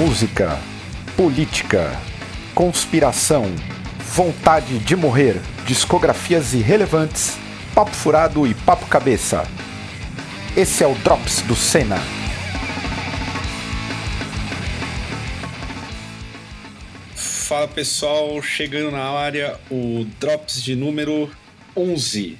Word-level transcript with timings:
música, 0.00 0.58
política, 1.14 1.92
conspiração, 2.54 3.44
vontade 3.98 4.78
de 4.78 4.96
morrer, 4.96 5.38
discografias 5.66 6.54
irrelevantes, 6.54 7.36
papo 7.74 7.90
furado 7.90 8.46
e 8.46 8.54
papo 8.54 8.86
cabeça. 8.86 9.46
Esse 10.56 10.82
é 10.82 10.86
o 10.86 10.94
Drops 10.94 11.42
do 11.42 11.54
Senna. 11.54 11.98
Fala 17.14 17.68
pessoal, 17.68 18.40
chegando 18.40 18.90
na 18.92 19.04
área 19.04 19.60
o 19.70 20.06
Drops 20.18 20.62
de 20.62 20.74
número 20.74 21.30
11. 21.76 22.38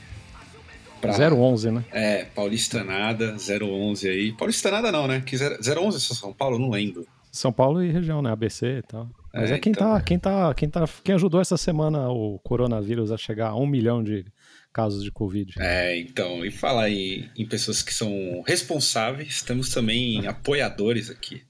Pra... 0.98 1.12
011, 1.12 1.72
né? 1.72 1.84
É, 1.92 2.24
Paulistanada, 2.24 3.36
011 3.36 4.08
aí. 4.08 4.33
Paulistanada 4.33 4.91
não, 4.91 5.06
né? 5.06 5.22
Que 5.27 5.36
011 5.36 5.98
é 5.98 6.14
São 6.14 6.33
Paulo, 6.33 6.58
não 6.58 6.70
lembro. 6.70 7.06
São 7.30 7.52
Paulo 7.52 7.83
e 7.83 7.91
região, 7.91 8.20
né? 8.20 8.30
ABC 8.30 8.79
e 8.79 8.83
tal. 8.83 9.09
Mas 9.33 9.51
é, 9.51 9.55
é 9.55 9.59
quem, 9.59 9.73
então... 9.73 9.93
tá, 9.93 10.01
quem, 10.01 10.19
tá, 10.19 10.55
quem 10.55 10.69
tá. 10.69 10.84
Quem 11.05 11.15
ajudou 11.15 11.41
essa 11.41 11.56
semana 11.56 12.09
o 12.09 12.39
coronavírus 12.41 13.12
a 13.12 13.16
chegar 13.16 13.51
a 13.51 13.56
um 13.56 13.66
milhão 13.66 14.03
de 14.03 14.25
casos 14.73 15.05
de 15.05 15.11
Covid. 15.11 15.55
É, 15.59 15.98
então, 15.98 16.45
e 16.45 16.51
falar 16.51 16.91
em, 16.91 17.29
em 17.37 17.47
pessoas 17.47 17.83
que 17.83 17.95
são 17.95 18.43
responsáveis, 18.47 19.43
temos 19.43 19.69
também 19.70 20.27
apoiadores 20.27 21.11
aqui. 21.11 21.43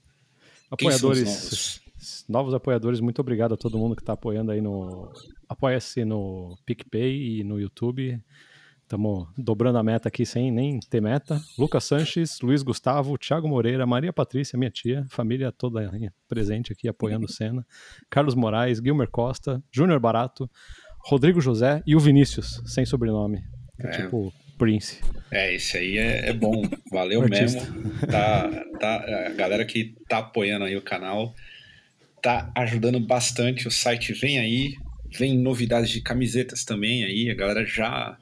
Apoiadores. 0.70 1.24
Novos? 1.24 1.80
novos? 2.28 2.54
apoiadores, 2.54 3.00
muito 3.00 3.20
obrigado 3.20 3.54
a 3.54 3.56
todo 3.56 3.78
mundo 3.78 3.96
que 3.96 4.02
está 4.02 4.12
apoiando 4.12 4.52
aí 4.52 4.60
no. 4.60 5.10
Apoia-se 5.48 6.04
no 6.04 6.56
PicPay 6.64 7.40
e 7.40 7.44
no 7.44 7.58
YouTube. 7.58 8.20
Estamos 8.90 9.28
dobrando 9.38 9.78
a 9.78 9.84
meta 9.84 10.08
aqui 10.08 10.26
sem 10.26 10.50
nem 10.50 10.80
ter 10.80 11.00
meta. 11.00 11.40
Lucas 11.56 11.84
Sanches, 11.84 12.40
Luiz 12.40 12.60
Gustavo, 12.60 13.16
Thiago 13.16 13.46
Moreira, 13.46 13.86
Maria 13.86 14.12
Patrícia, 14.12 14.58
minha 14.58 14.68
tia, 14.68 15.06
família 15.08 15.52
toda 15.52 15.88
presente 16.28 16.72
aqui 16.72 16.88
apoiando 16.88 17.24
o 17.24 17.28
Senna. 17.28 17.64
Carlos 18.10 18.34
Moraes, 18.34 18.78
Gilmer 18.78 19.08
Costa, 19.08 19.62
Júnior 19.70 20.00
Barato, 20.00 20.50
Rodrigo 21.04 21.40
José 21.40 21.80
e 21.86 21.94
o 21.94 22.00
Vinícius, 22.00 22.60
sem 22.66 22.84
sobrenome. 22.84 23.44
É, 23.78 23.86
é. 23.86 23.90
Tipo 23.90 24.34
Prince. 24.58 25.00
É, 25.30 25.54
esse 25.54 25.76
aí 25.76 25.96
é, 25.96 26.30
é 26.30 26.32
bom. 26.32 26.60
Valeu 26.90 27.22
mesmo. 27.28 27.60
Tá, 28.10 28.50
tá, 28.80 29.26
a 29.28 29.30
galera 29.34 29.64
que 29.64 29.94
tá 30.08 30.18
apoiando 30.18 30.64
aí 30.64 30.76
o 30.76 30.82
canal 30.82 31.32
tá 32.20 32.50
ajudando 32.56 32.98
bastante. 32.98 33.68
O 33.68 33.70
site 33.70 34.12
vem 34.14 34.40
aí, 34.40 34.74
vem 35.16 35.38
novidades 35.38 35.90
de 35.90 36.00
camisetas 36.00 36.64
também 36.64 37.04
aí. 37.04 37.30
A 37.30 37.34
galera 37.36 37.64
já 37.64 38.18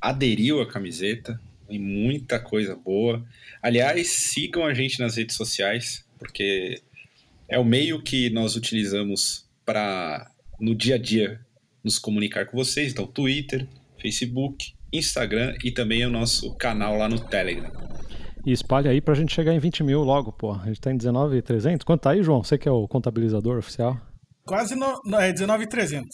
aderiu 0.00 0.60
à 0.60 0.66
camiseta, 0.66 1.40
tem 1.68 1.78
muita 1.78 2.40
coisa 2.40 2.74
boa. 2.74 3.24
Aliás, 3.62 4.08
sigam 4.08 4.64
a 4.64 4.74
gente 4.74 4.98
nas 4.98 5.16
redes 5.16 5.36
sociais, 5.36 6.04
porque 6.18 6.82
é 7.48 7.58
o 7.58 7.64
meio 7.64 8.02
que 8.02 8.30
nós 8.30 8.56
utilizamos 8.56 9.46
para, 9.64 10.30
no 10.58 10.74
dia 10.74 10.96
a 10.96 10.98
dia, 10.98 11.40
nos 11.82 11.98
comunicar 11.98 12.46
com 12.46 12.56
vocês. 12.56 12.92
Então, 12.92 13.06
Twitter, 13.06 13.66
Facebook, 14.00 14.74
Instagram 14.92 15.56
e 15.64 15.70
também 15.70 16.04
o 16.04 16.10
nosso 16.10 16.54
canal 16.56 16.96
lá 16.96 17.08
no 17.08 17.20
Telegram. 17.20 17.70
E 18.44 18.52
espalha 18.52 18.90
aí 18.90 19.00
pra 19.00 19.14
gente 19.14 19.34
chegar 19.34 19.52
em 19.52 19.58
20 19.58 19.82
mil 19.84 20.02
logo, 20.02 20.32
pô. 20.32 20.52
A 20.52 20.66
gente 20.66 20.80
tá 20.80 20.90
em 20.90 20.96
19,300. 20.96 21.84
Quanto 21.84 22.02
tá 22.02 22.10
aí, 22.10 22.22
João? 22.22 22.42
Você 22.42 22.56
que 22.56 22.68
é 22.68 22.72
o 22.72 22.88
contabilizador 22.88 23.58
oficial? 23.58 24.00
Quase 24.44 24.74
no, 24.74 25.00
no, 25.04 25.20
é 25.20 25.32
19,300. 25.32 26.08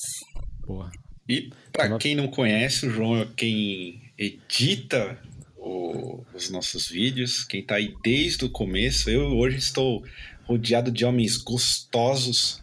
Porra. 0.66 0.90
E 1.28 1.50
para 1.72 1.96
quem 1.98 2.14
não 2.14 2.28
conhece, 2.28 2.86
o 2.86 2.90
João 2.90 3.20
é 3.20 3.28
quem 3.36 4.00
edita 4.16 5.18
o, 5.56 6.24
os 6.34 6.48
nossos 6.50 6.88
vídeos, 6.88 7.44
quem 7.44 7.60
está 7.60 7.76
aí 7.76 7.94
desde 8.02 8.44
o 8.44 8.50
começo. 8.50 9.10
Eu 9.10 9.36
hoje 9.36 9.58
estou 9.58 10.04
rodeado 10.44 10.92
de 10.92 11.04
homens 11.04 11.36
gostosos, 11.36 12.60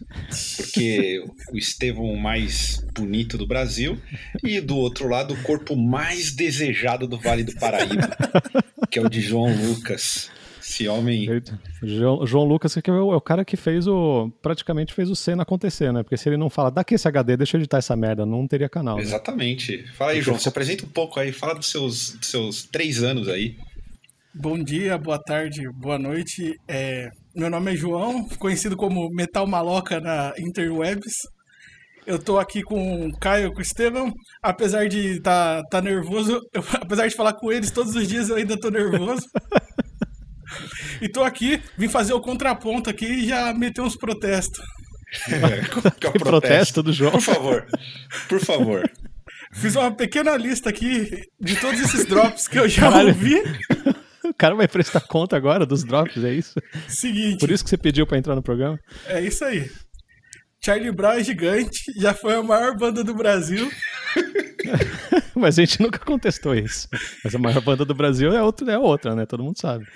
porque 0.56 1.22
o 1.52 1.58
Estevão 1.58 2.16
mais 2.16 2.82
bonito 2.94 3.36
do 3.36 3.46
Brasil, 3.46 4.00
e 4.42 4.58
do 4.58 4.76
outro 4.76 5.06
lado, 5.06 5.34
o 5.34 5.42
corpo 5.42 5.76
mais 5.76 6.32
desejado 6.32 7.06
do 7.06 7.18
Vale 7.18 7.44
do 7.44 7.54
Paraíba, 7.56 8.16
que 8.90 8.98
é 8.98 9.02
o 9.02 9.08
de 9.08 9.20
João 9.20 9.54
Lucas. 9.54 10.30
Esse 10.64 10.88
homem. 10.88 11.28
João, 11.82 12.26
João 12.26 12.44
Lucas, 12.44 12.74
que 12.74 12.88
é 12.88 12.92
o, 12.92 13.12
é 13.12 13.16
o, 13.16 13.20
cara 13.20 13.44
que 13.44 13.54
fez 13.54 13.86
o. 13.86 14.32
praticamente 14.40 14.94
fez 14.94 15.10
o 15.10 15.14
Senna 15.14 15.42
acontecer, 15.42 15.92
né? 15.92 16.02
Porque 16.02 16.16
se 16.16 16.26
ele 16.26 16.38
não 16.38 16.48
fala, 16.48 16.70
dá 16.70 16.80
aqui 16.80 16.94
esse 16.94 17.06
HD, 17.06 17.36
deixa 17.36 17.58
eu 17.58 17.60
editar 17.60 17.76
essa 17.76 17.94
merda, 17.94 18.24
não 18.24 18.48
teria 18.48 18.68
canal. 18.68 18.96
Né? 18.96 19.02
Exatamente. 19.02 19.84
Fala 19.92 20.12
aí, 20.12 20.22
João, 20.22 20.38
se 20.38 20.48
apresenta 20.48 20.86
um 20.86 20.88
pouco 20.88 21.20
aí, 21.20 21.32
fala 21.32 21.54
dos 21.54 21.70
seus, 21.70 22.12
dos 22.12 22.28
seus 22.28 22.62
três 22.64 23.02
anos 23.02 23.28
aí. 23.28 23.58
Bom 24.34 24.58
dia, 24.58 24.96
boa 24.96 25.18
tarde, 25.22 25.68
boa 25.74 25.98
noite. 25.98 26.58
É, 26.66 27.10
meu 27.36 27.50
nome 27.50 27.74
é 27.74 27.76
João, 27.76 28.26
conhecido 28.38 28.74
como 28.74 29.10
Metal 29.10 29.46
Maloca 29.46 30.00
na 30.00 30.32
Interwebs. 30.38 31.12
Eu 32.06 32.18
tô 32.18 32.38
aqui 32.38 32.62
com 32.62 33.06
o 33.06 33.18
Caio 33.18 33.48
e 33.48 33.52
com 33.52 33.58
o 33.58 33.62
Estevam. 33.62 34.12
Apesar 34.42 34.88
de 34.88 35.18
estar 35.18 35.62
tá, 35.64 35.68
tá 35.68 35.82
nervoso, 35.82 36.40
eu, 36.54 36.64
apesar 36.80 37.06
de 37.06 37.14
falar 37.14 37.34
com 37.34 37.52
eles 37.52 37.70
todos 37.70 37.94
os 37.94 38.08
dias, 38.08 38.30
eu 38.30 38.36
ainda 38.36 38.58
tô 38.58 38.70
nervoso. 38.70 39.26
E 41.00 41.08
tô 41.08 41.22
aqui, 41.22 41.60
vim 41.76 41.88
fazer 41.88 42.12
o 42.12 42.20
contraponto 42.20 42.88
aqui 42.90 43.06
e 43.06 43.28
já 43.28 43.52
meter 43.54 43.80
uns 43.80 43.96
protestos. 43.96 44.64
É, 45.28 45.34
é 45.34 45.62
protesto? 45.66 46.18
protesto 46.18 46.82
do 46.82 46.92
João. 46.92 47.12
Por 47.12 47.20
favor, 47.20 47.66
por 48.28 48.40
favor. 48.40 48.90
Fiz 49.52 49.76
uma 49.76 49.92
pequena 49.92 50.36
lista 50.36 50.70
aqui 50.70 51.22
de 51.40 51.56
todos 51.56 51.80
esses 51.80 52.04
drops 52.06 52.48
que 52.48 52.58
eu 52.58 52.68
já 52.68 52.82
Caralho. 52.82 53.08
ouvi. 53.08 53.40
O 54.24 54.34
cara 54.34 54.54
vai 54.54 54.66
prestar 54.66 55.00
conta 55.00 55.36
agora 55.36 55.64
dos 55.64 55.84
drops, 55.84 56.24
é 56.24 56.32
isso? 56.32 56.60
Seguinte. 56.88 57.38
Por 57.38 57.50
isso 57.50 57.62
que 57.62 57.70
você 57.70 57.76
pediu 57.76 58.06
para 58.06 58.18
entrar 58.18 58.34
no 58.34 58.42
programa? 58.42 58.78
É 59.06 59.20
isso 59.20 59.44
aí. 59.44 59.70
Charlie 60.64 60.90
Brown 60.90 61.12
é 61.12 61.22
gigante, 61.22 61.92
já 61.98 62.14
foi 62.14 62.34
a 62.34 62.42
maior 62.42 62.74
banda 62.74 63.04
do 63.04 63.14
Brasil. 63.14 63.70
Mas 65.36 65.58
a 65.58 65.62
gente 65.62 65.80
nunca 65.80 65.98
contestou 65.98 66.54
isso. 66.54 66.88
Mas 67.22 67.34
a 67.34 67.38
maior 67.38 67.60
banda 67.60 67.84
do 67.84 67.94
Brasil 67.94 68.32
é, 68.32 68.42
outro, 68.42 68.68
é 68.70 68.78
outra, 68.78 69.14
né? 69.14 69.26
Todo 69.26 69.44
mundo 69.44 69.60
sabe. 69.60 69.86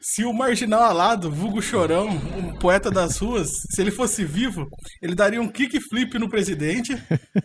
Se 0.00 0.24
o 0.24 0.32
marginal 0.32 0.82
alado, 0.82 1.30
vulgo 1.30 1.60
chorão, 1.60 2.08
um 2.08 2.54
poeta 2.54 2.90
das 2.90 3.18
ruas, 3.18 3.48
se 3.70 3.80
ele 3.80 3.90
fosse 3.90 4.24
vivo, 4.24 4.68
ele 5.02 5.14
daria 5.14 5.40
um 5.40 5.48
kickflip 5.48 6.18
no 6.18 6.28
presidente. 6.28 6.96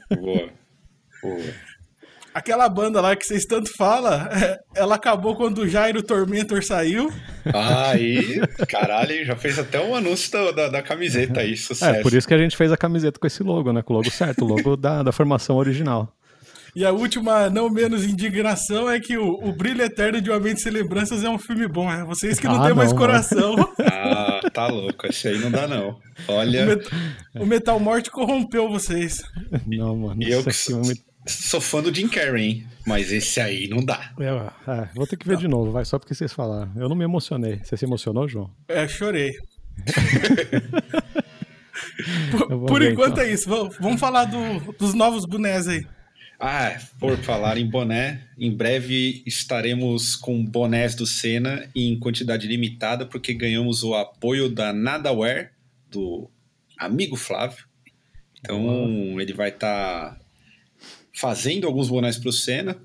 Boa. 0.10 0.50
Boa. 1.22 1.54
Aquela 2.34 2.68
banda 2.68 3.00
lá 3.00 3.16
que 3.16 3.26
vocês 3.26 3.46
tanto 3.46 3.70
falam, 3.78 4.28
ela 4.76 4.96
acabou 4.96 5.36
quando 5.36 5.60
o 5.60 5.68
Jairo 5.68 6.02
Tormentor 6.02 6.64
saiu. 6.64 7.12
Ah, 7.54 7.92
aí, 7.92 8.42
caralho, 8.68 9.24
já 9.24 9.36
fez 9.36 9.60
até 9.60 9.80
um 9.80 9.94
anúncio 9.94 10.32
da, 10.32 10.52
da, 10.52 10.70
da, 10.70 10.82
camiseta 10.82 11.42
aí, 11.42 11.56
sucesso. 11.56 12.00
É, 12.00 12.02
por 12.02 12.12
isso 12.12 12.28
que 12.28 12.34
a 12.34 12.38
gente 12.38 12.58
fez 12.58 12.72
a 12.72 12.78
camiseta 12.78 13.20
com 13.20 13.28
esse 13.28 13.44
logo, 13.44 13.72
né? 13.72 13.84
Com 13.84 13.94
o 13.94 13.98
logo 13.98 14.10
certo, 14.10 14.46
o 14.46 14.48
logo 14.48 14.76
da, 14.76 15.04
da 15.04 15.12
formação 15.12 15.58
original. 15.58 16.12
E 16.76 16.84
a 16.84 16.92
última, 16.92 17.52
não 17.52 17.70
menos 17.70 18.04
indignação, 18.04 18.90
é 18.90 19.00
que 19.00 19.16
o, 19.16 19.36
o 19.44 19.54
Brilho 19.54 19.84
Eterno 19.84 20.20
de 20.20 20.32
Uma 20.32 20.40
Mente 20.40 20.62
Sem 20.62 20.72
Lembranças 20.72 21.24
é 21.24 21.30
um 21.30 21.38
filme 21.38 21.68
bom. 21.68 21.92
É 21.92 22.04
vocês 22.04 22.40
que 22.40 22.48
não 22.48 22.60
ah, 22.62 22.66
têm 22.66 22.74
mais 22.74 22.92
coração. 22.92 23.56
ah, 23.80 24.42
tá 24.52 24.66
louco. 24.68 25.06
Esse 25.06 25.28
aí 25.28 25.38
não 25.38 25.52
dá, 25.52 25.68
não. 25.68 26.00
Olha. 26.28 26.64
O, 26.64 26.68
met 26.68 26.90
o 27.36 27.46
Metal 27.46 27.80
Morte 27.80 28.10
corrompeu 28.10 28.68
vocês. 28.70 29.22
Não, 29.68 29.96
mano. 29.96 30.24
E 30.24 30.32
eu 30.32 30.44
que 30.44 30.52
sou, 30.52 30.82
sou 31.28 31.62
fã 31.62 31.84
do 31.84 31.94
Jim 31.94 32.08
Carrey, 32.08 32.44
hein? 32.44 32.68
Mas 32.88 33.12
esse 33.12 33.40
aí 33.40 33.68
não 33.68 33.86
dá. 33.86 34.12
É, 34.20 34.72
é, 34.72 34.90
vou 34.96 35.06
ter 35.06 35.16
que 35.16 35.28
ver 35.28 35.36
não. 35.36 35.42
de 35.42 35.48
novo, 35.48 35.72
vai, 35.72 35.86
só 35.86 36.00
porque 36.00 36.16
vocês 36.16 36.34
falaram. 36.34 36.72
Eu 36.76 36.90
não 36.90 36.96
me 36.96 37.04
emocionei. 37.04 37.60
Você 37.64 37.78
se 37.78 37.86
emocionou, 37.86 38.28
João? 38.28 38.50
É, 38.68 38.88
chorei. 38.88 39.32
por, 42.32 42.66
por 42.66 42.82
enquanto 42.82 43.14
então. 43.14 43.24
é 43.24 43.32
isso. 43.32 43.48
Vamos 43.80 44.00
falar 44.00 44.26
do, 44.26 44.74
dos 44.74 44.96
novos 44.96 45.26
bonés 45.26 45.68
aí. 45.68 45.86
Ah, 46.46 46.78
por 47.00 47.16
falar 47.20 47.58
em 47.58 47.66
boné, 47.66 48.22
em 48.38 48.54
breve 48.54 49.24
estaremos 49.26 50.14
com 50.14 50.44
bonés 50.44 50.94
do 50.94 51.08
Senna 51.08 51.70
em 51.74 51.98
quantidade 51.98 52.46
limitada, 52.46 53.06
porque 53.06 53.34
ganhamos 53.34 53.82
o 53.82 53.96
apoio 53.96 54.50
da 54.50 54.74
Nadaware, 54.74 55.52
do 55.90 56.30
amigo 56.78 57.16
Flávio. 57.16 57.64
Então 58.42 58.62
uhum. 58.62 59.22
ele 59.22 59.32
vai 59.32 59.52
estar 59.52 60.16
tá 60.16 60.20
fazendo 61.14 61.66
alguns 61.66 61.88
bonés 61.88 62.18
para 62.18 62.28
o 62.28 62.34
Senna. 62.34 62.76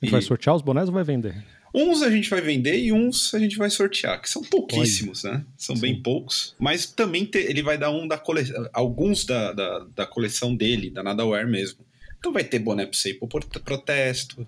E... 0.00 0.08
Vai 0.08 0.22
sortear 0.22 0.56
os 0.56 0.62
bonés 0.62 0.88
ou 0.88 0.94
vai 0.94 1.04
vender? 1.04 1.44
Uns 1.74 2.00
a 2.02 2.10
gente 2.10 2.30
vai 2.30 2.40
vender 2.40 2.82
e 2.82 2.94
uns 2.94 3.34
a 3.34 3.38
gente 3.38 3.58
vai 3.58 3.68
sortear, 3.68 4.22
que 4.22 4.30
são 4.30 4.42
pouquíssimos, 4.42 5.24
né? 5.24 5.44
São 5.58 5.76
Sim. 5.76 5.82
bem 5.82 6.02
poucos. 6.02 6.56
Mas 6.58 6.86
também 6.86 7.26
te, 7.26 7.40
ele 7.40 7.62
vai 7.62 7.76
dar 7.76 7.90
um 7.90 8.08
da 8.08 8.16
coleção, 8.16 8.70
alguns 8.72 9.26
da, 9.26 9.52
da, 9.52 9.86
da 9.94 10.06
coleção 10.06 10.56
dele, 10.56 10.88
da 10.88 11.02
Nadaware 11.02 11.46
mesmo. 11.46 11.84
Então 12.22 12.32
vai 12.32 12.44
ter 12.44 12.60
boné 12.60 12.86
pra 12.86 12.96
você 12.96 13.10
ir 13.10 13.14
pro 13.14 13.26
protesto, 13.26 14.46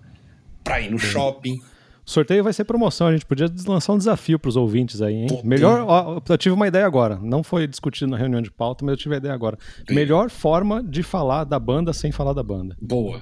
pra 0.63 0.79
ir 0.79 0.89
no 0.89 0.97
shopping. 0.97 1.61
Sorteio 2.05 2.41
vai 2.41 2.53
ser 2.53 2.63
promoção, 2.63 3.07
a 3.07 3.11
gente 3.11 3.25
podia 3.25 3.51
lançar 3.67 3.91
um 3.91 3.97
desafio 3.97 4.39
para 4.39 4.47
os 4.47 4.55
ouvintes 4.55 5.01
aí, 5.01 5.13
hein? 5.13 5.41
Melhor, 5.43 5.81
ó, 5.85 6.21
eu 6.29 6.37
tive 6.37 6.53
uma 6.53 6.67
ideia 6.67 6.85
agora, 6.85 7.19
não 7.21 7.43
foi 7.43 7.67
discutido 7.67 8.11
na 8.11 8.15
reunião 8.15 8.41
de 8.41 8.49
pauta, 8.49 8.85
mas 8.85 8.93
eu 8.93 8.97
tive 8.97 9.15
a 9.15 9.17
ideia 9.17 9.33
agora. 9.33 9.57
Melhor 9.89 10.29
forma 10.29 10.81
de 10.81 11.03
falar 11.03 11.43
da 11.43 11.59
banda 11.59 11.91
sem 11.91 12.13
falar 12.13 12.31
da 12.31 12.43
banda. 12.43 12.77
Boa. 12.79 13.19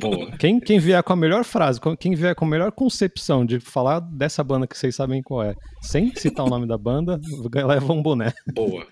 Boa. 0.00 0.32
Quem, 0.32 0.58
quem 0.58 0.80
vier 0.80 1.00
com 1.04 1.12
a 1.12 1.16
melhor 1.16 1.44
frase, 1.44 1.78
quem 2.00 2.16
vier 2.16 2.34
com 2.34 2.46
a 2.46 2.48
melhor 2.48 2.72
concepção 2.72 3.46
de 3.46 3.60
falar 3.60 4.00
dessa 4.00 4.42
banda 4.42 4.66
que 4.66 4.76
vocês 4.76 4.96
sabem 4.96 5.22
qual 5.22 5.44
é, 5.44 5.54
sem 5.80 6.12
citar 6.16 6.44
o 6.44 6.50
nome 6.50 6.66
da 6.66 6.76
banda, 6.76 7.20
leva 7.54 7.92
um 7.92 8.02
boné. 8.02 8.32
Boa. 8.52 8.84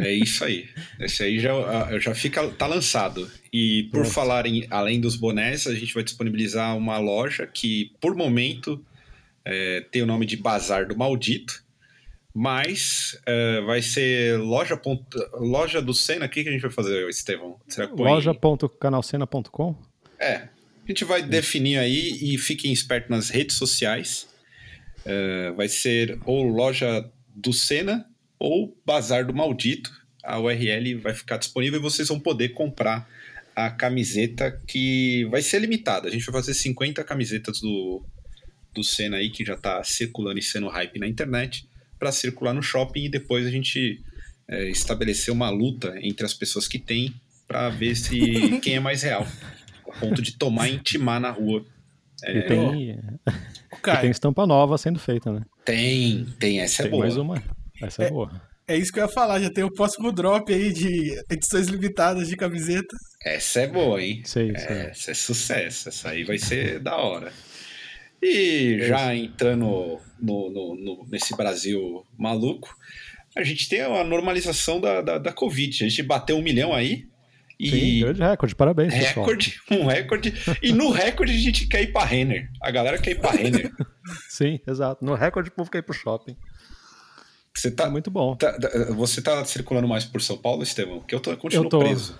É 0.00 0.12
isso 0.12 0.44
aí. 0.44 0.68
Esse 0.98 1.22
aí 1.22 1.38
já, 1.38 1.52
ah, 1.52 1.98
já 1.98 2.14
fica, 2.14 2.48
tá 2.48 2.66
lançado. 2.66 3.30
E 3.52 3.84
por 3.84 4.00
Pronto. 4.00 4.10
falar 4.10 4.46
em 4.46 4.66
além 4.70 5.00
dos 5.00 5.14
bonés, 5.14 5.66
a 5.66 5.74
gente 5.74 5.92
vai 5.92 6.02
disponibilizar 6.02 6.76
uma 6.76 6.98
loja 6.98 7.46
que, 7.46 7.92
por 8.00 8.14
momento, 8.14 8.82
é, 9.44 9.84
tem 9.90 10.02
o 10.02 10.06
nome 10.06 10.24
de 10.24 10.36
Bazar 10.36 10.88
do 10.88 10.96
Maldito. 10.96 11.62
Mas 12.32 13.20
é, 13.26 13.60
vai 13.60 13.82
ser 13.82 14.38
loja, 14.38 14.76
ponto, 14.76 15.18
loja 15.34 15.82
do 15.82 15.92
Senna. 15.92 16.26
O 16.26 16.28
que, 16.28 16.42
que 16.42 16.48
a 16.48 16.52
gente 16.52 16.62
vai 16.62 16.70
fazer, 16.70 17.06
Estevão? 17.08 17.58
Loja.canalcena.com? 17.96 19.76
É. 20.18 20.34
A 20.36 20.48
gente 20.86 21.04
vai 21.04 21.22
definir 21.22 21.78
aí 21.78 22.18
e 22.22 22.38
fiquem 22.38 22.72
espertos 22.72 23.10
nas 23.10 23.28
redes 23.28 23.56
sociais. 23.56 24.28
É, 25.04 25.50
vai 25.52 25.68
ser 25.68 26.18
ou 26.24 26.44
loja 26.44 27.08
do 27.34 27.52
Senna 27.52 28.09
ou 28.40 28.74
Bazar 28.84 29.26
do 29.26 29.34
Maldito. 29.34 29.92
A 30.24 30.40
URL 30.40 30.96
vai 30.96 31.14
ficar 31.14 31.36
disponível 31.36 31.78
e 31.78 31.82
vocês 31.82 32.08
vão 32.08 32.18
poder 32.18 32.50
comprar 32.50 33.08
a 33.54 33.70
camiseta 33.70 34.50
que 34.66 35.26
vai 35.30 35.42
ser 35.42 35.60
limitada. 35.60 36.08
A 36.08 36.10
gente 36.10 36.24
vai 36.24 36.40
fazer 36.40 36.54
50 36.54 37.04
camisetas 37.04 37.60
do, 37.60 38.02
do 38.74 38.82
Senna 38.82 39.18
aí, 39.18 39.30
que 39.30 39.44
já 39.44 39.54
está 39.54 39.82
circulando 39.84 40.38
e 40.38 40.42
sendo 40.42 40.68
hype 40.68 40.98
na 40.98 41.06
internet, 41.06 41.68
para 41.98 42.10
circular 42.10 42.54
no 42.54 42.62
shopping 42.62 43.04
e 43.04 43.08
depois 43.08 43.46
a 43.46 43.50
gente 43.50 44.00
é, 44.48 44.68
estabelecer 44.70 45.32
uma 45.32 45.50
luta 45.50 45.94
entre 46.02 46.24
as 46.24 46.32
pessoas 46.32 46.66
que 46.66 46.78
têm 46.78 47.14
para 47.46 47.68
ver 47.68 47.94
se 47.94 48.58
quem 48.60 48.76
é 48.76 48.80
mais 48.80 49.02
real. 49.02 49.26
A 49.86 49.98
ponto 49.98 50.22
de 50.22 50.32
tomar 50.32 50.68
e 50.68 50.74
intimar 50.74 51.20
na 51.20 51.30
rua. 51.30 51.64
É, 52.22 52.38
e, 52.38 52.42
tem, 52.42 52.90
e 52.90 54.00
tem 54.00 54.10
estampa 54.10 54.46
nova 54.46 54.78
sendo 54.78 54.98
feita, 54.98 55.32
né? 55.32 55.42
Tem, 55.64 56.26
tem. 56.38 56.60
Essa 56.60 56.82
é 56.82 56.84
tem 56.84 56.86
é 56.86 56.90
boa. 56.90 57.04
mais 57.04 57.16
uma. 57.16 57.42
Essa 57.80 58.04
é, 58.04 58.06
é, 58.06 58.10
boa. 58.10 58.42
É 58.68 58.76
isso 58.76 58.92
que 58.92 59.00
eu 59.00 59.04
ia 59.04 59.12
falar, 59.12 59.40
já 59.40 59.50
tem 59.50 59.64
o 59.64 59.72
próximo 59.72 60.12
drop 60.12 60.52
aí 60.52 60.72
de 60.72 61.20
edições 61.30 61.66
limitadas 61.66 62.28
de 62.28 62.36
camiseta. 62.36 62.96
Essa 63.24 63.62
é 63.62 63.66
boa, 63.66 64.02
hein? 64.02 64.22
Sei, 64.24 64.56
sei. 64.56 64.76
Essa 64.76 65.10
é 65.10 65.14
sucesso, 65.14 65.88
essa 65.88 66.10
aí 66.10 66.24
vai 66.24 66.38
ser 66.38 66.78
da 66.78 66.96
hora. 66.96 67.32
E 68.22 68.78
já 68.82 69.14
entrando 69.14 69.98
no, 70.20 70.50
no, 70.50 70.76
no, 70.76 71.06
nesse 71.10 71.34
Brasil 71.36 72.06
maluco, 72.18 72.74
a 73.36 73.42
gente 73.42 73.68
tem 73.68 73.80
a 73.80 74.04
normalização 74.04 74.80
da, 74.80 75.00
da, 75.00 75.18
da 75.18 75.32
Covid. 75.32 75.84
A 75.84 75.88
gente 75.88 76.02
bateu 76.02 76.36
um 76.36 76.42
milhão 76.42 76.74
aí. 76.74 77.08
E... 77.58 77.70
Sim, 77.70 78.00
grande 78.00 78.22
recorde, 78.22 78.54
parabéns. 78.54 78.92
Recorde, 78.92 79.58
pessoal. 79.68 79.80
um 79.84 79.86
recorde. 79.86 80.34
E 80.62 80.72
no 80.72 80.90
recorde 80.90 81.32
a 81.32 81.38
gente 81.38 81.66
quer 81.66 81.82
ir 81.82 81.92
pra 81.92 82.04
Renner. 82.04 82.50
A 82.62 82.70
galera 82.70 82.98
quer 82.98 83.12
ir 83.12 83.20
pra 83.20 83.30
Renner. 83.30 83.70
Sim, 84.28 84.60
exato. 84.66 85.04
No 85.04 85.14
recorde 85.14 85.48
o 85.48 85.52
povo 85.52 85.70
quer 85.70 85.78
ir 85.78 85.82
pro 85.82 85.94
shopping. 85.94 86.36
Você 87.60 87.70
tá, 87.70 87.84
é 87.84 87.90
muito 87.90 88.10
bom. 88.10 88.34
Tá, 88.36 88.56
você 88.94 89.20
tá 89.20 89.44
circulando 89.44 89.86
mais 89.86 90.06
por 90.06 90.22
São 90.22 90.38
Paulo, 90.38 90.62
Estevão? 90.62 91.00
Porque 91.00 91.14
eu 91.14 91.20
tô, 91.20 91.36
continuo 91.36 91.66
eu 91.66 91.68
tô, 91.68 91.78
preso. 91.80 92.18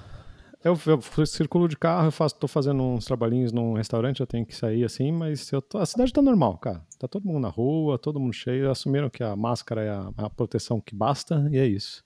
Eu, 0.63 0.79
eu 0.87 1.27
circulo 1.27 1.67
de 1.67 1.79
carro, 1.79 2.09
eu 2.09 2.13
faço, 2.13 2.35
tô 2.35 2.47
fazendo 2.47 2.83
uns 2.83 3.07
trabalhinhos 3.07 3.51
num 3.51 3.73
restaurante, 3.73 4.21
eu 4.21 4.27
tenho 4.27 4.45
que 4.45 4.55
sair 4.55 4.85
assim, 4.85 5.11
mas 5.11 5.51
eu 5.51 5.63
tô, 5.63 5.79
a 5.79 5.87
cidade 5.87 6.13
tá 6.13 6.21
normal, 6.21 6.59
cara. 6.59 6.83
Tá 6.99 7.09
todo 7.09 7.25
mundo 7.25 7.41
na 7.41 7.49
rua, 7.49 7.99
todo 7.99 8.21
mundo 8.21 8.35
cheio, 8.35 8.71
assumiram 8.71 9.09
que 9.09 9.23
a 9.23 9.35
máscara 9.35 9.83
é 9.83 9.89
a, 9.89 10.11
a 10.19 10.29
proteção 10.29 10.79
que 10.79 10.95
basta, 10.95 11.49
e 11.51 11.57
é 11.57 11.67
isso. 11.67 12.05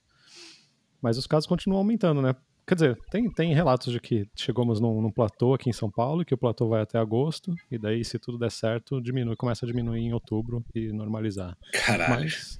Mas 1.02 1.18
os 1.18 1.26
casos 1.26 1.48
continuam 1.48 1.80
aumentando, 1.80 2.22
né? 2.22 2.36
Quer 2.66 2.74
dizer, 2.74 2.98
tem, 3.10 3.30
tem 3.30 3.54
relatos 3.54 3.92
de 3.92 4.00
que 4.00 4.26
chegamos 4.34 4.80
num, 4.80 5.02
num 5.02 5.10
platô 5.10 5.52
aqui 5.52 5.68
em 5.68 5.72
São 5.72 5.90
Paulo, 5.90 6.22
e 6.22 6.24
que 6.24 6.34
o 6.34 6.38
platô 6.38 6.68
vai 6.68 6.80
até 6.80 6.98
agosto, 6.98 7.54
e 7.70 7.78
daí, 7.78 8.04
se 8.04 8.18
tudo 8.18 8.38
der 8.38 8.50
certo, 8.50 9.02
diminui, 9.02 9.36
começa 9.36 9.66
a 9.66 9.68
diminuir 9.68 10.00
em 10.00 10.14
outubro 10.14 10.64
e 10.74 10.90
normalizar. 10.92 11.56
Caralho. 11.72 12.24
Mas... 12.24 12.58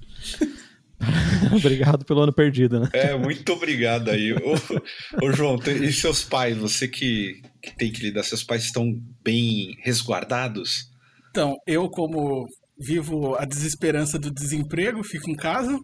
obrigado 1.56 2.04
pelo 2.04 2.20
ano 2.20 2.32
perdido, 2.32 2.80
né? 2.80 2.88
É, 2.92 3.16
muito 3.16 3.52
obrigado 3.52 4.10
aí. 4.10 4.32
ô, 4.32 5.26
ô 5.26 5.32
João, 5.32 5.58
e 5.66 5.92
seus 5.92 6.22
pais? 6.22 6.56
Você 6.58 6.86
que, 6.86 7.40
que 7.62 7.74
tem 7.76 7.90
que 7.90 8.02
lidar, 8.02 8.22
seus 8.24 8.44
pais 8.44 8.64
estão 8.64 9.00
bem 9.22 9.76
resguardados? 9.82 10.90
Então, 11.30 11.56
eu 11.66 11.88
como 11.88 12.46
vivo 12.78 13.36
a 13.36 13.44
desesperança 13.44 14.18
do 14.18 14.30
desemprego, 14.30 15.02
fico 15.02 15.30
em 15.30 15.36
casa. 15.36 15.78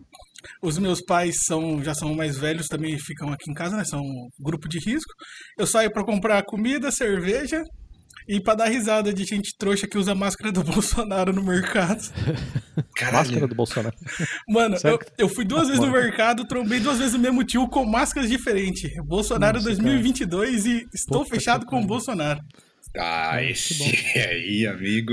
Os 0.63 0.79
meus 0.79 1.01
pais 1.01 1.37
são 1.45 1.83
já 1.83 1.95
são 1.95 2.15
mais 2.15 2.39
velhos, 2.39 2.67
também 2.67 2.99
ficam 2.99 3.33
aqui 3.33 3.51
em 3.51 3.55
casa, 3.55 3.77
né? 3.77 3.85
São 3.85 4.01
um 4.01 4.29
grupo 4.41 4.69
de 4.69 4.79
risco. 4.79 5.13
Eu 5.59 5.67
saio 5.67 5.93
para 5.93 6.05
comprar 6.05 6.43
comida, 6.45 6.91
cerveja 6.91 7.63
e 8.29 8.41
para 8.41 8.55
dar 8.55 8.69
risada 8.69 9.13
de 9.13 9.25
gente 9.25 9.57
trouxa 9.59 9.89
que 9.89 9.99
usa 9.99 10.15
máscara 10.15 10.53
do 10.53 10.63
Bolsonaro 10.65 11.33
no 11.33 11.43
mercado. 11.43 12.01
Caralho. 12.95 13.19
Máscara 13.19 13.47
do 13.49 13.55
Bolsonaro. 13.55 13.97
Mano, 14.49 14.77
eu, 14.85 14.99
eu, 15.19 15.29
fui 15.29 15.45
duas 15.45 15.67
vezes 15.69 15.83
no 15.83 15.91
mercado, 15.91 16.47
trombei 16.47 16.81
duas 16.81 16.99
vezes 16.99 17.15
o 17.15 17.19
mesmo 17.19 17.43
tio 17.45 17.67
com 17.69 17.85
máscaras 17.85 18.31
diferentes. 18.31 18.91
Bolsonaro 19.05 19.55
Nossa, 19.55 19.69
2022 19.69 20.63
cara. 20.65 20.75
e 20.75 20.87
estou 20.95 21.25
Puta 21.25 21.35
fechado 21.35 21.67
com 21.67 21.81
o 21.81 21.87
Bolsonaro. 21.87 22.41
Ah, 22.97 23.43
esse 23.43 23.83
aí, 24.19 24.67
amigo. 24.67 25.13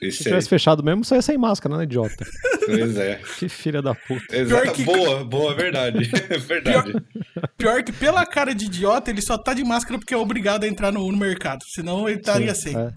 Esse 0.00 0.18
Se 0.18 0.24
tivesse 0.24 0.46
aí. 0.46 0.50
fechado 0.50 0.82
mesmo, 0.82 1.04
só 1.04 1.14
ia 1.14 1.22
sem 1.22 1.36
máscara, 1.36 1.76
né, 1.76 1.84
idiota? 1.84 2.26
Pois 2.64 2.96
é. 2.96 3.20
Que 3.38 3.48
filha 3.48 3.82
da 3.82 3.94
puta. 3.94 4.34
Exato. 4.34 4.72
Que... 4.72 4.82
Boa, 4.82 5.24
boa, 5.24 5.54
verdade. 5.54 6.10
verdade. 6.46 6.92
Pior, 6.92 7.48
pior, 7.56 7.84
que 7.84 7.92
pela 7.92 8.24
cara 8.24 8.54
de 8.54 8.64
idiota, 8.66 9.10
ele 9.10 9.20
só 9.20 9.36
tá 9.36 9.52
de 9.52 9.62
máscara 9.62 9.98
porque 9.98 10.14
é 10.14 10.16
obrigado 10.16 10.64
a 10.64 10.68
entrar 10.68 10.90
no, 10.90 11.10
no 11.10 11.18
mercado. 11.18 11.64
Senão 11.68 12.08
ele 12.08 12.18
estaria 12.18 12.54
sem. 12.54 12.74
É. 12.76 12.92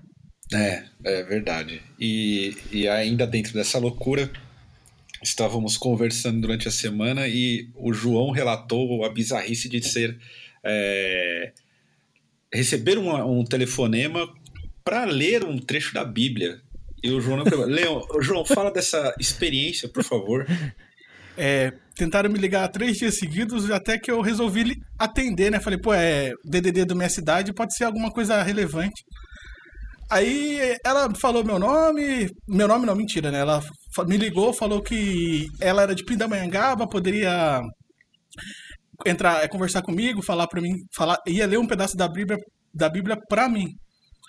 é, 0.53 0.83
é 1.03 1.23
verdade. 1.23 1.81
E, 1.99 2.55
e 2.71 2.87
ainda 2.87 3.27
dentro 3.27 3.53
dessa 3.53 3.77
loucura, 3.77 4.29
estávamos 5.21 5.75
conversando 5.75 6.39
durante 6.39 6.67
a 6.67 6.71
semana 6.71 7.27
e 7.27 7.69
o 7.75 7.93
João 7.93 8.31
relatou 8.31 9.03
a 9.03 9.09
bizarrice 9.09 9.67
de 9.67 9.81
ser. 9.81 10.17
É, 10.65 11.51
receber 12.53 12.97
um, 12.99 13.39
um 13.39 13.43
telefonema 13.43 14.29
para 14.85 15.05
ler 15.05 15.43
um 15.43 15.57
trecho 15.57 15.93
da 15.93 16.05
Bíblia. 16.05 16.61
E 17.03 17.11
o 17.11 17.19
João 17.19 17.37
não 17.37 17.65
Leon, 17.65 18.01
João, 18.21 18.45
fala 18.45 18.71
dessa 18.71 19.13
experiência, 19.19 19.89
por 19.89 20.03
favor. 20.03 20.45
É, 21.35 21.73
tentaram 21.95 22.29
me 22.29 22.39
ligar 22.39 22.67
três 22.69 22.97
dias 22.97 23.17
seguidos 23.17 23.69
até 23.69 23.97
que 23.97 24.09
eu 24.09 24.21
resolvi 24.21 24.75
atender, 24.97 25.51
né? 25.51 25.59
Falei, 25.59 25.79
pô, 25.79 25.93
é 25.93 26.31
DDD 26.45 26.85
da 26.85 26.95
minha 26.95 27.09
cidade, 27.09 27.53
pode 27.53 27.75
ser 27.75 27.85
alguma 27.85 28.11
coisa 28.11 28.41
relevante. 28.41 29.03
Aí 30.09 30.77
ela 30.85 31.13
falou 31.15 31.43
meu 31.43 31.57
nome, 31.57 32.29
meu 32.47 32.67
nome 32.67 32.85
não, 32.85 32.95
mentira, 32.95 33.31
né? 33.31 33.39
Ela 33.39 33.61
me 34.07 34.15
ligou, 34.15 34.53
falou 34.53 34.81
que 34.81 35.47
ela 35.59 35.81
era 35.81 35.95
de 35.95 36.05
Pindamonhangaba, 36.05 36.87
poderia 36.87 37.61
entrar, 39.05 39.47
conversar 39.49 39.81
comigo, 39.81 40.21
falar 40.21 40.47
para 40.47 40.61
mim, 40.61 40.73
falar, 40.95 41.17
ia 41.27 41.47
ler 41.47 41.57
um 41.57 41.67
pedaço 41.67 41.97
da 41.97 42.07
Bíblia, 42.07 42.37
da 42.73 42.87
Bíblia 42.89 43.17
para 43.27 43.49
mim. 43.49 43.67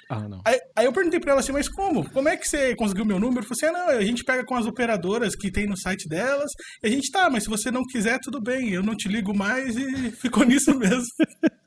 Ah, 0.08 0.28
não. 0.28 0.40
Aí, 0.44 0.58
aí, 0.76 0.84
eu 0.86 0.92
perguntei 0.92 1.20
pra 1.20 1.32
ela 1.32 1.40
assim, 1.40 1.52
mas 1.52 1.68
como? 1.68 2.08
Como 2.10 2.28
é 2.28 2.36
que 2.36 2.48
você 2.48 2.74
conseguiu 2.74 3.04
meu 3.04 3.18
número? 3.18 3.44
Eu 3.44 3.48
falei 3.48 3.70
assim, 3.70 3.82
ah, 3.82 3.92
não, 3.92 3.98
a 3.98 4.04
gente 4.04 4.24
pega 4.24 4.44
com 4.44 4.54
as 4.54 4.66
operadoras 4.66 5.34
que 5.34 5.50
tem 5.50 5.66
no 5.66 5.76
site 5.76 6.08
delas, 6.08 6.50
e 6.82 6.86
a 6.86 6.90
gente 6.90 7.10
tá, 7.10 7.30
mas 7.30 7.44
se 7.44 7.50
você 7.50 7.70
não 7.70 7.82
quiser, 7.84 8.18
tudo 8.20 8.40
bem, 8.40 8.70
eu 8.70 8.82
não 8.82 8.96
te 8.96 9.08
ligo 9.08 9.34
mais 9.34 9.76
e 9.76 10.10
ficou 10.12 10.44
nisso 10.44 10.74
mesmo. 10.78 11.06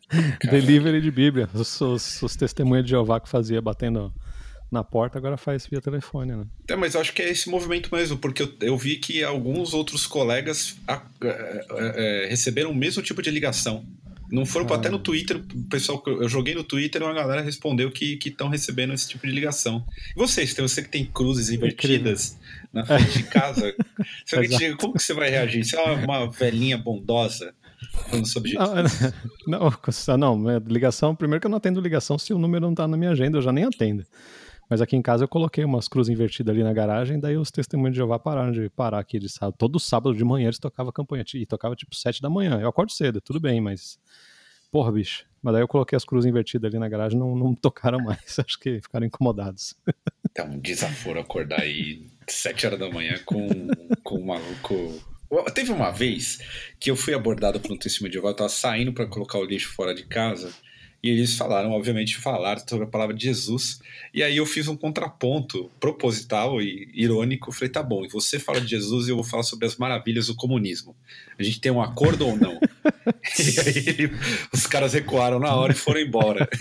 Delivery 0.50 1.02
de 1.02 1.12
Bíblia. 1.12 1.50
Os, 1.54 1.82
os, 1.82 2.22
os 2.24 2.36
testemunhos 2.36 2.86
de 2.86 2.92
Jeová 2.92 3.20
que 3.20 3.28
fazia 3.28 3.62
batendo 3.62 4.14
na 4.72 4.84
porta, 4.84 5.18
agora 5.18 5.38
faz 5.38 5.66
via 5.66 5.82
telefone, 5.82 6.36
né? 6.36 6.46
É, 6.68 6.76
mas 6.76 6.94
eu 6.94 7.02
acho 7.02 7.14
que 7.14 7.22
é 7.22 7.30
esse 7.30 7.50
movimento 7.50 7.94
mesmo, 7.94 8.18
porque 8.18 8.44
eu, 8.44 8.54
eu 8.62 8.78
vi 8.78 8.98
que 8.98 9.24
alguns 9.24 9.74
outros 9.74 10.06
colegas 10.06 10.76
a, 10.88 10.96
a, 10.96 11.00
a, 11.00 12.28
receberam 12.28 12.72
o 12.72 12.76
mesmo 12.76 13.02
tipo 13.02 13.22
de 13.22 13.32
ligação. 13.32 13.86
Não 14.30 14.46
foram 14.46 14.68
ah. 14.72 14.76
até 14.76 14.90
no 14.90 15.00
Twitter, 15.00 15.38
o 15.38 15.64
pessoal 15.70 16.04
eu 16.06 16.28
joguei 16.28 16.54
no 16.54 16.64
Twitter 16.64 17.02
e 17.02 17.06
uma 17.06 17.14
galera 17.14 17.42
respondeu 17.42 17.90
que 17.92 18.20
estão 18.26 18.50
recebendo 18.50 18.94
esse 18.94 19.08
tipo 19.08 19.26
de 19.26 19.34
ligação. 19.34 19.86
E 20.12 20.20
vocês, 20.20 20.54
você 20.54 20.82
que 20.82 20.90
tem 20.90 21.06
cruzes 21.06 21.50
invertidas 21.50 22.36
Incrível. 22.36 22.72
na 22.74 22.86
frente 22.86 23.18
de 23.18 23.24
casa, 23.24 23.76
te 24.26 24.76
como 24.76 24.94
que 24.94 25.04
você 25.04 25.14
vai 25.14 25.30
reagir? 25.30 25.64
Você 25.64 25.78
é 25.78 25.82
uma 25.82 26.30
velhinha 26.30 26.78
bondosa 26.78 27.54
falando 27.92 28.28
sobre 28.28 28.50
isso? 28.50 28.60
Não, 29.48 29.70
não, 30.18 30.36
não, 30.36 30.60
ligação, 30.60 31.16
primeiro 31.16 31.40
que 31.40 31.48
eu 31.48 31.52
não 31.52 31.58
atendo 31.58 31.80
ligação 31.80 32.18
se 32.18 32.34
o 32.34 32.38
número 32.38 32.66
não 32.66 32.72
está 32.72 32.88
na 32.88 32.98
minha 32.98 33.12
agenda, 33.12 33.38
eu 33.38 33.42
já 33.42 33.52
nem 33.52 33.64
atendo. 33.64 34.06
Mas 34.70 34.82
aqui 34.82 34.96
em 34.96 35.02
casa 35.02 35.24
eu 35.24 35.28
coloquei 35.28 35.64
umas 35.64 35.88
cruzes 35.88 36.14
invertidas 36.14 36.54
ali 36.54 36.64
na 36.64 36.74
garagem, 36.74 37.20
daí 37.20 37.38
os 37.38 37.50
testemunhos 37.50 37.94
de 37.94 37.98
Jeová 37.98 38.20
pararam 38.20 38.52
de 38.52 38.70
parar 38.70 39.00
aqui 39.00 39.18
de 39.18 39.30
sábado. 39.30 39.56
Todo 39.58 39.80
sábado 39.80 40.16
de 40.16 40.24
manhã 40.24 40.48
eles 40.48 40.60
tocavam 40.60 40.92
campanha, 40.92 41.24
e 41.34 41.46
tocava 41.46 41.76
tipo 41.76 41.96
sete 41.96 42.22
da 42.22 42.30
manhã. 42.30 42.60
Eu 42.60 42.68
acordo 42.68 42.92
cedo, 42.92 43.22
tudo 43.22 43.40
bem, 43.40 43.62
mas. 43.62 43.98
Porra, 44.70 44.92
bicho. 44.92 45.26
Mas 45.42 45.54
daí 45.54 45.64
eu 45.64 45.68
coloquei 45.68 45.96
as 45.96 46.04
cruzes 46.04 46.28
invertidas 46.28 46.70
ali 46.70 46.78
na 46.78 46.90
garagem, 46.90 47.18
não, 47.18 47.36
não 47.36 47.56
tocaram 47.56 48.00
mais. 48.00 48.38
Acho 48.40 48.60
que 48.60 48.82
ficaram 48.82 49.06
incomodados. 49.06 49.74
É 50.36 50.44
um 50.44 50.60
desaforo 50.60 51.20
acordar 51.20 51.62
aí 51.62 52.06
sete 52.28 52.66
horas 52.66 52.80
da 52.80 52.90
manhã 52.90 53.18
com, 53.26 53.48
com 54.04 54.20
um 54.20 54.26
maluco. 54.26 55.02
Teve 55.54 55.72
uma 55.72 55.92
vez 55.92 56.40
que 56.80 56.92
eu 56.92 56.96
fui 56.96 57.14
abordado 57.14 57.60
por 57.60 57.72
um 57.72 57.78
testemunho 57.78 58.12
de 58.12 58.16
Jeová, 58.16 58.30
eu 58.30 58.36
tava 58.36 58.50
saindo 58.50 58.94
para 58.94 59.08
colocar 59.08 59.40
o 59.40 59.46
lixo 59.46 59.74
fora 59.74 59.96
de 59.96 60.06
casa. 60.06 60.54
E 61.02 61.10
eles 61.10 61.36
falaram, 61.38 61.72
obviamente, 61.72 62.18
falaram 62.18 62.62
sobre 62.68 62.86
a 62.86 62.90
palavra 62.90 63.16
de 63.16 63.24
Jesus. 63.24 63.80
E 64.14 64.24
aí 64.24 64.38
eu 64.38 64.46
fiz 64.46 64.68
um 64.68 64.76
contraponto 64.76 65.70
proposital 65.80 66.60
e 66.62 66.90
irônico. 66.94 67.52
Falei, 67.52 67.70
tá 67.70 67.84
bom, 67.84 68.04
e 68.04 68.10
você 68.10 68.40
fala 68.40 68.60
de 68.60 68.68
Jesus 68.68 69.08
e 69.08 69.12
eu 69.12 69.16
vou 69.16 69.24
falar 69.24 69.44
sobre 69.44 69.68
as 69.68 69.78
maravilhas 69.78 70.28
do 70.28 70.36
comunismo. 70.36 70.96
A 71.38 71.44
gente 71.44 71.62
tem 71.62 71.72
um 71.72 71.82
acordo 71.82 72.28
ou 72.28 72.36
não? 72.36 72.60
e 73.40 73.60
aí 73.60 73.84
ele, 73.88 74.12
os 74.52 74.66
caras 74.66 74.94
recuaram 74.94 75.40
na 75.40 75.54
hora 75.56 75.72
e 75.72 75.76
foram 75.76 76.02
embora. 76.02 76.48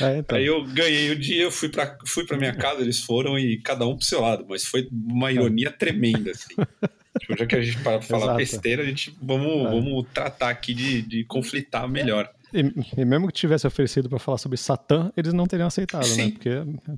É, 0.00 0.18
então. 0.18 0.38
Aí 0.38 0.46
eu 0.46 0.64
ganhei 0.64 1.10
o 1.10 1.18
dia, 1.18 1.42
eu 1.42 1.50
fui 1.50 1.68
pra, 1.68 1.98
fui 2.06 2.24
pra 2.24 2.36
minha 2.36 2.54
casa, 2.54 2.80
eles 2.80 3.00
foram 3.00 3.36
e 3.36 3.58
cada 3.58 3.84
um 3.84 3.96
pro 3.96 4.06
seu 4.06 4.20
lado. 4.20 4.46
Mas 4.48 4.64
foi 4.64 4.88
uma 4.92 5.32
ironia 5.32 5.72
tremenda, 5.72 6.30
assim. 6.30 6.54
Tipo, 7.18 7.36
já 7.36 7.46
que 7.46 7.56
a 7.56 7.62
gente 7.62 7.78
para 7.78 8.00
falar 8.00 8.24
Exato. 8.24 8.36
besteira, 8.36 8.82
a 8.82 8.86
gente 8.86 9.14
vamos, 9.20 9.66
é. 9.66 9.70
vamos 9.70 10.06
tratar 10.14 10.50
aqui 10.50 10.72
de, 10.72 11.02
de 11.02 11.24
conflitar 11.24 11.88
melhor. 11.88 12.30
E, 12.52 13.00
e, 13.00 13.04
mesmo 13.04 13.28
que 13.28 13.32
tivesse 13.32 13.66
oferecido 13.66 14.08
para 14.08 14.18
falar 14.18 14.38
sobre 14.38 14.58
Satã, 14.58 15.12
eles 15.16 15.32
não 15.32 15.46
teriam 15.46 15.68
aceitado, 15.68 16.02
né? 16.02 16.14
Sim. 16.14 16.24
né? 16.24 16.30
Porque, 16.32 16.50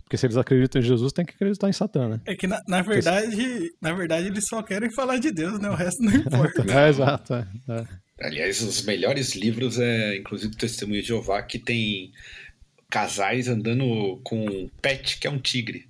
porque 0.04 0.16
se 0.16 0.26
eles 0.26 0.36
acreditam 0.36 0.80
em 0.80 0.84
Jesus, 0.84 1.12
tem 1.12 1.24
que 1.24 1.34
acreditar 1.34 1.68
em 1.68 1.72
Satã, 1.72 2.08
né? 2.08 2.20
É 2.26 2.34
que 2.34 2.46
na, 2.46 2.62
na 2.66 2.82
verdade, 2.82 3.36
porque... 3.36 3.74
na 3.80 3.92
verdade, 3.92 4.26
eles 4.28 4.46
só 4.46 4.62
querem 4.62 4.90
falar 4.90 5.18
de 5.18 5.30
Deus, 5.30 5.58
né? 5.60 5.68
O 5.68 5.74
resto 5.74 6.02
não 6.02 6.12
importa. 6.16 6.64
é, 6.68 6.88
exato. 6.88 7.34
É, 7.34 7.46
é. 7.68 7.86
Aliás, 8.26 8.62
os 8.62 8.82
melhores 8.82 9.34
livros 9.34 9.78
é, 9.78 10.16
inclusive, 10.16 10.54
o 10.54 10.56
Testemunho 10.56 11.02
de 11.02 11.08
Jeová, 11.08 11.42
que 11.42 11.58
tem 11.58 12.12
casais 12.88 13.48
andando 13.48 14.20
com 14.22 14.44
um 14.44 14.70
pet, 14.80 15.18
que 15.18 15.26
é 15.26 15.30
um 15.30 15.38
tigre. 15.38 15.86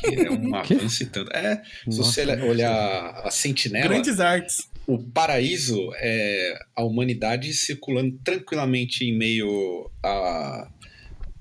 Que 0.00 0.26
é 0.26 0.30
um 0.30 0.54
avanço 0.56 1.02
e 1.02 1.06
tanto. 1.06 1.30
É, 1.32 1.62
se 1.88 1.96
você 1.96 2.24
olhar 2.24 3.22
a 3.24 3.30
Sentinela. 3.30 3.88
Grandes 3.88 4.20
artes 4.20 4.75
o 4.86 4.98
paraíso 4.98 5.90
é 5.96 6.58
a 6.76 6.84
humanidade 6.84 7.52
circulando 7.52 8.18
tranquilamente 8.22 9.04
em 9.04 9.16
meio 9.16 9.90
a, 10.02 10.70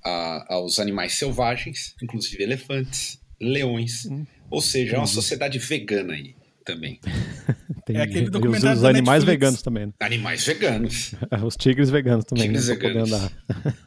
a, 0.04 0.54
aos 0.56 0.80
animais 0.80 1.14
selvagens, 1.14 1.96
inclusive 2.02 2.42
elefantes, 2.42 3.22
leões. 3.40 4.06
Hum. 4.06 4.26
Ou 4.50 4.62
seja, 4.62 4.96
é 4.96 4.98
uma 4.98 5.08
sociedade 5.08 5.60
vegana 5.60 6.14
aí 6.14 6.36
também. 6.64 7.00
Tem, 7.86 7.98
é 7.98 8.02
aquele 8.02 8.32
documentário 8.32 8.72
os, 8.72 8.80
os 8.80 8.84
animais 8.84 9.24
Netflix. 9.24 9.40
veganos 9.40 9.62
também. 9.62 9.86
Né? 9.86 9.94
Animais 10.00 10.44
veganos. 10.44 11.14
os 11.46 11.56
tigres 11.56 11.92
veganos 11.92 12.26
também. 12.26 12.46
Tigres 12.46 12.68
né? 12.68 12.76
veganos. 12.76 13.12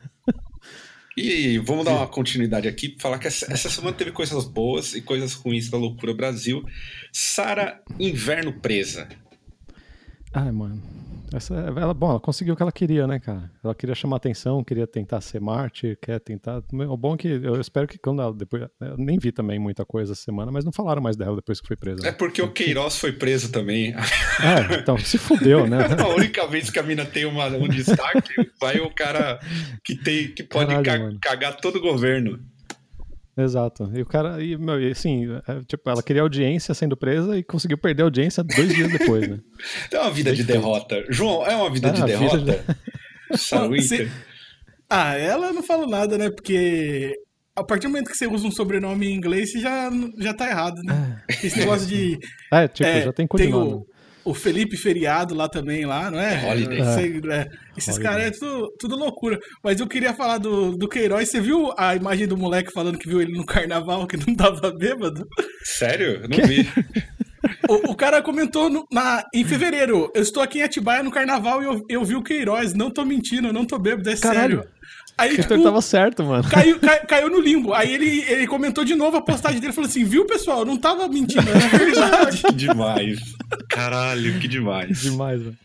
E 1.20 1.58
vamos 1.58 1.84
dar 1.84 1.96
uma 1.96 2.06
continuidade 2.06 2.68
aqui, 2.68 2.96
falar 3.00 3.18
que 3.18 3.26
essa, 3.26 3.52
essa, 3.52 3.68
semana 3.68 3.96
teve 3.96 4.12
coisas 4.12 4.44
boas 4.44 4.94
e 4.94 5.00
coisas 5.00 5.32
ruins 5.32 5.68
da 5.68 5.76
loucura 5.76 6.14
Brasil. 6.14 6.64
Sara 7.12 7.82
Inverno 7.98 8.52
Presa. 8.52 9.08
Ai, 10.38 10.52
mano. 10.52 10.80
Essa, 11.34 11.54
ela, 11.54 11.92
bom, 11.92 12.10
ela 12.10 12.20
conseguiu 12.20 12.54
o 12.54 12.56
que 12.56 12.62
ela 12.62 12.72
queria, 12.72 13.06
né, 13.06 13.18
cara? 13.18 13.50
Ela 13.62 13.74
queria 13.74 13.94
chamar 13.94 14.16
atenção, 14.16 14.64
queria 14.64 14.86
tentar 14.86 15.20
ser 15.20 15.40
mártir, 15.40 15.98
quer 16.00 16.18
tentar. 16.20 16.62
O 16.72 16.96
bom 16.96 17.14
é 17.14 17.18
que 17.18 17.28
eu 17.28 17.60
espero 17.60 17.86
que 17.86 17.98
quando 17.98 18.22
ela 18.22 18.32
depois. 18.32 18.62
Eu 18.80 18.96
nem 18.96 19.18
vi 19.18 19.30
também 19.30 19.58
muita 19.58 19.84
coisa 19.84 20.12
essa 20.12 20.22
semana, 20.22 20.50
mas 20.50 20.64
não 20.64 20.72
falaram 20.72 21.02
mais 21.02 21.16
dela 21.16 21.36
depois 21.36 21.60
que 21.60 21.66
foi 21.66 21.76
presa. 21.76 22.02
Né? 22.02 22.08
É 22.10 22.12
porque 22.12 22.40
o 22.40 22.50
Queiroz 22.50 22.98
foi 22.98 23.12
preso 23.12 23.50
também. 23.50 23.94
É, 23.94 24.76
então 24.80 24.96
se 24.96 25.18
fudeu, 25.18 25.66
né? 25.66 25.78
a 26.00 26.08
única 26.08 26.46
vez 26.46 26.70
que 26.70 26.78
a 26.78 26.82
mina 26.82 27.04
tem 27.04 27.26
uma, 27.26 27.46
um 27.48 27.68
destaque, 27.68 28.50
vai 28.60 28.78
o 28.78 28.88
cara 28.88 29.38
que, 29.84 29.96
tem, 29.96 30.32
que 30.32 30.44
pode 30.44 30.70
Caralho, 30.82 31.18
ca 31.20 31.30
cagar 31.30 31.56
todo 31.56 31.76
o 31.76 31.82
governo. 31.82 32.38
Exato. 33.38 33.90
E 33.94 34.02
o 34.02 34.06
cara, 34.06 34.42
e, 34.42 34.58
meu, 34.58 34.80
e 34.80 34.90
assim, 34.90 35.26
é, 35.46 35.62
tipo, 35.64 35.88
ela 35.88 36.02
queria 36.02 36.22
audiência 36.22 36.74
sendo 36.74 36.96
presa 36.96 37.38
e 37.38 37.44
conseguiu 37.44 37.78
perder 37.78 38.02
a 38.02 38.06
audiência 38.06 38.42
dois 38.42 38.74
dias 38.74 38.90
depois, 38.90 39.28
né? 39.28 39.38
É 39.92 40.00
uma 40.00 40.10
vida 40.10 40.34
de 40.34 40.42
derrota. 40.42 41.04
João, 41.08 41.46
é 41.46 41.54
uma 41.54 41.70
vida 41.70 41.88
ah, 41.88 41.92
de 41.92 42.04
derrota? 42.04 42.38
Vida 42.38 42.64
de... 43.96 44.10
Ah, 44.90 45.14
ela 45.14 45.52
não 45.52 45.62
fala 45.62 45.86
nada, 45.86 46.16
né? 46.16 46.30
Porque 46.30 47.14
a 47.54 47.62
partir 47.62 47.86
do 47.86 47.90
momento 47.90 48.10
que 48.10 48.16
você 48.16 48.26
usa 48.26 48.46
um 48.46 48.50
sobrenome 48.50 49.06
em 49.06 49.14
inglês, 49.14 49.52
você 49.52 49.60
já, 49.60 49.90
já 50.18 50.32
tá 50.32 50.48
errado, 50.48 50.80
né? 50.82 51.22
É. 51.28 51.46
Esse 51.46 51.58
negócio 51.58 51.86
de. 51.86 52.18
É, 52.50 52.66
tipo, 52.66 52.88
é, 52.88 53.02
já 53.02 53.12
tem 53.12 53.26
codinome 53.26 53.74
o 53.74 53.86
Felipe 54.34 54.76
Feriado 54.76 55.34
lá 55.34 55.48
também, 55.48 55.84
lá, 55.84 56.10
não 56.10 56.18
é? 56.18 56.44
é 56.44 56.50
Holiday. 56.50 56.80
É. 57.32 57.48
Esses 57.76 57.98
caras 57.98 58.24
é 58.24 58.30
tudo, 58.30 58.72
tudo 58.78 58.96
loucura. 58.96 59.38
Mas 59.62 59.80
eu 59.80 59.86
queria 59.86 60.12
falar 60.12 60.38
do, 60.38 60.76
do 60.76 60.88
Queiroz. 60.88 61.28
Você 61.28 61.40
viu 61.40 61.72
a 61.76 61.94
imagem 61.94 62.26
do 62.26 62.36
moleque 62.36 62.72
falando 62.72 62.98
que 62.98 63.08
viu 63.08 63.20
ele 63.20 63.36
no 63.36 63.46
carnaval, 63.46 64.06
que 64.06 64.16
não 64.16 64.34
tava 64.34 64.70
bêbado? 64.70 65.26
Sério? 65.64 66.22
Eu 66.22 66.28
não 66.28 66.46
vi. 66.46 66.68
O, 67.68 67.92
o, 67.92 67.94
cara 67.94 68.20
comentou 68.20 68.68
no, 68.68 68.84
na, 68.90 69.24
em 69.32 69.44
fevereiro: 69.44 70.10
Eu 70.14 70.22
estou 70.22 70.42
aqui 70.42 70.58
em 70.58 70.62
Atibaia 70.62 71.02
no 71.02 71.10
carnaval 71.10 71.62
e 71.62 71.66
eu, 71.66 71.84
eu 71.88 72.04
vi 72.04 72.16
o 72.16 72.22
Queiroz. 72.22 72.74
Não 72.74 72.90
tô 72.90 73.04
mentindo, 73.04 73.52
não 73.52 73.64
tô 73.64 73.78
bêbado, 73.78 74.08
é 74.08 74.16
Caralho. 74.16 74.58
sério. 74.58 74.77
Aí, 75.18 75.36
tipo, 75.36 75.52
ele 75.52 75.64
tava 75.64 75.82
certo, 75.82 76.22
mano. 76.22 76.48
Caiu, 76.48 76.78
cai, 76.78 77.04
caiu 77.04 77.28
no 77.28 77.40
limbo. 77.40 77.74
Aí 77.74 77.92
ele, 77.92 78.22
ele 78.28 78.46
comentou 78.46 78.84
de 78.84 78.94
novo 78.94 79.16
a 79.16 79.20
postagem 79.20 79.60
dele 79.60 79.72
e 79.72 79.74
falou 79.74 79.90
assim: 79.90 80.04
viu, 80.04 80.24
pessoal? 80.24 80.60
Eu 80.60 80.64
não 80.64 80.76
tava 80.76 81.08
mentindo, 81.08 81.48
era 81.50 81.58
verdade. 81.76 82.42
que 82.42 82.52
demais. 82.52 83.18
Caralho, 83.68 84.38
que 84.38 84.46
demais. 84.46 85.02
Demais, 85.08 85.42
velho. 85.42 85.56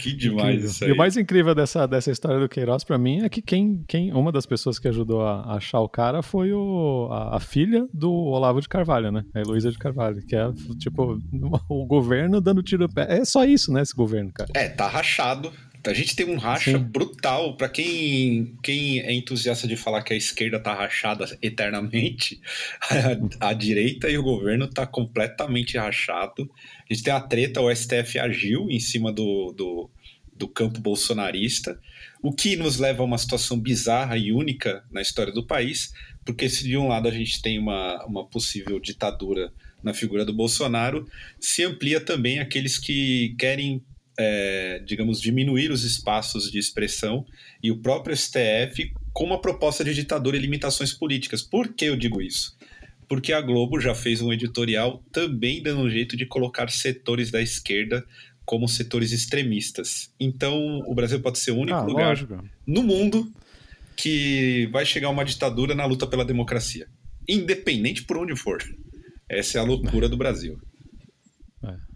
Que 0.00 0.12
demais 0.14 0.64
isso 0.64 0.82
aí. 0.82 0.90
E 0.90 0.92
o 0.94 0.96
mais 0.96 1.16
incrível 1.16 1.54
dessa, 1.54 1.86
dessa 1.86 2.10
história 2.10 2.40
do 2.40 2.48
Queiroz 2.48 2.82
para 2.82 2.96
mim 2.96 3.22
é 3.22 3.28
que 3.28 3.42
quem, 3.42 3.84
quem 3.86 4.12
uma 4.14 4.32
das 4.32 4.46
pessoas 4.46 4.78
que 4.78 4.88
ajudou 4.88 5.20
a, 5.20 5.42
a 5.42 5.56
achar 5.56 5.80
o 5.80 5.88
cara 5.88 6.22
foi 6.22 6.52
o, 6.52 7.08
a, 7.12 7.36
a, 7.36 7.40
filha 7.40 7.86
do 7.92 8.10
Olavo 8.10 8.62
de 8.62 8.68
Carvalho, 8.68 9.12
né? 9.12 9.22
A 9.34 9.40
Heloísa 9.40 9.70
de 9.70 9.78
Carvalho, 9.78 10.24
que 10.26 10.34
é 10.34 10.50
tipo 10.78 11.18
o 11.68 11.86
governo 11.86 12.40
dando 12.40 12.62
tiro 12.62 12.84
no 12.84 12.92
pé. 12.92 13.06
É 13.10 13.24
só 13.26 13.44
isso, 13.44 13.70
né, 13.70 13.82
esse 13.82 13.94
governo, 13.94 14.32
cara. 14.32 14.50
É, 14.54 14.70
tá 14.70 14.88
rachado. 14.88 15.52
A 15.84 15.94
gente 15.94 16.14
tem 16.14 16.26
um 16.26 16.36
racha 16.36 16.72
Sim. 16.72 16.84
brutal. 16.84 17.56
para 17.56 17.68
quem, 17.68 18.56
quem 18.62 19.00
é 19.00 19.12
entusiasta 19.12 19.66
de 19.66 19.76
falar 19.76 20.02
que 20.02 20.12
a 20.12 20.16
esquerda 20.16 20.60
tá 20.60 20.74
rachada 20.74 21.26
eternamente, 21.40 22.40
a, 23.40 23.48
a 23.48 23.52
direita 23.52 24.08
e 24.08 24.18
o 24.18 24.22
governo 24.22 24.68
tá 24.68 24.86
completamente 24.86 25.78
rachado. 25.78 26.50
A 26.88 26.92
gente 26.92 27.04
tem 27.04 27.12
a 27.12 27.20
treta, 27.20 27.60
o 27.60 27.74
STF 27.74 28.18
agiu 28.18 28.70
em 28.70 28.80
cima 28.80 29.12
do, 29.12 29.52
do, 29.52 29.90
do 30.34 30.48
campo 30.48 30.80
bolsonarista, 30.80 31.78
o 32.22 32.32
que 32.32 32.56
nos 32.56 32.78
leva 32.78 33.02
a 33.02 33.06
uma 33.06 33.18
situação 33.18 33.58
bizarra 33.58 34.16
e 34.16 34.32
única 34.32 34.84
na 34.90 35.00
história 35.00 35.32
do 35.32 35.46
país, 35.46 35.92
porque 36.24 36.48
se 36.48 36.64
de 36.64 36.76
um 36.76 36.88
lado 36.88 37.08
a 37.08 37.10
gente 37.10 37.40
tem 37.40 37.58
uma, 37.58 38.04
uma 38.04 38.26
possível 38.26 38.78
ditadura 38.78 39.52
na 39.82 39.94
figura 39.94 40.24
do 40.24 40.32
Bolsonaro, 40.32 41.06
se 41.38 41.64
amplia 41.64 42.00
também 42.00 42.38
aqueles 42.38 42.78
que 42.78 43.34
querem 43.38 43.82
é, 44.22 44.82
digamos, 44.84 45.18
diminuir 45.18 45.70
os 45.70 45.82
espaços 45.82 46.50
de 46.50 46.58
expressão 46.58 47.24
e 47.62 47.70
o 47.70 47.78
próprio 47.78 48.14
STF 48.14 48.92
com 49.14 49.24
uma 49.24 49.40
proposta 49.40 49.82
de 49.82 49.94
ditadura 49.94 50.36
e 50.36 50.40
limitações 50.40 50.92
políticas. 50.92 51.40
Por 51.40 51.72
que 51.72 51.86
eu 51.86 51.96
digo 51.96 52.20
isso? 52.20 52.54
Porque 53.08 53.32
a 53.32 53.40
Globo 53.40 53.80
já 53.80 53.94
fez 53.94 54.20
um 54.20 54.30
editorial 54.30 55.02
também 55.10 55.62
dando 55.62 55.80
um 55.80 55.90
jeito 55.90 56.18
de 56.18 56.26
colocar 56.26 56.70
setores 56.70 57.30
da 57.30 57.40
esquerda 57.40 58.04
como 58.44 58.68
setores 58.68 59.10
extremistas. 59.10 60.12
Então, 60.20 60.80
o 60.86 60.94
Brasil 60.94 61.20
pode 61.20 61.38
ser 61.38 61.52
o 61.52 61.56
único 61.56 61.78
ah, 61.78 61.82
lugar 61.82 62.08
lógico. 62.08 62.44
no 62.66 62.82
mundo 62.82 63.32
que 63.96 64.68
vai 64.70 64.84
chegar 64.84 65.08
uma 65.08 65.24
ditadura 65.24 65.74
na 65.74 65.86
luta 65.86 66.06
pela 66.06 66.24
democracia, 66.26 66.86
independente 67.26 68.02
por 68.02 68.18
onde 68.18 68.36
for. 68.36 68.62
Essa 69.28 69.58
é 69.58 69.60
a 69.60 69.64
loucura 69.64 70.08
do 70.08 70.16
Brasil. 70.16 70.60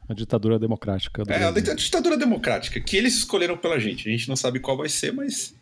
A 0.08 0.14
ditadura 0.14 0.58
democrática. 0.58 1.22
é, 1.28 1.44
a 1.44 1.74
ditadura 1.74 2.16
democrática, 2.16 2.80
que 2.80 2.96
eles 2.96 3.14
escolheram 3.14 3.56
pela 3.56 3.78
gente. 3.78 4.08
A 4.08 4.12
gente 4.12 4.28
não 4.28 4.36
sabe 4.36 4.60
qual 4.60 4.76
vai 4.76 4.88
ser, 4.88 5.12
mas 5.12 5.54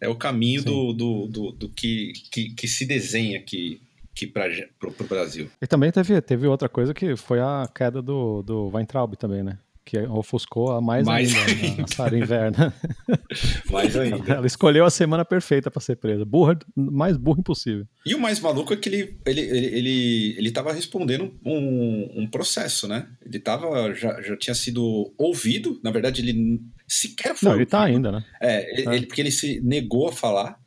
é 0.00 0.08
o 0.08 0.14
caminho 0.14 0.62
do, 0.62 0.92
do, 0.92 1.26
do, 1.26 1.52
do, 1.52 1.68
que, 1.70 2.12
que, 2.30 2.50
que 2.50 2.68
se 2.68 2.84
desenha 2.84 3.38
aqui, 3.38 3.80
aqui 4.12 4.26
para 4.26 4.48
o 4.82 5.04
Brasil. 5.04 5.50
E 5.60 5.66
também 5.66 5.90
teve, 5.90 6.20
teve 6.20 6.46
outra 6.46 6.68
coisa 6.68 6.92
que 6.92 7.16
foi 7.16 7.40
a 7.40 7.68
queda 7.74 8.02
do, 8.02 8.42
do 8.42 8.68
Weintraub 8.68 9.14
também, 9.16 9.42
né? 9.42 9.58
Que 9.86 9.96
ofuscou 10.00 10.72
a 10.72 10.80
mais, 10.80 11.06
mais 11.06 11.32
ainda, 11.32 11.66
ainda. 11.68 11.84
a 11.84 11.86
Sarah 11.86 12.18
Inverna. 12.18 12.74
mais 13.70 13.96
ainda. 13.96 14.34
Ela 14.34 14.46
escolheu 14.46 14.84
a 14.84 14.90
semana 14.90 15.24
perfeita 15.24 15.70
para 15.70 15.80
ser 15.80 15.94
presa. 15.94 16.24
Burra, 16.24 16.58
mais 16.74 17.16
burro 17.16 17.38
impossível. 17.38 17.86
E 18.04 18.12
o 18.12 18.20
mais 18.20 18.40
maluco 18.40 18.74
é 18.74 18.76
que 18.76 18.88
ele 18.88 19.16
ele, 19.24 19.40
ele, 19.40 19.66
ele, 19.66 20.34
ele 20.38 20.50
tava 20.50 20.72
respondendo 20.72 21.32
um, 21.44 22.22
um 22.22 22.26
processo, 22.26 22.88
né? 22.88 23.06
Ele 23.24 23.38
tava, 23.38 23.94
já, 23.94 24.20
já 24.20 24.36
tinha 24.36 24.54
sido 24.54 25.14
ouvido, 25.16 25.80
na 25.84 25.92
verdade 25.92 26.20
ele 26.20 26.60
sequer 26.88 27.36
foi 27.36 27.48
Não, 27.48 27.54
ele 27.54 27.66
tá 27.66 27.84
ainda, 27.84 28.10
né? 28.10 28.24
É, 28.40 28.72
ele, 28.72 28.88
é. 28.88 28.96
Ele, 28.96 29.06
porque 29.06 29.20
ele 29.20 29.30
se 29.30 29.60
negou 29.60 30.08
a 30.08 30.12
falar. 30.12 30.58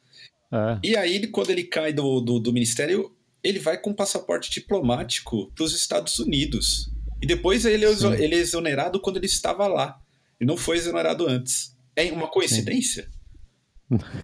É. 0.50 0.80
E 0.82 0.96
aí, 0.96 1.28
quando 1.28 1.50
ele 1.50 1.66
cai 1.66 1.92
do, 1.92 2.22
do, 2.22 2.40
do 2.40 2.54
ministério, 2.54 3.12
ele 3.44 3.60
vai 3.60 3.78
com 3.78 3.94
passaporte 3.94 4.50
diplomático 4.50 5.52
para 5.54 5.66
os 5.66 5.76
Estados 5.76 6.20
Unidos. 6.20 6.90
E 7.22 7.26
depois 7.26 7.66
ele, 7.66 7.86
ele 7.86 8.36
é 8.36 8.40
exonerado 8.40 9.00
quando 9.00 9.18
ele 9.18 9.26
estava 9.26 9.68
lá. 9.68 10.00
E 10.40 10.46
não 10.46 10.56
foi 10.56 10.78
exonerado 10.78 11.28
antes. 11.28 11.76
É 11.96 12.12
uma 12.12 12.28
coincidência? 12.28 13.04
Sim. 13.04 13.10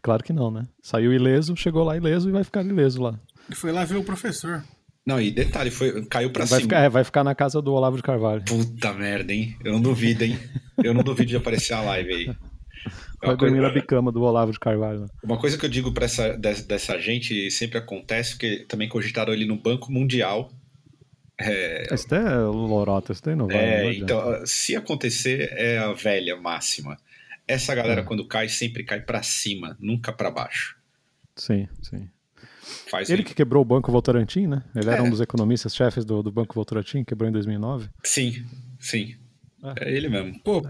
Claro 0.04 0.24
que 0.24 0.32
não, 0.32 0.52
né? 0.52 0.68
Saiu 0.80 1.12
ileso, 1.12 1.56
chegou 1.56 1.84
lá 1.84 1.98
ileso 1.98 2.30
e 2.30 2.32
vai 2.32 2.44
ficar 2.44 2.64
ileso 2.64 3.02
lá. 3.02 3.20
Ele 3.48 3.56
foi 3.56 3.72
lá 3.72 3.84
ver 3.84 3.98
o 3.98 4.04
professor. 4.04 4.64
Não, 5.06 5.22
e 5.22 5.32
detalhe, 5.32 5.70
foi, 5.70 6.06
caiu 6.06 6.32
pra 6.32 6.46
vai 6.46 6.60
cima. 6.60 6.62
Ficar, 6.62 6.80
é, 6.82 6.90
vai 6.90 7.04
ficar 7.04 7.24
na 7.24 7.36
casa 7.36 7.62
do 7.62 7.74
Olavo 7.74 7.98
de 7.98 8.04
Carvalho. 8.04 8.44
Puta 8.46 8.94
merda, 8.94 9.34
hein? 9.34 9.56
Eu 9.64 9.74
não 9.74 9.82
duvido, 9.82 10.24
hein? 10.24 10.38
Eu 10.84 10.94
não 10.94 11.04
duvido 11.04 11.30
de 11.30 11.36
aparecer 11.36 11.74
a 11.74 11.82
live 11.82 12.14
aí. 12.14 12.36
Vai 13.24 13.36
dormir 13.36 13.58
coisa... 13.58 13.68
na 13.68 13.74
bicama 13.74 14.12
do 14.12 14.22
Olavo 14.22 14.52
de 14.52 14.60
Carvalho. 14.60 15.02
Né? 15.02 15.08
Uma 15.24 15.40
coisa 15.40 15.58
que 15.58 15.66
eu 15.66 15.70
digo 15.70 15.92
para 15.92 16.06
essa 16.06 16.38
dessa, 16.38 16.64
dessa 16.64 17.00
gente 17.00 17.50
sempre 17.50 17.80
acontece, 17.80 18.32
porque 18.32 18.66
também 18.68 18.88
cogitaram 18.88 19.34
ele 19.34 19.46
no 19.46 19.60
Banco 19.60 19.92
Mundial. 19.92 20.52
É... 21.40 21.94
Isso 21.94 22.14
é 22.14 22.36
lorota, 22.46 23.12
isso 23.12 23.24
daí 23.24 23.36
não 23.36 23.48
vai. 23.48 23.58
É, 23.58 23.84
não 23.84 23.92
então, 23.92 24.46
se 24.46 24.76
acontecer, 24.76 25.50
é 25.54 25.78
a 25.78 25.92
velha 25.94 26.36
máxima. 26.36 26.98
Essa 27.48 27.76
galera, 27.76 28.02
é. 28.02 28.04
quando 28.04 28.26
cai, 28.28 28.50
sempre 28.50 28.84
cai 28.84 29.02
para 29.02 29.22
cima, 29.22 29.78
nunca 29.80 30.12
para 30.12 30.32
baixo. 30.32 30.78
Sim, 31.36 31.68
sim. 31.82 32.10
Faz 32.90 33.10
ele 33.10 33.22
aí. 33.22 33.26
que 33.26 33.36
quebrou 33.36 33.62
o 33.62 33.66
Banco 33.66 33.92
Votorantim, 33.92 34.48
né? 34.48 34.64
Ele 34.76 34.90
é. 34.90 34.94
era 34.94 35.04
um 35.04 35.10
dos 35.10 35.22
economistas-chefes 35.22 36.04
do, 36.04 36.24
do 36.24 36.32
Banco 36.32 36.56
Votorantim, 36.56 37.04
quebrou 37.04 37.30
em 37.30 37.34
2009. 37.34 37.90
Sim, 38.04 38.44
sim. 38.80 39.16
É, 39.64 39.90
é 39.90 39.94
ele 39.94 40.10
mesmo. 40.10 40.40
Pô, 40.40 40.66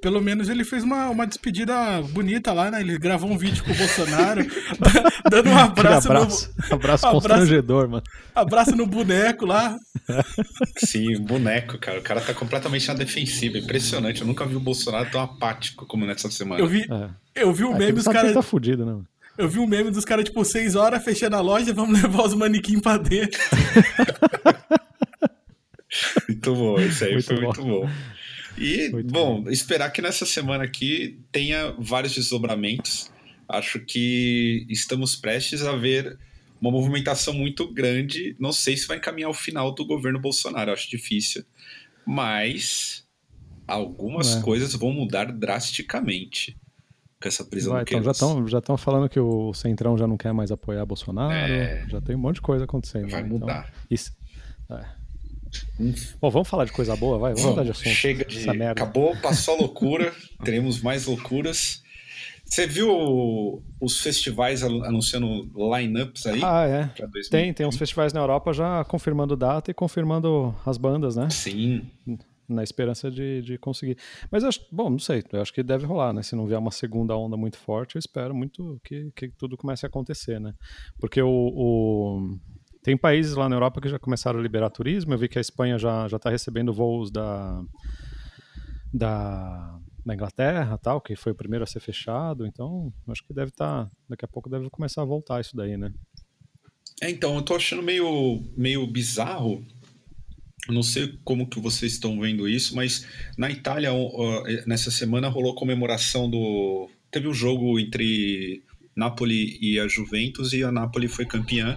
pelo 0.00 0.20
menos 0.20 0.48
ele 0.48 0.64
fez 0.64 0.82
uma, 0.82 1.08
uma 1.08 1.26
despedida 1.26 1.74
bonita 2.10 2.52
lá, 2.52 2.70
né? 2.70 2.80
Ele 2.80 2.98
gravou 2.98 3.30
um 3.30 3.38
vídeo 3.38 3.64
com 3.64 3.72
o 3.72 3.76
Bolsonaro, 3.76 4.44
dando 5.30 5.50
um 5.50 5.58
abraço. 5.58 6.10
abraço, 6.10 6.54
no, 6.68 6.74
abraço 6.74 7.10
constrangedor, 7.10 7.88
mano. 7.88 8.02
Abraço 8.34 8.76
no 8.76 8.86
boneco 8.86 9.46
lá. 9.46 9.76
Sim, 10.76 11.20
boneco, 11.20 11.78
cara. 11.78 11.98
O 11.98 12.02
cara 12.02 12.20
tá 12.20 12.34
completamente 12.34 12.88
na 12.88 12.94
defensiva. 12.94 13.58
Impressionante. 13.58 14.20
Eu 14.20 14.26
nunca 14.26 14.46
vi 14.46 14.56
o 14.56 14.60
Bolsonaro 14.60 15.10
tão 15.10 15.20
apático 15.20 15.86
como 15.86 16.06
nessa 16.06 16.30
semana. 16.30 16.60
Eu 16.60 16.66
vi, 16.66 16.82
é. 16.82 17.42
eu 17.42 17.52
vi 17.52 17.64
o 17.64 17.72
meme 17.72 17.92
dos 17.92 18.04
caras. 18.04 18.32
tá 18.32 18.42
fudido, 18.42 18.84
né? 18.84 19.00
Eu 19.38 19.48
vi 19.48 19.58
um 19.58 19.66
meme 19.66 19.90
dos 19.90 20.04
caras, 20.04 20.24
tipo, 20.24 20.44
seis 20.44 20.74
horas 20.74 21.02
fechando 21.02 21.36
a 21.36 21.40
loja, 21.40 21.72
vamos 21.72 22.00
levar 22.00 22.24
os 22.24 22.34
manequins 22.34 22.80
pra 22.80 22.98
dentro. 22.98 23.40
muito 26.28 26.54
bom, 26.54 26.80
isso 26.80 27.04
aí 27.04 27.12
muito 27.14 27.26
foi 27.26 27.36
bom. 27.36 27.42
muito 27.42 27.64
bom. 27.64 27.90
E, 28.62 28.90
muito 28.90 29.12
bom, 29.12 29.42
bom, 29.42 29.50
esperar 29.50 29.90
que 29.90 30.00
nessa 30.00 30.24
semana 30.24 30.64
aqui 30.64 31.18
tenha 31.30 31.74
vários 31.78 32.14
desdobramentos. 32.14 33.10
Acho 33.48 33.80
que 33.80 34.66
estamos 34.68 35.16
prestes 35.16 35.62
a 35.62 35.76
ver 35.76 36.18
uma 36.60 36.70
movimentação 36.70 37.34
muito 37.34 37.70
grande. 37.72 38.36
Não 38.38 38.52
sei 38.52 38.76
se 38.76 38.86
vai 38.86 38.96
encaminhar 38.98 39.30
o 39.30 39.34
final 39.34 39.74
do 39.74 39.84
governo 39.84 40.20
Bolsonaro, 40.20 40.72
acho 40.72 40.88
difícil. 40.88 41.44
Mas 42.06 43.04
algumas 43.66 44.36
é. 44.36 44.40
coisas 44.42 44.74
vão 44.74 44.92
mudar 44.92 45.32
drasticamente 45.32 46.56
com 47.20 47.28
essa 47.28 47.44
prisão 47.44 47.72
Vai, 47.72 47.84
do 47.84 47.88
então 47.88 48.02
já 48.02 48.10
estão 48.10 48.48
já 48.48 48.60
falando 48.76 49.08
que 49.08 49.20
o 49.20 49.52
Centrão 49.54 49.96
já 49.96 50.06
não 50.06 50.16
quer 50.16 50.32
mais 50.32 50.50
apoiar 50.50 50.84
Bolsonaro. 50.84 51.32
É... 51.32 51.86
Já 51.88 52.00
tem 52.00 52.16
um 52.16 52.18
monte 52.18 52.36
de 52.36 52.42
coisa 52.42 52.64
acontecendo. 52.64 53.10
Vai 53.10 53.22
né? 53.22 53.28
mudar. 53.28 53.68
Então, 53.68 53.80
isso, 53.90 54.12
é. 54.70 55.01
Bom, 56.20 56.30
vamos 56.30 56.48
falar 56.48 56.64
de 56.64 56.72
coisa 56.72 56.96
boa, 56.96 57.18
vai? 57.18 57.34
Vamos, 57.34 57.50
mudar 57.50 57.64
de 57.64 57.70
assunto. 57.70 57.88
Chega 57.88 58.24
de. 58.24 58.48
Acabou, 58.64 59.16
passou 59.16 59.54
a 59.54 59.58
loucura. 59.58 60.12
teremos 60.44 60.80
mais 60.80 61.06
loucuras. 61.06 61.82
Você 62.44 62.66
viu 62.66 63.62
os 63.80 64.00
festivais 64.00 64.62
anunciando 64.62 65.50
lineups 65.74 66.26
aí? 66.26 66.40
Ah, 66.44 66.66
é. 66.66 66.90
Tem, 67.30 67.52
tem 67.54 67.66
uns 67.66 67.76
festivais 67.76 68.12
na 68.12 68.20
Europa 68.20 68.52
já 68.52 68.84
confirmando 68.84 69.34
data 69.34 69.70
e 69.70 69.74
confirmando 69.74 70.54
as 70.66 70.76
bandas, 70.76 71.16
né? 71.16 71.30
Sim 71.30 71.90
na 72.52 72.62
esperança 72.62 73.10
de, 73.10 73.42
de 73.42 73.58
conseguir. 73.58 73.96
Mas 74.30 74.42
eu 74.42 74.48
acho, 74.48 74.60
bom, 74.70 74.90
não 74.90 74.98
sei, 74.98 75.24
eu 75.32 75.40
acho 75.40 75.52
que 75.52 75.62
deve 75.62 75.86
rolar, 75.86 76.12
né? 76.12 76.22
Se 76.22 76.36
não 76.36 76.46
vier 76.46 76.58
uma 76.58 76.70
segunda 76.70 77.16
onda 77.16 77.36
muito 77.36 77.56
forte, 77.56 77.96
eu 77.96 77.98
espero 77.98 78.34
muito 78.34 78.80
que, 78.84 79.10
que 79.16 79.28
tudo 79.28 79.56
comece 79.56 79.86
a 79.86 79.88
acontecer, 79.88 80.40
né? 80.40 80.54
Porque 80.98 81.20
o, 81.20 81.28
o, 81.28 82.38
tem 82.82 82.96
países 82.96 83.34
lá 83.34 83.48
na 83.48 83.56
Europa 83.56 83.80
que 83.80 83.88
já 83.88 83.98
começaram 83.98 84.38
a 84.38 84.42
liberar 84.42 84.70
turismo, 84.70 85.12
eu 85.12 85.18
vi 85.18 85.28
que 85.28 85.38
a 85.38 85.40
Espanha 85.40 85.78
já 85.78 86.08
já 86.08 86.16
está 86.16 86.30
recebendo 86.30 86.72
voos 86.72 87.10
da, 87.10 87.62
da, 88.92 89.78
da 90.04 90.14
Inglaterra, 90.14 90.78
tal, 90.78 91.00
que 91.00 91.16
foi 91.16 91.32
o 91.32 91.36
primeiro 91.36 91.64
a 91.64 91.66
ser 91.66 91.80
fechado, 91.80 92.46
então 92.46 92.92
acho 93.08 93.24
que 93.24 93.32
deve 93.32 93.50
estar, 93.50 93.84
tá, 93.84 93.90
daqui 94.08 94.24
a 94.24 94.28
pouco 94.28 94.50
deve 94.50 94.68
começar 94.70 95.02
a 95.02 95.06
voltar 95.06 95.40
isso 95.40 95.56
daí, 95.56 95.76
né? 95.76 95.92
É, 97.00 97.10
então, 97.10 97.34
eu 97.34 97.42
tô 97.42 97.56
achando 97.56 97.82
meio, 97.82 98.42
meio 98.56 98.86
bizarro 98.86 99.64
não 100.68 100.82
sei 100.82 101.18
como 101.24 101.48
que 101.48 101.58
vocês 101.58 101.94
estão 101.94 102.20
vendo 102.20 102.48
isso, 102.48 102.76
mas 102.76 103.06
na 103.36 103.50
Itália, 103.50 103.90
nessa 104.66 104.90
semana, 104.90 105.28
rolou 105.28 105.54
comemoração 105.54 106.30
do. 106.30 106.88
Teve 107.10 107.26
um 107.26 107.34
jogo 107.34 107.80
entre 107.80 108.62
Napoli 108.94 109.58
e 109.60 109.80
a 109.80 109.88
Juventus, 109.88 110.52
e 110.52 110.62
a 110.62 110.70
Napoli 110.70 111.08
foi 111.08 111.26
campeã. 111.26 111.76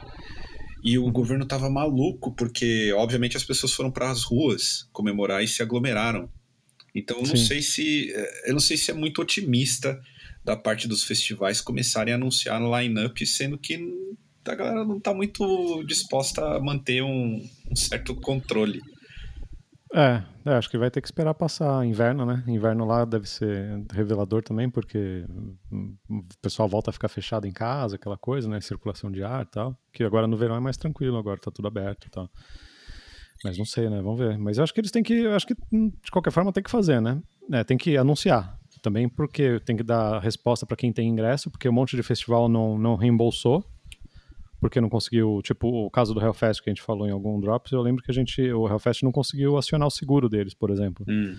E 0.86 1.00
o 1.00 1.12
governo 1.12 1.48
tava 1.48 1.68
maluco, 1.68 2.32
porque, 2.34 2.94
obviamente, 2.94 3.36
as 3.36 3.44
pessoas 3.44 3.74
foram 3.74 3.90
para 3.90 4.12
as 4.12 4.22
ruas 4.22 4.88
comemorar 4.94 5.44
e 5.44 5.48
se 5.48 5.64
aglomeraram. 5.64 6.30
Então, 6.94 7.18
eu 7.18 7.28
não 7.28 7.36
sei 7.36 7.64
se. 7.64 8.14
Eu 8.46 8.54
não 8.54 8.60
sei 8.60 8.78
se 8.78 8.92
é 8.92 8.94
muito 8.94 9.20
otimista 9.20 10.00
da 10.44 10.56
parte 10.56 10.88
dos 10.88 11.04
festivais 11.04 11.60
começarem 11.60 12.14
a 12.14 12.18
anunciar 12.18 12.62
line-up, 12.62 13.26
sendo 13.26 13.58
que 13.58 13.80
a 14.48 14.54
galera 14.54 14.86
não 14.86 14.98
está 14.98 15.12
muito 15.12 15.84
disposta 15.86 16.46
a 16.46 16.60
manter 16.60 17.02
um, 17.02 17.44
um 17.70 17.76
certo 17.76 18.14
controle. 18.14 18.80
É, 19.98 20.22
é, 20.46 20.54
acho 20.56 20.70
que 20.70 20.78
vai 20.78 20.92
ter 20.92 21.00
que 21.00 21.08
esperar 21.08 21.34
passar 21.34 21.86
inverno, 21.86 22.26
né? 22.26 22.44
Inverno 22.48 22.84
lá 22.84 23.06
deve 23.06 23.30
ser 23.30 23.82
revelador 23.94 24.44
também, 24.44 24.70
porque 24.70 25.24
o 26.10 26.22
pessoal 26.42 26.68
volta 26.68 26.90
a 26.90 26.94
ficar 26.94 27.08
fechado 27.08 27.48
em 27.48 27.52
casa, 27.54 27.96
aquela 27.96 28.18
coisa, 28.18 28.50
né? 28.50 28.60
Circulação 28.60 29.10
de 29.10 29.24
ar 29.24 29.44
e 29.44 29.46
tal. 29.46 29.78
Que 29.94 30.04
agora 30.04 30.28
no 30.28 30.36
verão 30.36 30.58
é 30.58 30.60
mais 30.60 30.76
tranquilo, 30.76 31.18
agora 31.18 31.40
tá 31.40 31.50
tudo 31.50 31.70
aberto 31.70 32.08
e 32.08 32.10
tal. 32.10 32.30
Mas 33.42 33.58
não 33.58 33.64
sei, 33.64 33.90
né? 33.90 34.02
Vamos 34.02 34.20
ver. 34.20 34.38
Mas 34.38 34.58
eu 34.58 34.66
acho 34.66 34.74
que 34.74 34.82
eles 34.82 34.92
têm 34.92 35.02
que. 35.02 35.28
acho 35.28 35.48
que 35.48 35.56
de 35.72 36.12
qualquer 36.12 36.32
forma 36.32 36.52
tem 36.52 36.64
que 36.64 36.72
fazer, 36.72 37.02
né? 37.02 37.22
É, 37.54 37.64
tem 37.64 37.78
que 37.78 37.96
anunciar. 37.96 38.60
Também 38.82 39.08
porque 39.08 39.62
tem 39.62 39.78
que 39.78 39.84
dar 39.84 40.20
resposta 40.20 40.66
para 40.66 40.76
quem 40.76 40.92
tem 40.92 41.08
ingresso, 41.08 41.50
porque 41.50 41.70
um 41.70 41.74
monte 41.74 41.96
de 41.96 42.04
festival 42.04 42.50
não, 42.50 42.78
não 42.78 42.96
reembolsou 42.96 43.64
porque 44.66 44.82
não 44.82 44.90
conseguiu, 44.90 45.42
tipo 45.44 45.68
o 45.68 45.92
caso 45.92 46.12
do 46.12 46.20
Hellfest 46.20 46.60
que 46.64 46.72
a 46.72 46.74
gente 46.74 46.82
falou 46.82 47.08
em 47.08 47.12
algum 47.12 47.40
Drops, 47.40 47.72
eu 47.72 47.84
lembro 47.84 48.04
que 48.04 48.10
a 48.10 48.14
gente, 48.14 48.42
o 48.52 48.68
Hellfest 48.68 49.04
não 49.04 49.12
conseguiu 49.12 49.58
acionar 49.58 49.88
o 49.88 49.92
seguro 49.92 50.28
deles, 50.28 50.56
por 50.56 50.72
exemplo. 50.72 51.06
Hum. 51.08 51.38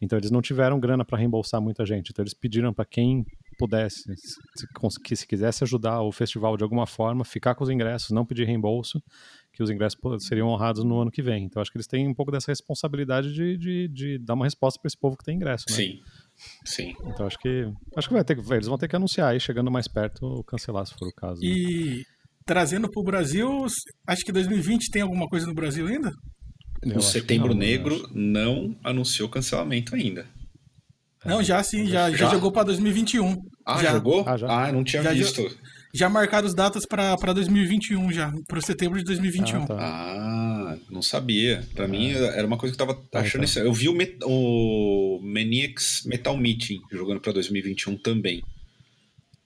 Então 0.00 0.16
eles 0.16 0.30
não 0.30 0.40
tiveram 0.40 0.78
grana 0.78 1.04
para 1.04 1.18
reembolsar 1.18 1.60
muita 1.60 1.84
gente. 1.84 2.10
Então 2.12 2.22
eles 2.22 2.34
pediram 2.34 2.72
para 2.72 2.84
quem 2.84 3.26
pudesse, 3.58 4.04
se, 4.14 5.16
se 5.16 5.26
quisesse 5.26 5.64
ajudar 5.64 6.02
o 6.02 6.12
festival 6.12 6.56
de 6.56 6.62
alguma 6.62 6.86
forma, 6.86 7.24
ficar 7.24 7.56
com 7.56 7.64
os 7.64 7.70
ingressos, 7.70 8.10
não 8.10 8.24
pedir 8.24 8.46
reembolso, 8.46 9.02
que 9.52 9.60
os 9.60 9.70
ingressos 9.70 9.98
seriam 10.20 10.46
honrados 10.46 10.84
no 10.84 11.00
ano 11.00 11.10
que 11.10 11.20
vem. 11.20 11.46
Então 11.46 11.60
acho 11.60 11.72
que 11.72 11.78
eles 11.78 11.88
têm 11.88 12.06
um 12.06 12.14
pouco 12.14 12.30
dessa 12.30 12.52
responsabilidade 12.52 13.34
de, 13.34 13.56
de, 13.56 13.88
de 13.88 14.18
dar 14.18 14.34
uma 14.34 14.44
resposta 14.44 14.80
para 14.80 14.86
esse 14.86 14.96
povo 14.96 15.16
que 15.16 15.24
tem 15.24 15.34
ingresso, 15.34 15.64
né? 15.68 15.74
Sim. 15.74 16.00
Sim. 16.64 16.94
Então 17.06 17.26
acho 17.26 17.40
que 17.40 17.68
acho 17.96 18.06
que 18.06 18.14
vai 18.14 18.22
ter 18.22 18.38
eles 18.38 18.68
vão 18.68 18.78
ter 18.78 18.86
que 18.86 18.94
anunciar 18.94 19.32
aí 19.32 19.40
chegando 19.40 19.68
mais 19.68 19.88
perto, 19.88 20.44
cancelar 20.44 20.86
se 20.86 20.94
for 20.94 21.08
o 21.08 21.12
caso. 21.12 21.40
Né? 21.40 21.48
E 21.48 21.96
né? 21.96 22.17
Trazendo 22.48 22.90
para 22.90 23.00
o 23.00 23.04
Brasil, 23.04 23.66
acho 24.06 24.24
que 24.24 24.32
2020 24.32 24.90
tem 24.90 25.02
alguma 25.02 25.28
coisa 25.28 25.46
no 25.46 25.54
Brasil 25.54 25.86
ainda? 25.86 26.10
o 26.96 27.02
Setembro 27.02 27.50
não, 27.50 27.56
Negro 27.56 28.08
não 28.14 28.74
anunciou 28.82 29.28
cancelamento 29.28 29.94
ainda. 29.94 30.26
Não, 31.26 31.42
já 31.42 31.62
sim, 31.62 31.86
já, 31.86 32.10
já? 32.10 32.16
já 32.16 32.30
jogou 32.30 32.50
para 32.50 32.64
2021. 32.64 33.36
Ah, 33.66 33.82
já. 33.82 33.92
jogou? 33.92 34.24
Ah, 34.26 34.36
já. 34.36 34.46
ah 34.48 34.72
não 34.72 34.82
tinha 34.82 35.02
já, 35.02 35.12
visto. 35.12 35.44
Já 35.92 36.08
marcaram 36.08 36.46
as 36.46 36.54
datas 36.54 36.86
para 36.86 37.32
2021 37.34 38.12
já, 38.12 38.32
para 38.46 38.60
setembro 38.62 38.98
de 38.98 39.04
2021. 39.04 39.64
Ah, 39.64 39.66
tá. 39.66 39.76
ah 39.78 40.76
não 40.90 41.02
sabia. 41.02 41.62
Para 41.74 41.84
ah. 41.84 41.88
mim 41.88 42.12
era 42.12 42.46
uma 42.46 42.56
coisa 42.56 42.74
que 42.74 42.80
eu 42.80 42.86
tava 42.86 42.98
ah, 43.12 43.18
achando 43.18 43.44
isso. 43.44 43.58
Eu 43.58 43.72
vi 43.74 43.90
o, 43.90 43.92
Met 43.92 44.16
o 44.22 45.20
Maniacs 45.22 46.04
Metal 46.06 46.36
Meeting 46.36 46.80
jogando 46.92 47.20
para 47.20 47.32
2021 47.32 47.98
também. 47.98 48.42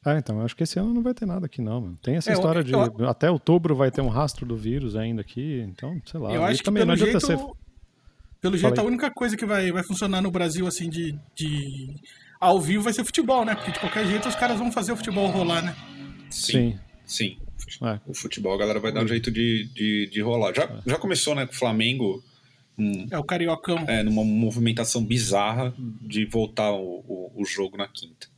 Ah, 0.05 0.19
então, 0.19 0.41
acho 0.41 0.57
que 0.57 0.65
esse 0.65 0.79
ano 0.79 0.93
não 0.93 1.03
vai 1.03 1.15
ter 1.15 1.27
nada 1.27 1.47
aqui, 1.47 1.62
não. 1.62 1.81
Mano. 1.81 1.99
Tem 2.03 2.17
essa 2.17 2.31
é, 2.31 2.33
história 2.33 2.61
eu, 2.61 2.65
de. 2.65 2.73
Eu, 2.73 3.09
até 3.09 3.31
outubro 3.31 3.75
vai 3.75 3.91
ter 3.91 4.01
um 4.01 4.09
rastro 4.09 4.45
do 4.45 4.57
vírus 4.57 4.97
ainda 4.97 5.21
aqui, 5.21 5.61
então, 5.61 6.01
sei 6.05 6.19
lá. 6.19 6.33
Eu 6.33 6.45
acho 6.45 6.59
que 6.59 6.65
também 6.65 6.85
pelo 6.85 6.97
jeito, 6.97 7.21
ser... 7.21 7.38
pelo 8.41 8.57
jeito 8.57 8.81
a 8.81 8.85
única 8.85 9.11
coisa 9.11 9.37
que 9.37 9.47
vai, 9.47 9.71
vai 9.71 9.85
funcionar 9.85 10.21
no 10.21 10.31
Brasil, 10.31 10.67
assim, 10.67 10.91
de, 10.91 11.17
de. 11.37 11.95
ao 12.41 12.61
vivo 12.61 12.83
vai 12.83 12.93
ser 12.93 13.05
futebol, 13.05 13.45
né? 13.45 13.55
Porque 13.55 13.71
de 13.71 13.79
qualquer 13.79 14.05
jeito 14.07 14.29
os 14.29 14.35
caras 14.35 14.59
vão 14.59 14.73
fazer 14.73 14.91
o 14.91 14.97
futebol 14.97 15.29
rolar, 15.29 15.62
né? 15.62 15.77
Sim. 16.31 16.79
Sim. 17.07 17.37
É. 17.83 18.01
O 18.07 18.15
futebol 18.15 18.55
a 18.55 18.59
galera 18.59 18.81
vai 18.81 18.93
dar 18.93 19.05
um 19.05 19.09
jeito 19.09 19.31
de, 19.31 19.69
de, 19.73 20.09
de 20.11 20.21
rolar. 20.21 20.53
Já, 20.55 20.65
é. 20.65 20.81
já 20.85 20.99
começou, 20.99 21.35
né, 21.35 21.47
com 21.47 21.53
o 21.53 21.57
Flamengo. 21.57 22.23
Um, 22.77 23.07
é 23.11 23.19
o 23.19 23.25
Cariocão. 23.25 23.79
É, 23.87 24.03
numa 24.03 24.25
movimentação 24.25 25.05
bizarra 25.05 25.73
de 25.79 26.25
voltar 26.25 26.73
o, 26.73 27.05
o, 27.07 27.43
o 27.43 27.45
jogo 27.45 27.77
na 27.77 27.87
quinta. 27.87 28.32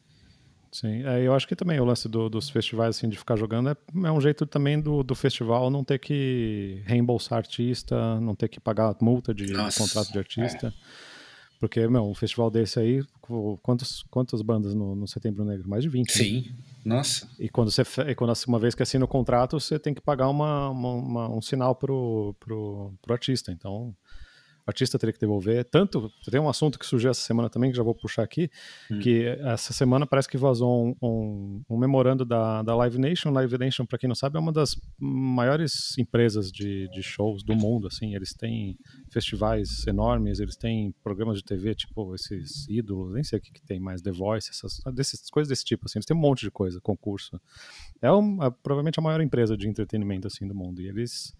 Sim, 0.74 1.06
é, 1.06 1.22
eu 1.22 1.32
acho 1.32 1.46
que 1.46 1.54
também 1.54 1.78
o 1.78 1.84
lance 1.84 2.08
do, 2.08 2.28
dos 2.28 2.50
festivais, 2.50 2.96
assim, 2.96 3.08
de 3.08 3.16
ficar 3.16 3.36
jogando, 3.36 3.68
é, 3.68 3.76
é 4.08 4.10
um 4.10 4.20
jeito 4.20 4.44
também 4.44 4.80
do, 4.80 5.04
do 5.04 5.14
festival 5.14 5.70
não 5.70 5.84
ter 5.84 6.00
que 6.00 6.82
reembolsar 6.84 7.38
artista, 7.38 8.18
não 8.18 8.34
ter 8.34 8.48
que 8.48 8.58
pagar 8.58 8.96
multa 9.00 9.32
de, 9.32 9.52
contrato 9.52 10.10
de 10.10 10.18
artista. 10.18 10.74
É. 10.76 11.14
Porque, 11.60 11.86
meu, 11.86 12.04
um 12.04 12.12
festival 12.12 12.50
desse 12.50 12.80
aí, 12.80 13.04
quantos, 13.62 14.04
quantas 14.10 14.42
bandas 14.42 14.74
no, 14.74 14.96
no 14.96 15.06
Setembro 15.06 15.44
Negro? 15.44 15.68
Mais 15.68 15.84
de 15.84 15.88
20. 15.88 16.08
Né? 16.08 16.24
Sim, 16.24 16.40
né? 16.84 16.96
nossa. 16.96 17.28
E 17.38 17.48
quando 17.48 17.70
você, 17.70 17.82
e 18.08 18.14
quando, 18.16 18.34
uma 18.48 18.58
vez 18.58 18.74
que 18.74 18.82
assina 18.82 19.04
o 19.04 19.08
contrato, 19.08 19.60
você 19.60 19.78
tem 19.78 19.94
que 19.94 20.00
pagar 20.00 20.28
uma, 20.28 20.70
uma, 20.70 20.90
uma 20.92 21.28
um 21.30 21.40
sinal 21.40 21.76
pro, 21.76 22.34
pro, 22.40 22.92
pro 23.00 23.12
artista. 23.12 23.52
Então, 23.52 23.94
o 24.66 24.70
artista 24.70 24.98
teria 24.98 25.12
que 25.12 25.18
devolver. 25.18 25.64
Tanto, 25.64 26.10
tem 26.30 26.40
um 26.40 26.48
assunto 26.48 26.78
que 26.78 26.86
surgiu 26.86 27.10
essa 27.10 27.20
semana 27.20 27.50
também, 27.50 27.70
que 27.70 27.76
já 27.76 27.82
vou 27.82 27.94
puxar 27.94 28.22
aqui, 28.22 28.50
hum. 28.90 28.98
que 28.98 29.26
essa 29.40 29.72
semana 29.72 30.06
parece 30.06 30.28
que 30.28 30.38
vazou 30.38 30.86
um, 30.86 30.96
um, 31.02 31.62
um, 31.68 31.78
memorando 31.78 32.24
da, 32.24 32.62
da 32.62 32.74
Live 32.74 32.98
Nation. 32.98 33.30
Live 33.30 33.58
Nation, 33.58 33.84
para 33.84 33.98
quem 33.98 34.08
não 34.08 34.14
sabe, 34.14 34.36
é 34.36 34.40
uma 34.40 34.52
das 34.52 34.74
maiores 34.98 35.96
empresas 35.98 36.50
de, 36.50 36.88
de 36.88 37.02
shows 37.02 37.42
do 37.42 37.54
mundo, 37.54 37.86
assim, 37.86 38.14
eles 38.14 38.32
têm 38.32 38.78
festivais 39.12 39.86
enormes, 39.86 40.40
eles 40.40 40.56
têm 40.56 40.94
programas 41.02 41.38
de 41.38 41.44
TV, 41.44 41.74
tipo 41.74 42.14
esses 42.14 42.66
ídolos, 42.68 43.12
nem 43.12 43.22
sei 43.22 43.38
o 43.38 43.42
que, 43.42 43.52
que 43.52 43.62
tem 43.62 43.78
mais, 43.78 44.00
The 44.00 44.12
Voice, 44.12 44.50
essas 44.50 44.80
desses, 44.94 45.28
coisas 45.30 45.48
desse 45.48 45.64
tipo, 45.64 45.84
assim, 45.86 45.98
eles 45.98 46.06
têm 46.06 46.16
um 46.16 46.20
monte 46.20 46.40
de 46.40 46.50
coisa, 46.50 46.80
concurso. 46.80 47.40
É, 48.04 48.46
é 48.46 48.50
provavelmente 48.62 48.98
a 48.98 49.02
maior 49.02 49.20
empresa 49.20 49.56
de 49.56 49.68
entretenimento, 49.68 50.26
assim, 50.26 50.46
do 50.46 50.54
mundo, 50.54 50.80
e 50.80 50.88
eles 50.88 51.34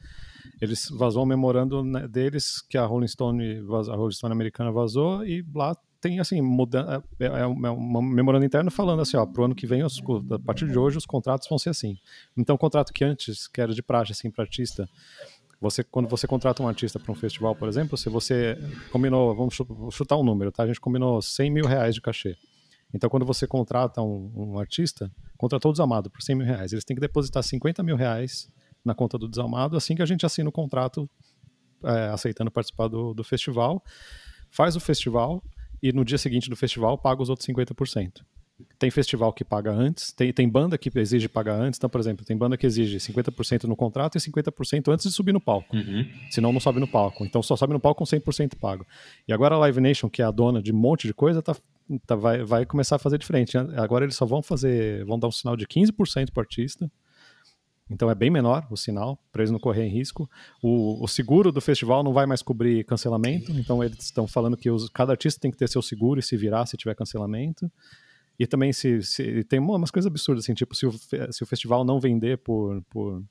eles 0.61 0.89
vazou 0.91 1.23
um 1.23 1.27
memorando 1.27 1.83
né, 1.83 2.07
deles 2.07 2.61
que 2.61 2.77
a 2.77 2.85
Rolling 2.85 3.09
Stone, 3.09 3.65
a 3.91 3.97
Rolling 3.97 4.15
Stone 4.15 4.33
americana 4.33 4.71
vazou 4.71 5.25
e 5.25 5.45
lá 5.55 5.75
tem 6.01 6.21
assim 6.21 6.43
muda, 6.43 7.03
é, 7.19 7.25
é, 7.25 7.41
é 7.41 7.47
um 7.47 8.03
memorando 8.03 8.45
interno 8.45 8.71
falando 8.71 9.01
assim, 9.01 9.17
ó, 9.17 9.25
pro 9.25 9.45
ano 9.45 9.55
que 9.55 9.67
vem, 9.67 9.83
os, 9.83 9.99
a 10.31 10.39
partir 10.39 10.69
de 10.69 10.79
hoje 10.79 10.99
os 10.99 11.07
contratos 11.07 11.49
vão 11.49 11.59
ser 11.59 11.71
assim. 11.71 11.97
Então, 12.37 12.57
o 12.57 12.59
contrato 12.59 12.93
que 12.93 13.03
antes, 13.03 13.49
que 13.49 13.59
era 13.59 13.73
de 13.73 13.83
praxe 13.83 14.13
assim 14.13 14.31
para 14.31 14.45
artista, 14.45 14.87
você 15.59 15.83
quando 15.83 16.07
você 16.07 16.27
contrata 16.27 16.63
um 16.63 16.69
artista 16.69 16.99
para 16.99 17.11
um 17.11 17.15
festival, 17.15 17.57
por 17.57 17.69
exemplo, 17.69 17.97
se 17.97 18.11
você 18.11 18.59
combinou, 18.93 19.35
vamos 19.35 19.55
chutar 19.93 20.19
um 20.19 20.23
número, 20.23 20.53
tá? 20.53 20.65
A 20.65 20.67
gente 20.67 20.81
combinou 20.81 21.23
100 21.23 21.51
mil 21.51 21.65
reais 21.65 21.95
de 21.95 22.03
cachê. 22.03 22.37
Então, 22.95 23.11
quando 23.11 23.27
você 23.27 23.47
contrata 23.47 24.01
um, 24.01 24.33
um 24.35 24.59
artista, 24.59 25.11
contratou 25.37 25.71
o 25.71 25.73
Desamado 25.73 26.09
por 26.09 26.23
100 26.23 26.37
mil 26.37 26.47
reais, 26.47 26.73
eles 26.73 26.85
têm 26.85 26.95
que 26.95 27.01
depositar 27.01 27.43
50 27.43 27.83
mil 27.83 27.97
reais 27.97 28.49
na 28.85 28.95
conta 28.95 29.19
do 29.19 29.29
Desalmado 29.29 29.77
assim 29.77 29.95
que 29.95 30.03
a 30.03 30.07
gente 30.07 30.25
assina 30.25 30.49
o 30.49 30.53
contrato 30.53 31.09
é, 31.83 32.09
aceitando 32.09 32.51
participar 32.51 32.89
do, 32.89 33.13
do 33.13 33.25
festival, 33.25 33.83
faz 34.51 34.77
o 34.77 34.81
festival 34.81 35.43
e 35.83 35.93
no 35.93 36.05
dia 36.05 36.19
seguinte 36.19 36.49
do 36.49 36.57
festival 36.57 36.97
paga 36.97 37.23
os 37.23 37.29
outros 37.29 37.47
50%. 37.49 38.23
Tem 38.79 38.89
festival 38.89 39.33
que 39.33 39.45
paga 39.45 39.73
antes, 39.73 40.13
tem, 40.13 40.33
tem 40.33 40.49
banda 40.49 40.79
que 40.79 40.89
exige 40.97 41.29
pagar 41.29 41.57
antes. 41.57 41.77
Então, 41.77 41.91
por 41.91 42.01
exemplo, 42.01 42.25
tem 42.25 42.37
banda 42.37 42.57
que 42.57 42.65
exige 42.65 42.99
50% 42.99 43.65
no 43.65 43.75
contrato 43.75 44.17
e 44.17 44.21
50% 44.21 44.93
antes 44.93 45.07
de 45.07 45.13
subir 45.13 45.33
no 45.33 45.41
palco. 45.41 45.75
Uhum. 45.75 46.09
Senão 46.31 46.53
não 46.53 46.61
sobe 46.61 46.79
no 46.79 46.87
palco. 46.87 47.25
Então 47.25 47.43
só 47.43 47.57
sobe 47.57 47.73
no 47.73 47.81
palco 47.81 47.99
com 47.99 48.05
100% 48.05 48.57
pago. 48.57 48.87
E 49.27 49.33
agora 49.33 49.57
a 49.57 49.59
Live 49.59 49.81
Nation, 49.81 50.09
que 50.09 50.23
é 50.23 50.25
a 50.25 50.31
dona 50.31 50.63
de 50.63 50.73
um 50.73 50.77
monte 50.77 51.09
de 51.09 51.13
coisa, 51.13 51.43
tá, 51.43 51.57
tá, 52.07 52.15
vai, 52.15 52.45
vai 52.45 52.67
começar 52.67 52.97
a 52.97 52.99
fazer 52.99 53.19
diferente. 53.19 53.57
Agora 53.57 54.05
eles 54.05 54.17
só 54.17 54.27
vão 54.27 54.43
fazer, 54.43 55.05
vão 55.05 55.19
dar 55.19 55.29
um 55.29 55.33
sinal 55.33 55.57
de 55.57 55.67
15% 55.67 56.33
para 56.33 56.41
o 56.41 56.45
artista 56.45 56.91
então 57.91 58.11
é 58.11 58.15
bem 58.15 58.31
menor 58.31 58.67
o 58.71 58.77
sinal, 58.77 59.19
para 59.31 59.43
eles 59.43 59.51
não 59.51 59.59
correrem 59.59 59.91
risco. 59.91 60.29
O, 60.63 61.05
o, 61.05 61.07
seguro 61.09 61.53
do 61.53 61.61
festival 61.61 62.03
não 62.03 62.13
vai 62.13 62.25
mais 62.25 62.41
cobrir 62.41 62.85
cancelamento, 62.85 63.53
então 63.53 63.85
eles 63.85 64.03
estão 64.05 64.27
falando 64.27 64.57
que 64.57 64.71
os, 64.71 64.89
cada 64.89 65.13
artista 65.13 65.41
tem 65.41 65.51
que 65.51 65.57
ter 65.57 65.69
seu 65.69 65.83
seguro 65.83 66.19
e 66.19 66.23
se 66.23 66.37
virar 66.37 66.65
se 66.67 66.77
tiver 66.77 66.95
cancelamento. 66.95 67.71
E 68.39 68.47
também 68.47 68.73
se, 68.73 69.03
se 69.03 69.45
tem 69.45 69.61
umas 69.61 69.91
coisas 69.91 70.11
absurdas, 70.11 70.45
assim, 70.45 70.55
tipo, 70.55 70.75
se 70.75 70.87
o, 70.87 70.93
se 70.93 71.43
o 71.43 71.47
festival 71.47 71.85
não 71.85 72.01
vender 72.01 72.39
por, 72.39 72.83
por 72.91 73.23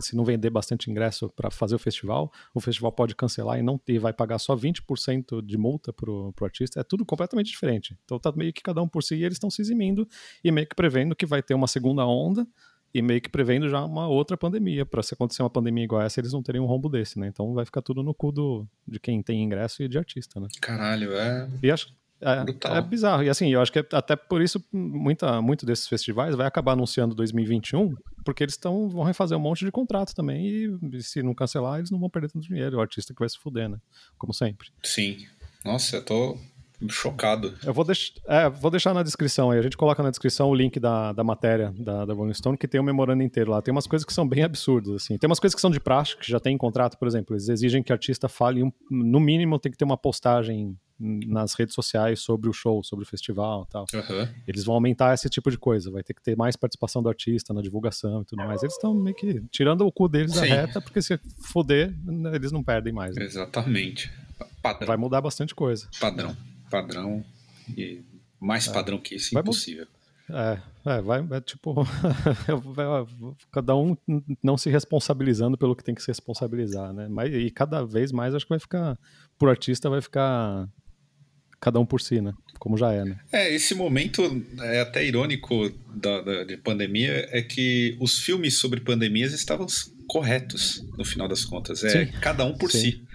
se 0.00 0.16
não 0.16 0.24
vender 0.24 0.50
bastante 0.50 0.90
ingresso 0.90 1.28
para 1.30 1.50
fazer 1.50 1.74
o 1.74 1.78
festival, 1.78 2.32
o 2.54 2.60
festival 2.60 2.92
pode 2.92 3.14
cancelar 3.14 3.58
e 3.58 3.62
não 3.62 3.80
e 3.86 3.98
vai 3.98 4.12
pagar 4.12 4.38
só 4.38 4.56
20% 4.56 5.42
de 5.44 5.58
multa 5.58 5.92
pro, 5.92 6.32
pro 6.32 6.44
artista. 6.44 6.80
É 6.80 6.84
tudo 6.84 7.04
completamente 7.04 7.50
diferente. 7.50 7.96
Então 8.04 8.18
tá 8.18 8.32
meio 8.32 8.52
que 8.52 8.62
cada 8.62 8.82
um 8.82 8.88
por 8.88 9.02
si 9.02 9.16
e 9.16 9.24
eles 9.24 9.36
estão 9.36 9.50
se 9.50 9.62
eximindo 9.62 10.06
e 10.42 10.50
meio 10.50 10.66
que 10.66 10.74
prevendo 10.74 11.14
que 11.14 11.26
vai 11.26 11.42
ter 11.42 11.54
uma 11.54 11.66
segunda 11.66 12.06
onda 12.06 12.46
e 12.92 13.02
meio 13.02 13.20
que 13.20 13.28
prevendo 13.28 13.68
já 13.68 13.84
uma 13.84 14.08
outra 14.08 14.36
pandemia, 14.36 14.86
para 14.86 15.02
se 15.02 15.14
acontecer 15.14 15.42
uma 15.42 15.50
pandemia 15.50 15.84
igual 15.84 16.00
essa, 16.00 16.20
eles 16.20 16.32
não 16.32 16.42
teriam 16.42 16.64
um 16.64 16.66
rombo 16.66 16.88
desse, 16.88 17.18
né? 17.18 17.28
Então 17.28 17.52
vai 17.52 17.64
ficar 17.64 17.82
tudo 17.82 18.02
no 18.02 18.14
cu 18.14 18.32
do, 18.32 18.66
de 18.86 18.98
quem 18.98 19.22
tem 19.22 19.42
ingresso 19.42 19.82
e 19.82 19.88
de 19.88 19.98
artista, 19.98 20.40
né? 20.40 20.48
Caralho, 20.60 21.12
é. 21.12 21.48
E 21.62 21.70
acho, 21.70 21.94
é, 22.20 22.78
é, 22.78 22.82
bizarro. 22.82 23.22
E 23.22 23.28
assim, 23.28 23.52
eu 23.52 23.60
acho 23.60 23.72
que 23.72 23.84
até 23.92 24.16
por 24.16 24.42
isso 24.42 24.62
muita, 24.72 25.40
muito 25.40 25.64
desses 25.64 25.86
festivais 25.86 26.34
vai 26.34 26.46
acabar 26.46 26.72
anunciando 26.72 27.14
2021, 27.14 27.94
porque 28.24 28.42
eles 28.42 28.56
tão, 28.56 28.88
vão 28.88 29.04
refazer 29.04 29.38
um 29.38 29.40
monte 29.40 29.64
de 29.64 29.70
contrato 29.70 30.14
também 30.14 30.46
e 30.46 31.02
se 31.02 31.22
não 31.22 31.34
cancelar, 31.34 31.78
eles 31.78 31.90
não 31.90 31.98
vão 31.98 32.10
perder 32.10 32.30
tanto 32.30 32.46
dinheiro. 32.46 32.78
O 32.78 32.80
artista 32.80 33.14
que 33.14 33.20
vai 33.20 33.28
se 33.28 33.38
fuder, 33.38 33.68
né? 33.68 33.78
Como 34.16 34.34
sempre. 34.34 34.68
Sim. 34.82 35.26
Nossa, 35.64 35.96
eu 35.96 36.04
tô 36.04 36.38
Chocado. 36.88 37.54
Eu 37.64 37.74
vou, 37.74 37.84
deix 37.84 38.12
é, 38.26 38.48
vou 38.48 38.70
deixar 38.70 38.94
na 38.94 39.02
descrição 39.02 39.50
aí. 39.50 39.58
A 39.58 39.62
gente 39.62 39.76
coloca 39.76 40.00
na 40.02 40.10
descrição 40.10 40.48
o 40.48 40.54
link 40.54 40.78
da, 40.78 41.12
da 41.12 41.24
matéria 41.24 41.74
da, 41.76 42.04
da 42.04 42.14
Rolling 42.14 42.34
Stone, 42.34 42.56
que 42.56 42.68
tem 42.68 42.78
o 42.78 42.82
um 42.82 42.86
memorando 42.86 43.22
inteiro 43.22 43.50
lá. 43.50 43.60
Tem 43.60 43.72
umas 43.72 43.86
coisas 43.86 44.06
que 44.06 44.12
são 44.12 44.26
bem 44.28 44.44
absurdas, 44.44 44.94
assim. 44.94 45.18
Tem 45.18 45.26
umas 45.26 45.40
coisas 45.40 45.54
que 45.56 45.60
são 45.60 45.70
de 45.70 45.80
praxe, 45.80 46.16
que 46.16 46.30
já 46.30 46.38
tem 46.38 46.54
em 46.54 46.58
contrato, 46.58 46.96
por 46.96 47.08
exemplo. 47.08 47.34
Eles 47.34 47.48
exigem 47.48 47.82
que 47.82 47.90
o 47.90 47.94
artista 47.94 48.28
fale, 48.28 48.62
um, 48.62 48.72
no 48.90 49.18
mínimo, 49.18 49.58
tem 49.58 49.72
que 49.72 49.78
ter 49.78 49.84
uma 49.84 49.96
postagem 49.96 50.78
nas 51.00 51.54
redes 51.54 51.74
sociais 51.74 52.20
sobre 52.20 52.48
o 52.48 52.52
show, 52.52 52.82
sobre 52.82 53.04
o 53.04 53.08
festival 53.08 53.66
e 53.68 53.72
tal. 53.72 53.84
Uhum. 53.94 54.28
Eles 54.46 54.64
vão 54.64 54.74
aumentar 54.74 55.14
esse 55.14 55.28
tipo 55.28 55.50
de 55.50 55.58
coisa. 55.58 55.90
Vai 55.90 56.02
ter 56.02 56.14
que 56.14 56.22
ter 56.22 56.36
mais 56.36 56.56
participação 56.56 57.02
do 57.02 57.08
artista 57.08 57.52
na 57.52 57.60
divulgação 57.62 58.22
e 58.22 58.24
tudo 58.24 58.44
mais. 58.44 58.62
Eles 58.62 58.74
estão 58.74 58.94
meio 58.94 59.14
que 59.14 59.42
tirando 59.50 59.86
o 59.86 59.92
cu 59.92 60.08
deles 60.08 60.32
Sim. 60.32 60.40
da 60.40 60.46
reta, 60.46 60.80
porque 60.80 61.00
se 61.00 61.18
foder, 61.42 61.94
eles 62.32 62.52
não 62.52 62.62
perdem 62.62 62.92
mais. 62.92 63.14
Né? 63.14 63.24
Exatamente. 63.24 64.12
Padrão. 64.62 64.86
Vai 64.86 64.96
mudar 64.96 65.20
bastante 65.20 65.54
coisa. 65.54 65.88
Padrão 66.00 66.36
padrão 66.70 67.24
e 67.76 68.02
mais 68.40 68.68
é. 68.68 68.72
padrão 68.72 68.98
que 68.98 69.16
isso, 69.16 69.38
impossível. 69.38 69.86
É, 70.30 70.58
é, 70.84 71.00
vai, 71.00 71.26
é 71.30 71.40
tipo, 71.40 71.74
cada 73.50 73.74
um 73.74 73.96
não 74.42 74.58
se 74.58 74.68
responsabilizando 74.68 75.56
pelo 75.56 75.74
que 75.74 75.82
tem 75.82 75.94
que 75.94 76.02
se 76.02 76.08
responsabilizar, 76.08 76.92
né? 76.92 77.08
Mas, 77.08 77.34
e 77.34 77.50
cada 77.50 77.84
vez 77.84 78.12
mais 78.12 78.34
acho 78.34 78.44
que 78.44 78.50
vai 78.50 78.58
ficar, 78.58 78.98
por 79.38 79.48
artista, 79.48 79.88
vai 79.88 80.02
ficar 80.02 80.68
cada 81.60 81.80
um 81.80 81.86
por 81.86 82.00
si, 82.00 82.20
né? 82.20 82.32
Como 82.58 82.76
já 82.76 82.92
é, 82.92 83.04
né? 83.04 83.18
É, 83.32 83.54
esse 83.54 83.74
momento 83.74 84.22
é 84.60 84.80
até 84.80 85.04
irônico 85.04 85.70
da, 85.94 86.20
da, 86.20 86.44
de 86.44 86.56
pandemia 86.56 87.26
é 87.30 87.40
que 87.40 87.96
os 88.00 88.18
filmes 88.18 88.58
sobre 88.58 88.80
pandemias 88.80 89.32
estavam 89.32 89.66
corretos 90.06 90.84
no 90.96 91.04
final 91.04 91.26
das 91.26 91.44
contas. 91.44 91.82
É 91.84 92.06
Sim. 92.06 92.12
cada 92.20 92.44
um 92.44 92.56
por 92.56 92.70
Sim. 92.70 92.78
si. 92.78 93.07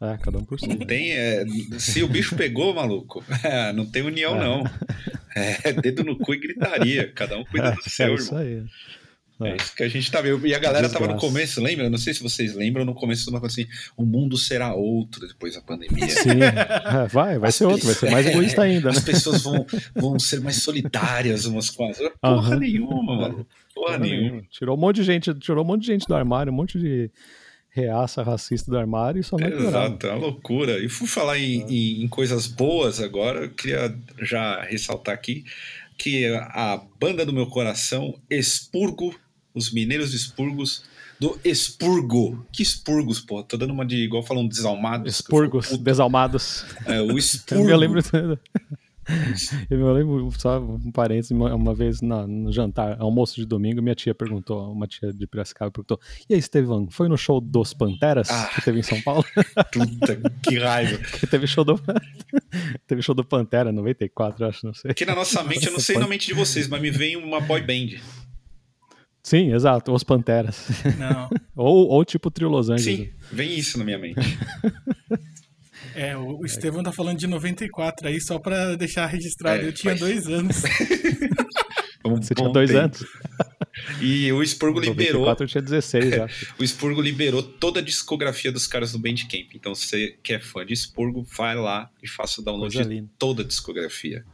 É, 0.00 0.16
cada 0.18 0.38
um 0.38 0.44
por 0.44 0.60
si. 0.60 0.68
Não 0.68 0.76
tem. 0.78 1.12
É, 1.12 1.44
se 1.78 2.02
o 2.02 2.08
bicho 2.08 2.36
pegou, 2.36 2.74
maluco, 2.74 3.24
é, 3.42 3.72
não 3.72 3.86
tem 3.86 4.02
união, 4.02 4.36
é. 4.36 4.44
não. 4.44 4.64
É 5.64 5.70
dedo 5.70 6.02
no 6.02 6.18
cu 6.18 6.32
e 6.32 6.38
gritaria. 6.38 7.12
Cada 7.12 7.36
um 7.38 7.44
cuida 7.44 7.72
do 7.72 7.80
é, 7.80 7.90
seu, 7.90 8.12
é 8.12 8.14
isso. 8.14 8.34
Aí. 8.34 8.64
É. 9.40 9.50
é. 9.50 9.56
isso 9.56 9.74
que 9.74 9.82
a 9.82 9.88
gente 9.88 10.10
tá 10.10 10.20
vendo. 10.20 10.46
E 10.46 10.54
a 10.54 10.58
galera 10.58 10.86
Desgraça. 10.86 11.06
tava 11.06 11.14
no 11.14 11.20
começo, 11.20 11.62
lembra? 11.62 11.90
Não 11.90 11.98
sei 11.98 12.14
se 12.14 12.22
vocês 12.22 12.54
lembram, 12.54 12.84
no 12.84 12.94
começo 12.94 13.28
uma 13.28 13.40
coisa 13.40 13.60
assim: 13.60 13.70
o 13.96 14.04
mundo 14.04 14.36
será 14.38 14.74
outro 14.74 15.26
depois 15.26 15.54
da 15.54 15.60
pandemia. 15.60 16.08
Sim, 16.08 16.42
é, 16.42 17.06
vai, 17.08 17.38
vai 17.38 17.48
As 17.48 17.54
ser 17.54 17.66
outro, 17.66 17.86
vai 17.86 17.94
ser 17.94 18.10
mais 18.10 18.26
egoísta 18.26 18.62
ainda. 18.62 18.90
Né? 18.90 18.96
As 18.96 19.04
pessoas 19.04 19.42
vão, 19.42 19.66
vão 19.94 20.18
ser 20.18 20.40
mais 20.40 20.62
solitárias 20.62 21.44
umas 21.44 21.70
com 21.70 21.88
as 21.88 22.00
outras. 22.00 22.18
Porra 22.20 22.54
uhum. 22.54 22.60
nenhuma, 22.60 23.16
mano. 23.16 23.46
Porra, 23.74 23.98
Porra 23.98 23.98
nenhuma. 23.98 24.42
Tirou 24.50 24.76
um 24.76 24.80
monte 24.80 24.96
de 24.96 25.04
gente, 25.04 25.34
tirou 25.34 25.64
um 25.64 25.66
monte 25.66 25.82
de 25.82 25.86
gente 25.88 26.06
do 26.06 26.14
armário, 26.14 26.52
um 26.52 26.56
monte 26.56 26.78
de 26.78 27.10
reaça 27.76 28.22
racista 28.22 28.70
do 28.70 28.78
armário 28.78 29.20
e 29.20 29.22
só 29.22 29.36
vai 29.36 29.50
piorar. 29.50 29.68
Exato, 29.68 30.06
é 30.06 30.10
uma 30.12 30.18
loucura. 30.18 30.82
E 30.82 30.88
fui 30.88 31.06
falar 31.06 31.38
em, 31.38 31.60
é. 31.60 31.66
em, 31.66 32.04
em, 32.04 32.08
coisas 32.08 32.46
boas 32.46 33.02
agora, 33.02 33.44
eu 33.44 33.50
queria 33.50 33.94
já 34.22 34.62
ressaltar 34.62 35.14
aqui 35.14 35.44
que 35.98 36.26
a 36.26 36.80
banda 36.98 37.24
do 37.26 37.34
meu 37.34 37.46
coração, 37.46 38.18
Expurgo, 38.30 39.14
os 39.54 39.70
mineiros 39.72 40.14
Expurgos, 40.14 40.84
do 41.20 41.38
Expurgo. 41.44 42.46
Que 42.50 42.62
Expurgos, 42.62 43.20
pô? 43.20 43.42
Tô 43.42 43.58
dando 43.58 43.74
uma 43.74 43.84
de 43.84 43.96
igual 43.96 44.22
falando 44.22 44.48
desalmados. 44.48 45.14
Expurgos, 45.14 45.76
desalmados. 45.76 46.64
É, 46.86 47.00
o 47.02 47.18
Expurgo. 47.18 47.68
eu 47.68 47.76
lembro. 47.76 48.00
Eu 49.70 49.78
me 49.78 49.92
lembro, 49.92 50.28
só 50.36 50.58
um 50.58 50.90
parênteses, 50.90 51.30
uma, 51.30 51.54
uma 51.54 51.74
vez 51.74 52.00
na, 52.00 52.26
no 52.26 52.52
jantar, 52.52 52.96
almoço 53.00 53.36
de 53.36 53.46
domingo, 53.46 53.80
minha 53.80 53.94
tia 53.94 54.14
perguntou, 54.14 54.70
uma 54.72 54.86
tia 54.86 55.12
de 55.12 55.26
Piracicaba 55.26 55.70
perguntou: 55.70 56.00
E 56.28 56.34
aí, 56.34 56.40
Estevão, 56.40 56.88
foi 56.90 57.08
no 57.08 57.16
show 57.16 57.40
dos 57.40 57.72
Panteras 57.72 58.28
ah, 58.30 58.50
que 58.54 58.62
teve 58.62 58.80
em 58.80 58.82
São 58.82 59.00
Paulo? 59.02 59.24
Puta, 59.72 60.20
que 60.42 60.58
raiva. 60.58 60.98
que 61.18 61.26
teve 61.26 61.46
show 61.46 61.64
do. 61.64 61.80
teve 62.86 63.02
show 63.02 63.14
do 63.14 63.24
Pantera, 63.24 63.70
94, 63.72 64.46
acho, 64.46 64.66
não 64.66 64.74
sei. 64.74 64.92
Que 64.92 65.04
na 65.04 65.14
nossa 65.14 65.42
mente, 65.44 65.66
eu 65.66 65.72
não 65.72 65.80
sei 65.80 65.98
na 65.98 66.08
mente 66.08 66.26
de 66.26 66.34
vocês, 66.34 66.68
mas 66.68 66.80
me 66.80 66.90
vem 66.90 67.16
uma 67.16 67.40
boy 67.40 67.62
band. 67.62 68.00
Sim, 69.22 69.52
exato, 69.52 69.92
Os 69.92 70.04
Panteras. 70.04 70.68
Não. 70.98 71.28
ou, 71.56 71.88
ou 71.88 72.04
tipo 72.04 72.30
Trio 72.30 72.48
Los 72.48 72.70
Angeles. 72.70 73.08
Sim, 73.08 73.12
vem 73.32 73.58
isso 73.58 73.76
na 73.76 73.84
minha 73.84 73.98
mente. 73.98 74.20
É, 75.96 76.14
o 76.14 76.44
Estevão 76.44 76.82
tá 76.82 76.92
falando 76.92 77.18
de 77.18 77.26
94 77.26 78.06
aí, 78.06 78.20
só 78.20 78.38
pra 78.38 78.76
deixar 78.76 79.06
registrado. 79.06 79.62
É, 79.62 79.68
eu 79.68 79.72
tinha 79.72 79.94
dois 79.94 80.26
anos. 80.28 80.62
Você 82.04 82.34
tinha 82.34 82.48
dois 82.50 82.70
tempo. 82.70 82.84
anos? 82.84 83.04
E 84.00 84.30
o 84.30 84.44
Spurgo 84.44 84.78
liberou. 84.78 85.22
94 85.22 85.44
eu 85.44 85.48
tinha 85.48 85.62
16, 85.62 86.12
acho. 86.20 86.54
o 86.58 86.64
Spurgo 86.66 87.00
liberou 87.00 87.42
toda 87.42 87.80
a 87.80 87.82
discografia 87.82 88.52
dos 88.52 88.66
caras 88.66 88.92
do 88.92 88.98
Bandcamp. 88.98 89.54
Então, 89.54 89.74
você 89.74 90.16
que 90.22 90.34
é 90.34 90.38
fã 90.38 90.64
de 90.64 90.76
Spurgo, 90.76 91.26
vai 91.36 91.56
lá 91.56 91.90
e 92.02 92.08
faça 92.08 92.40
o 92.40 92.44
download 92.44 92.76
de 92.76 93.02
toda 93.18 93.42
a 93.42 93.44
discografia. 93.44 94.24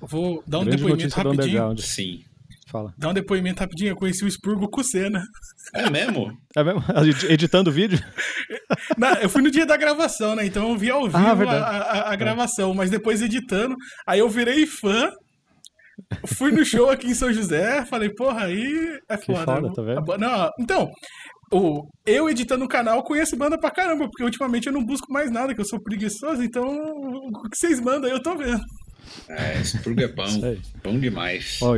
Vou 0.00 0.44
dar 0.46 0.60
um 0.60 0.64
Grande 0.64 0.82
depoimento 0.82 1.14
rapidinho. 1.16 1.78
Sim. 1.78 2.22
Fala. 2.72 2.92
Dar 2.96 3.10
um 3.10 3.14
depoimento 3.14 3.60
rapidinho. 3.60 3.90
Eu 3.90 3.96
conheci 3.96 4.24
o 4.24 4.30
Spurgo 4.30 4.66
com 4.70 4.80
o 4.80 4.84
Senna. 4.84 5.22
É 5.74 5.90
mesmo? 5.90 6.32
É 6.56 6.64
mesmo? 6.64 6.82
Editando 7.28 7.68
o 7.70 7.72
vídeo? 7.72 7.98
Não, 8.96 9.12
eu 9.16 9.28
fui 9.28 9.42
no 9.42 9.50
dia 9.50 9.66
da 9.66 9.76
gravação, 9.76 10.34
né? 10.34 10.46
Então 10.46 10.70
eu 10.70 10.76
vi 10.78 10.90
ao 10.90 11.04
vivo 11.04 11.18
Ah, 11.18 11.32
a, 11.32 11.76
a- 12.08 12.12
a 12.12 12.16
gravação, 12.16 12.72
mas 12.74 12.88
depois 12.90 13.20
editando. 13.20 13.76
Aí 14.06 14.20
eu 14.20 14.28
virei 14.28 14.66
fã. 14.66 15.10
Fui 16.36 16.50
no 16.50 16.64
show 16.64 16.90
aqui 16.90 17.06
em 17.08 17.14
São 17.14 17.32
José, 17.32 17.84
falei, 17.84 18.12
porra, 18.14 18.44
aí 18.46 18.98
é 19.10 19.16
Que 19.16 19.26
foda. 19.26 19.44
foda, 19.44 19.72
tá 19.72 19.82
vendo? 19.82 20.18
Não, 20.18 20.50
então, 20.58 20.88
o, 21.52 21.82
eu 22.06 22.28
editando 22.28 22.64
o 22.64 22.68
canal 22.68 23.02
conheço 23.04 23.36
banda 23.36 23.58
pra 23.58 23.70
caramba, 23.70 24.06
porque 24.06 24.24
ultimamente 24.24 24.66
eu 24.66 24.72
não 24.72 24.84
busco 24.84 25.12
mais 25.12 25.30
nada, 25.30 25.54
que 25.54 25.60
eu 25.60 25.64
sou 25.66 25.80
preguiçoso, 25.82 26.42
então 26.42 26.64
o 26.64 27.48
que 27.48 27.56
vocês 27.56 27.78
mandam 27.80 28.10
aí 28.10 28.16
eu 28.16 28.22
tô 28.22 28.36
vendo. 28.36 28.60
É, 29.28 29.62
Spurgo 29.62 30.00
é 30.02 30.08
bom. 30.08 30.24
Bom 30.82 30.98
demais. 30.98 31.58
Ó, 31.62 31.74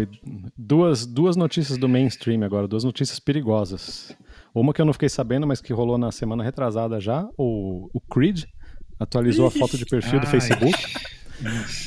duas, 0.56 1.06
duas 1.06 1.36
notícias 1.36 1.78
do 1.78 1.88
mainstream 1.88 2.42
agora, 2.42 2.66
duas 2.68 2.84
notícias 2.84 3.18
perigosas. 3.18 4.16
Uma 4.54 4.72
que 4.72 4.80
eu 4.80 4.84
não 4.84 4.92
fiquei 4.92 5.08
sabendo, 5.08 5.46
mas 5.46 5.60
que 5.60 5.72
rolou 5.72 5.98
na 5.98 6.12
semana 6.12 6.42
retrasada 6.44 7.00
já, 7.00 7.26
o, 7.36 7.90
o 7.92 8.00
Creed 8.00 8.44
atualizou 8.98 9.46
a 9.46 9.50
foto 9.50 9.76
de 9.76 9.84
perfil 9.84 10.20
do 10.20 10.26
Ai. 10.26 10.30
Facebook. 10.30 10.78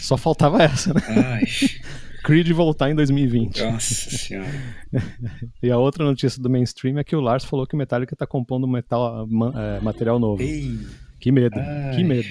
Só 0.02 0.17
faltava 0.17 0.62
essa, 0.62 0.93
né? 0.93 1.02
Ai, 1.08 1.43
Creed 2.23 2.50
voltar 2.52 2.89
em 2.91 2.95
2020. 2.95 3.63
nossa 3.63 4.10
senhora. 4.17 4.50
E 5.63 5.71
a 5.71 5.78
outra 5.78 6.04
notícia 6.04 6.41
do 6.41 6.50
mainstream 6.50 6.97
é 7.00 7.04
que 7.04 7.15
o 7.15 7.21
Lars 7.21 7.45
falou 7.45 7.65
que 7.65 7.73
o 7.73 7.78
Metallica 7.78 8.15
tá 8.15 8.28
compondo 8.28 8.67
metal, 8.67 9.28
é, 9.56 9.80
material 9.82 10.19
novo. 10.19 10.41
Ei, 10.41 10.78
Que 11.19 11.32
medo, 11.32 11.56
que 11.95 12.04
medo. 12.04 12.28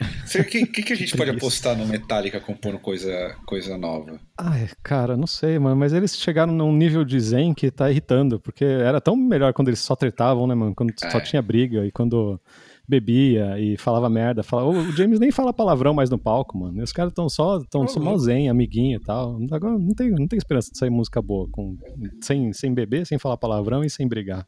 O 0.00 0.44
que, 0.44 0.66
que, 0.66 0.82
que 0.82 0.92
a 0.92 0.96
gente 0.96 1.16
pode 1.16 1.30
apostar 1.30 1.76
no 1.76 1.86
Metallica 1.86 2.40
compondo 2.40 2.78
coisa, 2.78 3.34
coisa 3.46 3.76
nova? 3.76 4.20
Ai, 4.36 4.68
cara, 4.82 5.16
não 5.16 5.26
sei, 5.26 5.58
mano, 5.58 5.76
mas 5.76 5.92
eles 5.92 6.16
chegaram 6.16 6.52
num 6.52 6.72
nível 6.72 7.04
de 7.04 7.18
zen 7.18 7.52
que 7.54 7.70
tá 7.70 7.90
irritando, 7.90 8.38
porque 8.38 8.64
era 8.64 9.00
tão 9.00 9.16
melhor 9.16 9.52
quando 9.52 9.68
eles 9.68 9.80
só 9.80 9.96
tretavam, 9.96 10.46
né, 10.46 10.54
mano? 10.54 10.74
Quando 10.74 10.92
só 10.98 11.18
É. 11.18 11.20
tinha 11.20 11.42
briga 11.42 11.84
e 11.84 11.90
quando 11.90 12.40
bebia 12.88 13.58
e 13.58 13.76
falava 13.76 14.08
merda. 14.08 14.42
Falava... 14.42 14.70
O 14.70 14.92
James 14.92 15.20
nem 15.20 15.30
fala 15.30 15.52
palavrão 15.52 15.92
mais 15.92 16.08
no 16.08 16.18
palco, 16.18 16.56
mano. 16.56 16.80
E 16.80 16.82
os 16.82 16.92
caras 16.92 17.12
tão 17.12 17.28
só, 17.28 17.60
tão 17.68 17.86
só 17.86 18.00
mó 18.00 18.16
zen, 18.16 18.48
amiguinho 18.48 18.96
e 18.96 19.04
tal. 19.04 19.38
Agora 19.50 19.78
não 19.78 19.94
tem, 19.94 20.10
não 20.10 20.26
tem 20.26 20.38
esperança 20.38 20.70
de 20.72 20.78
sair 20.78 20.88
música 20.90 21.20
boa, 21.20 21.46
com, 21.50 21.76
sem, 22.22 22.52
sem 22.54 22.72
beber, 22.72 23.06
sem 23.06 23.18
falar 23.18 23.36
palavrão 23.36 23.84
e 23.84 23.90
sem 23.90 24.08
brigar. 24.08 24.46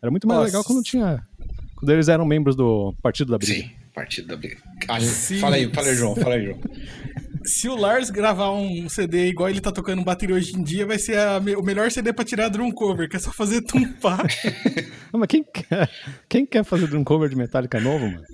Era 0.00 0.10
muito 0.10 0.26
mais 0.26 0.38
Nossa. 0.40 0.46
legal 0.50 0.64
quando 0.64 0.82
tinha. 0.82 1.22
Quando 1.76 1.90
eles 1.90 2.08
eram 2.08 2.24
membros 2.24 2.56
do 2.56 2.94
Partido 3.02 3.32
da 3.32 3.38
Briga. 3.38 3.54
Sim, 3.68 3.70
partido 3.94 4.28
da 4.28 4.36
briga. 4.36 4.56
Ah, 4.88 5.00
Sim. 5.00 5.38
fala 5.38 5.56
aí, 5.56 5.70
fala 5.72 5.88
aí, 5.88 5.94
João, 5.94 6.16
fala 6.16 6.34
aí, 6.34 6.44
João. 6.44 6.60
Se 7.46 7.68
o 7.68 7.76
Lars 7.76 8.08
gravar 8.08 8.52
um 8.52 8.88
CD 8.88 9.26
igual 9.26 9.50
ele 9.50 9.60
tá 9.60 9.70
tocando 9.70 10.02
bateria 10.02 10.34
hoje 10.34 10.56
em 10.56 10.62
dia, 10.62 10.86
vai 10.86 10.98
ser 10.98 11.18
a 11.18 11.38
o 11.58 11.62
melhor 11.62 11.90
CD 11.90 12.10
pra 12.10 12.24
tirar 12.24 12.48
drum 12.48 12.70
cover, 12.70 13.06
que 13.06 13.16
é 13.16 13.18
só 13.18 13.30
fazer 13.30 13.60
tumpar. 13.60 14.26
Mas 15.12 15.28
quem 15.28 15.44
quer, 15.44 15.90
quem 16.26 16.46
quer 16.46 16.64
fazer 16.64 16.94
um 16.96 17.04
cover 17.04 17.28
de 17.28 17.36
Metallica 17.36 17.78
novo, 17.78 18.06
mano? 18.06 18.24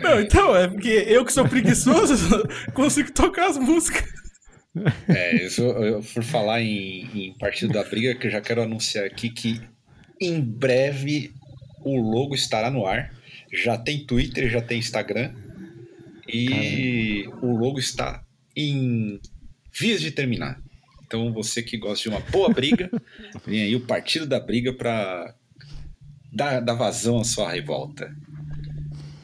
Não, 0.00 0.20
então, 0.20 0.54
é 0.54 0.68
porque 0.68 1.04
eu 1.08 1.24
que 1.24 1.32
sou 1.32 1.48
preguiçoso 1.48 2.14
consigo 2.72 3.10
tocar 3.10 3.48
as 3.48 3.58
músicas. 3.58 4.08
É, 5.08 5.44
isso, 5.44 5.62
eu, 5.62 6.00
por 6.14 6.22
falar 6.22 6.62
em, 6.62 7.08
em 7.14 7.38
partido 7.38 7.72
da 7.72 7.82
briga, 7.82 8.14
que 8.14 8.28
eu 8.28 8.30
já 8.30 8.40
quero 8.40 8.62
anunciar 8.62 9.04
aqui 9.04 9.28
que 9.28 9.60
em 10.20 10.40
breve 10.40 11.32
o 11.84 12.00
logo 12.00 12.34
estará 12.34 12.70
no 12.70 12.86
ar. 12.86 13.10
Já 13.52 13.76
tem 13.76 14.04
Twitter, 14.06 14.48
já 14.50 14.60
tem 14.62 14.78
Instagram. 14.78 15.32
E 16.28 17.28
o 17.42 17.56
logo 17.56 17.78
está 17.78 18.22
em 18.56 19.20
vias 19.72 20.00
de 20.00 20.10
terminar. 20.10 20.60
Então 21.06 21.32
você 21.32 21.62
que 21.62 21.76
gosta 21.76 22.02
de 22.02 22.08
uma 22.08 22.20
boa 22.30 22.48
briga, 22.48 22.90
vem 23.46 23.62
aí 23.62 23.76
o 23.76 23.80
Partido 23.80 24.26
da 24.26 24.40
Briga 24.40 24.72
para 24.72 25.34
dar, 26.32 26.60
dar 26.60 26.74
vazão 26.74 27.18
à 27.20 27.24
sua 27.24 27.50
revolta. 27.50 28.10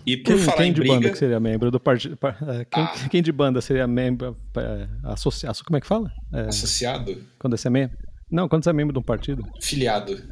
E 0.05 0.17
por 0.17 0.35
Quem, 0.37 0.39
falar 0.45 0.57
quem 0.59 0.71
em 0.71 0.73
de 0.73 0.81
briga, 0.81 0.95
banda 0.95 1.11
que 1.11 1.19
seria 1.19 1.39
membro 1.39 1.71
do 1.71 1.79
partido? 1.79 2.17
par- 2.17 2.39
é, 2.49 2.65
Quem, 2.65 2.83
Ah. 2.83 3.09
quem 3.11 3.23
de 3.23 3.31
banda 3.31 3.61
seria 3.61 3.87
membro 3.87 4.37
é, 4.57 4.89
associado? 5.05 5.59
Como 5.65 5.77
é 5.77 5.81
que 5.81 5.87
fala? 5.87 6.11
É, 6.33 6.41
associado, 6.49 7.23
quando 7.39 7.57
você 7.57 7.69
é 7.69 7.71
membro? 7.71 7.97
Não, 8.31 8.49
quando 8.49 8.65
você 8.65 8.71
é 8.71 8.73
membro 8.73 8.93
de 8.93 8.99
um 8.99 9.03
partido. 9.03 9.43
filiado, 9.61 10.23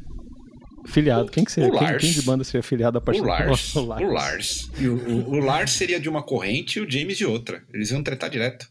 Filiado. 0.87 1.29
Quem 1.31 1.43
que 1.43 1.51
seria? 1.51 1.69
o 1.69 1.77
Quem, 1.77 1.81
Lars. 1.87 2.01
quem 2.03 2.11
de 2.11 2.21
banda 2.23 2.43
seria 2.43 2.63
filiado 2.63 2.97
a 2.97 2.99
O 2.99 3.03
partido? 3.03 3.27
Lars, 3.27 3.47
Nossa, 3.49 3.79
o 3.81 3.85
Lars. 4.11 4.71
E 4.79 4.87
o, 4.87 4.95
o, 4.95 5.29
o 5.33 5.39
Lars 5.39 5.71
seria 5.71 5.99
de 5.99 6.07
uma 6.09 6.23
corrente 6.23 6.79
e 6.79 6.81
o 6.81 6.89
James 6.89 7.17
de 7.17 7.25
outra. 7.25 7.61
Eles 7.73 7.91
iam 7.91 8.01
tretar 8.01 8.29
direto. 8.29 8.67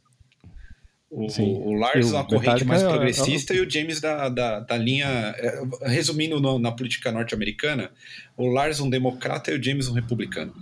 O, 1.08 1.28
Sim. 1.28 1.54
o 1.64 1.72
Lars 1.74 2.06
o 2.10 2.16
uma 2.16 2.24
corrente 2.24 2.64
mais 2.64 2.82
é- 2.82 2.88
progressista 2.88 3.54
e 3.54 3.60
o 3.60 3.70
James 3.70 4.00
da, 4.00 4.28
da, 4.28 4.60
da 4.60 4.76
linha. 4.76 5.06
é, 5.38 5.62
Resumindo 5.84 6.40
no- 6.40 6.58
na 6.58 6.72
política 6.72 7.12
norte-americana, 7.12 7.90
o 8.36 8.48
Lars 8.48 8.80
um 8.80 8.90
democrata 8.90 9.50
e 9.52 9.58
o 9.58 9.62
James 9.62 9.86
um 9.88 9.92
republicano. 9.92 10.52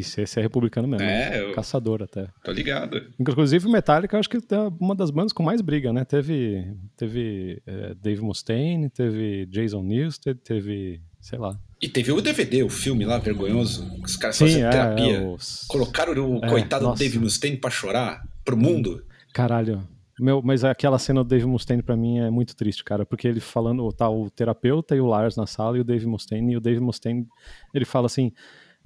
Esse 0.00 0.38
é 0.38 0.42
republicano 0.42 0.86
mesmo. 0.88 1.04
É, 1.06 1.30
né? 1.30 1.40
eu- 1.40 1.52
Caçador 1.52 2.02
até. 2.02 2.28
Tô 2.44 2.52
ligado. 2.52 3.00
Inclusive 3.18 3.66
o 3.66 3.70
Metallica, 3.70 4.16
eu 4.16 4.20
acho 4.20 4.28
que 4.28 4.36
é 4.36 4.58
uma 4.80 4.94
das 4.94 5.10
bandas 5.10 5.32
com 5.32 5.42
mais 5.42 5.60
briga, 5.60 5.92
né? 5.92 6.04
Teve, 6.04 6.66
teve 6.96 7.62
é, 7.66 7.94
Dave 7.94 8.20
Mustaine, 8.22 8.88
teve 8.90 9.46
Jason 9.46 9.82
Newsted, 9.82 10.40
teve, 10.42 11.00
sei 11.20 11.38
lá. 11.38 11.58
E 11.80 11.88
teve 11.88 12.10
o 12.12 12.20
DVD, 12.20 12.62
o 12.62 12.68
filme 12.70 13.04
lá, 13.04 13.18
vergonhoso. 13.18 13.86
Os 14.02 14.16
caras 14.16 14.36
Sim, 14.36 14.46
fazendo 14.46 14.66
é, 14.66 14.70
terapia. 14.70 15.16
é, 15.18 15.26
os- 15.26 15.64
Colocaram 15.68 16.36
o 16.38 16.44
É, 16.44 16.48
coitado 16.48 16.84
do 16.84 16.88
nossa. 16.90 17.02
Dave 17.02 17.18
Mustaine 17.18 17.56
pra 17.56 17.70
chorar 17.70 18.22
pro 18.44 18.56
mundo. 18.56 19.04
Caralho. 19.32 19.86
Meu, 20.18 20.40
mas 20.42 20.64
aquela 20.64 20.98
cena 20.98 21.22
do 21.22 21.28
Dave 21.28 21.44
Mustaine 21.44 21.82
pra 21.82 21.94
mim 21.94 22.18
é 22.20 22.30
muito 22.30 22.56
triste, 22.56 22.82
cara, 22.82 23.04
porque 23.04 23.28
ele 23.28 23.38
falando, 23.38 23.86
tá 23.92 24.08
o 24.08 24.30
terapeuta 24.30 24.96
e 24.96 25.00
o 25.00 25.04
Lars 25.04 25.36
na 25.36 25.46
sala 25.46 25.76
e 25.76 25.80
o 25.80 25.84
Dave 25.84 26.06
Mustaine, 26.06 26.54
e 26.54 26.56
o 26.56 26.60
Dave 26.60 26.80
Mustaine, 26.80 27.26
ele 27.74 27.84
fala 27.84 28.06
assim, 28.06 28.32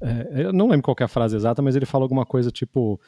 é, 0.03 0.45
eu 0.47 0.53
não 0.53 0.69
lembro 0.69 0.83
qual 0.83 0.97
é 1.01 1.05
a 1.05 1.09
frase 1.09 1.37
exata, 1.37 1.61
mas 1.63 1.77
ele 1.77 1.87
fala 1.87 2.05
alguma 2.05 2.25
coisa 2.25 2.51
tipo, 2.51 3.01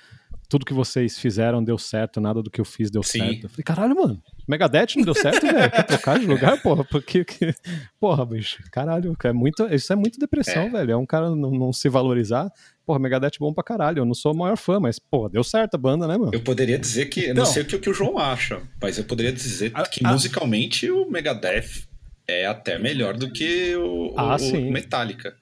tudo 0.48 0.66
que 0.66 0.74
vocês 0.74 1.18
fizeram 1.18 1.64
deu 1.64 1.78
certo, 1.78 2.20
nada 2.20 2.42
do 2.42 2.50
que 2.50 2.60
eu 2.60 2.64
fiz 2.64 2.90
deu 2.90 3.02
Sim. 3.02 3.18
certo. 3.20 3.44
Eu 3.44 3.48
falei, 3.48 3.64
caralho, 3.64 3.94
mano, 3.96 4.22
Megadeth 4.46 4.96
não 4.96 5.04
deu 5.04 5.14
certo, 5.14 5.40
velho, 5.46 5.70
quer 5.70 5.82
trocar 5.84 6.18
de 6.18 6.26
lugar, 6.26 6.60
porra, 6.60 6.84
porque, 6.84 7.24
que- 7.24 7.54
porra, 7.98 8.26
bicho, 8.26 8.62
caralho, 8.70 9.16
é 9.24 9.32
muito, 9.32 9.66
isso 9.74 9.92
é 9.92 9.96
muito 9.96 10.18
depressão, 10.18 10.64
É. 10.64 10.68
velho, 10.68 10.92
é 10.92 10.96
um 10.96 11.06
cara 11.06 11.30
não, 11.34 11.50
não 11.50 11.72
se 11.72 11.88
valorizar, 11.88 12.50
porra, 12.84 12.98
Megadeth 12.98 13.36
é 13.36 13.38
bom 13.40 13.54
pra 13.54 13.64
caralho, 13.64 14.00
eu 14.00 14.04
não 14.04 14.14
sou 14.14 14.34
o 14.34 14.36
maior 14.36 14.56
fã, 14.58 14.78
mas, 14.78 14.98
porra, 14.98 15.30
deu 15.30 15.42
certo 15.42 15.74
a 15.76 15.78
banda, 15.78 16.06
né, 16.06 16.18
mano? 16.18 16.32
Eu 16.34 16.40
poderia 16.42 16.78
dizer 16.78 17.06
que. 17.06 17.22
Então. 17.22 17.36
não 17.36 17.46
sei 17.46 17.62
o 17.62 17.66
que, 17.66 17.76
o 17.76 17.80
que 17.80 17.88
o 17.88 17.94
João 17.94 18.18
acha, 18.18 18.60
mas 18.82 18.98
eu 18.98 19.04
poderia 19.04 19.32
dizer 19.32 19.70
A- 19.72 19.84
que 19.84 20.04
a- 20.04 20.12
musicalmente 20.12 20.90
o 20.90 21.08
Megadeth 21.10 21.86
é 22.28 22.46
até 22.46 22.78
melhor 22.78 23.16
do 23.16 23.30
que 23.32 23.74
o, 23.76 24.12
Ah, 24.16 24.36
o- 24.38 24.56
o. 24.68 24.70
Metallica. 24.72 25.34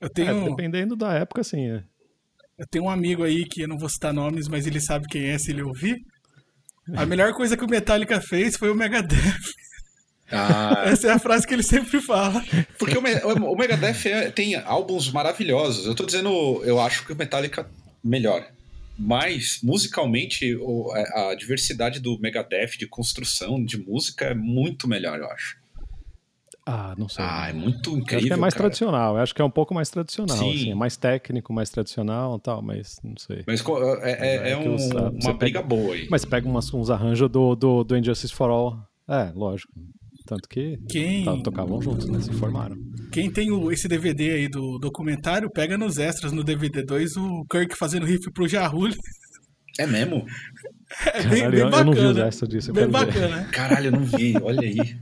Eu 0.00 0.06
É, 0.06 0.10
tenho, 0.10 0.44
dependendo 0.44 0.94
da 0.96 1.12
época, 1.14 1.42
sim, 1.42 1.68
é. 1.70 1.82
eu 2.58 2.66
tenho 2.70 2.84
um 2.84 2.90
amigo 2.90 3.24
aí 3.24 3.44
que 3.44 3.62
eu 3.62 3.68
não 3.68 3.76
vou 3.78 3.88
citar 3.88 4.12
nomes, 4.12 4.48
mas 4.48 4.66
ele 4.66 4.80
sabe 4.80 5.06
quem 5.08 5.26
é 5.30 5.38
se 5.38 5.50
ele 5.50 5.62
ouvir. 5.62 5.96
A 6.96 7.04
melhor 7.04 7.32
coisa 7.34 7.56
que 7.56 7.64
o 7.64 7.68
Metallica 7.68 8.20
fez 8.20 8.56
foi 8.56 8.70
o 8.70 8.74
Megadeth. 8.74 9.16
Ah, 10.30 10.84
Essa 10.86 11.08
é 11.08 11.10
a 11.12 11.18
frase 11.18 11.46
que 11.46 11.54
ele 11.54 11.62
sempre 11.62 12.00
fala. 12.00 12.42
porque 12.78 12.96
o, 12.96 13.02
Me- 13.02 13.20
o 13.24 13.54
Megadeth 13.56 14.06
é- 14.06 14.30
tem 14.30 14.54
álbuns 14.56 15.10
maravilhosos. 15.10 15.84
Eu 15.86 15.94
tô 15.94 16.04
dizendo, 16.06 16.62
eu 16.64 16.80
acho 16.80 17.04
que 17.06 17.12
o 17.12 17.16
Metallica 17.16 17.68
melhor. 18.04 18.46
Mas, 18.98 19.60
musicalmente, 19.62 20.54
o- 20.56 20.90
a, 20.92 21.30
a 21.30 21.34
diversidade 21.34 22.00
do 22.00 22.18
Megadeth 22.20 22.76
de 22.78 22.86
construção 22.86 23.62
de 23.62 23.76
música 23.78 24.26
é 24.26 24.34
muito 24.34 24.88
melhor, 24.88 25.18
eu 25.18 25.30
acho. 25.30 25.56
Ah, 26.70 26.94
não 26.98 27.08
sei. 27.08 27.24
Ah, 27.24 27.48
é 27.48 27.52
muito 27.54 27.90
incrível. 27.96 28.18
acho 28.18 28.26
que 28.26 28.32
é 28.32 28.36
mais 28.36 28.52
cara. 28.52 28.64
tradicional, 28.64 29.16
eu 29.16 29.22
acho 29.22 29.34
que 29.34 29.40
é 29.40 29.44
um 29.44 29.50
pouco 29.50 29.72
mais 29.72 29.88
tradicional, 29.88 30.36
Sim. 30.36 30.54
assim, 30.54 30.70
é 30.70 30.74
mais 30.74 30.98
técnico, 30.98 31.50
mais 31.50 31.70
tradicional 31.70 32.36
e 32.36 32.40
tal, 32.40 32.60
mas 32.60 32.96
não 33.02 33.16
sei. 33.16 33.42
Mas 33.46 33.64
é, 34.02 34.10
é- 34.10 34.48
É 34.48 34.50
é 34.52 34.56
um- 34.58 34.74
os- 34.74 34.90
ah, 34.90 35.10
você 35.10 35.28
uma 35.28 35.34
briga 35.38 35.60
pega- 35.60 35.62
boa 35.62 35.94
aí. 35.94 36.06
Mas 36.10 36.26
pega 36.26 36.46
umas, 36.46 36.72
uns 36.74 36.90
arranjos 36.90 37.30
do, 37.30 37.56
do, 37.56 37.82
do 37.84 37.96
Injustice 37.96 38.34
for 38.34 38.50
All, 38.50 38.76
é, 39.08 39.32
lógico. 39.34 39.72
Tanto 40.26 40.46
que 40.46 40.78
Quem, 40.90 41.24
tá- 41.24 41.38
tocavam 41.42 41.80
juntos, 41.80 42.06
né, 42.06 42.20
se 42.20 42.30
formaram. 42.34 42.76
quem 43.10 43.30
tem 43.30 43.50
o- 43.50 43.72
esse 43.72 43.88
DVD 43.88 44.32
aí 44.32 44.48
do 44.48 44.78
documentário, 44.78 45.50
pega 45.50 45.78
nos 45.78 45.96
extras 45.96 46.32
no 46.32 46.44
DVD 46.44 46.82
2 46.82 47.16
o 47.16 47.46
Kirk 47.50 47.74
fazendo 47.78 48.04
riff 48.04 48.30
pro 48.34 48.46
Jarulho. 48.46 48.94
É 49.78 49.86
mesmo? 49.86 50.26
É 51.14 51.22
bem, 51.22 51.40
Caralho, 51.42 51.50
bem 51.50 51.60
eu, 51.60 51.70
eu 51.70 51.84
não 51.84 51.92
vi 51.92 51.98
os 52.00 52.06
bacana. 52.08 52.26
extras 52.28 52.48
disso, 52.50 52.72
Bem 52.72 52.84
ver. 52.84 52.90
bacana. 52.90 53.44
Caralho, 53.52 53.86
eu 53.88 53.92
não 53.92 54.04
vi, 54.04 54.34
olha 54.42 54.60
aí. 54.62 54.96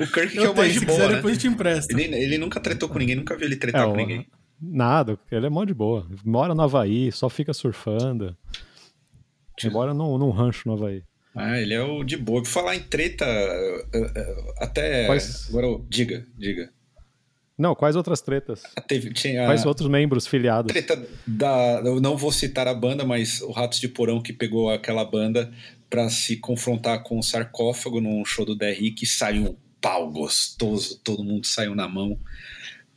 O 0.00 0.06
Kirk 0.06 0.32
que 0.32 0.38
é 0.38 0.48
o 0.48 0.56
mais 0.56 0.72
de 0.72 0.80
boa, 0.80 0.98
quiser 0.98 1.08
né? 1.10 1.16
depois 1.16 1.38
te 1.38 1.46
empresto. 1.46 1.98
Ele, 1.98 2.14
ele 2.16 2.38
nunca 2.38 2.60
tretou 2.60 2.88
com 2.88 2.98
ninguém, 2.98 3.16
nunca 3.16 3.36
vi 3.36 3.44
ele 3.44 3.56
tretar 3.56 3.86
É, 3.86 3.90
com 3.90 3.96
ninguém. 3.96 4.26
Nada, 4.60 5.18
ele 5.30 5.46
é 5.46 5.50
mó 5.50 5.64
de 5.64 5.74
boa. 5.74 6.06
Mora 6.24 6.54
no 6.54 6.62
Havaí, 6.62 7.10
só 7.10 7.28
fica 7.28 7.52
surfando. 7.52 8.36
Ele 9.62 9.72
mora 9.72 9.92
num, 9.92 10.16
num 10.18 10.30
rancho 10.30 10.68
no 10.68 10.74
Havaí. 10.74 11.02
Ah, 11.34 11.58
ele 11.58 11.74
é 11.74 11.82
o 11.82 12.04
de 12.04 12.16
boa. 12.16 12.42
Por 12.42 12.48
falar 12.48 12.76
em 12.76 12.80
treta, 12.80 13.24
eh, 13.24 13.86
eh, 13.94 14.54
até. 14.58 15.06
Quais... 15.06 15.48
Agora, 15.48 15.80
diga, 15.88 16.26
diga. 16.36 16.70
Não, 17.56 17.74
quais 17.74 17.96
outras 17.96 18.20
tretas? 18.20 18.62
Ah, 18.76 18.80
teve, 18.80 19.12
tinha 19.12 19.44
quais 19.44 19.64
outros 19.64 19.88
membros 19.88 20.26
filiados? 20.26 20.72
Treta 20.72 21.00
da. 21.26 21.80
Eu 21.84 22.00
não 22.00 22.16
vou 22.16 22.32
citar 22.32 22.66
a 22.66 22.74
banda, 22.74 23.04
mas 23.04 23.40
o 23.40 23.50
Ratos 23.50 23.80
de 23.80 23.88
Porão 23.88 24.22
que 24.22 24.32
pegou 24.32 24.70
aquela 24.70 25.04
banda 25.04 25.52
para 25.88 26.08
se 26.08 26.36
confrontar 26.36 27.02
com 27.02 27.18
o 27.18 27.22
sarcófago 27.22 28.00
num 28.00 28.24
show 28.24 28.44
do 28.44 28.56
DRI 28.56 28.92
que 28.92 29.06
saiu 29.06 29.44
um 29.44 29.56
pau 29.82 30.10
gostoso, 30.10 30.98
todo 31.02 31.24
mundo 31.24 31.46
saiu 31.46 31.74
na 31.74 31.88
mão. 31.88 32.18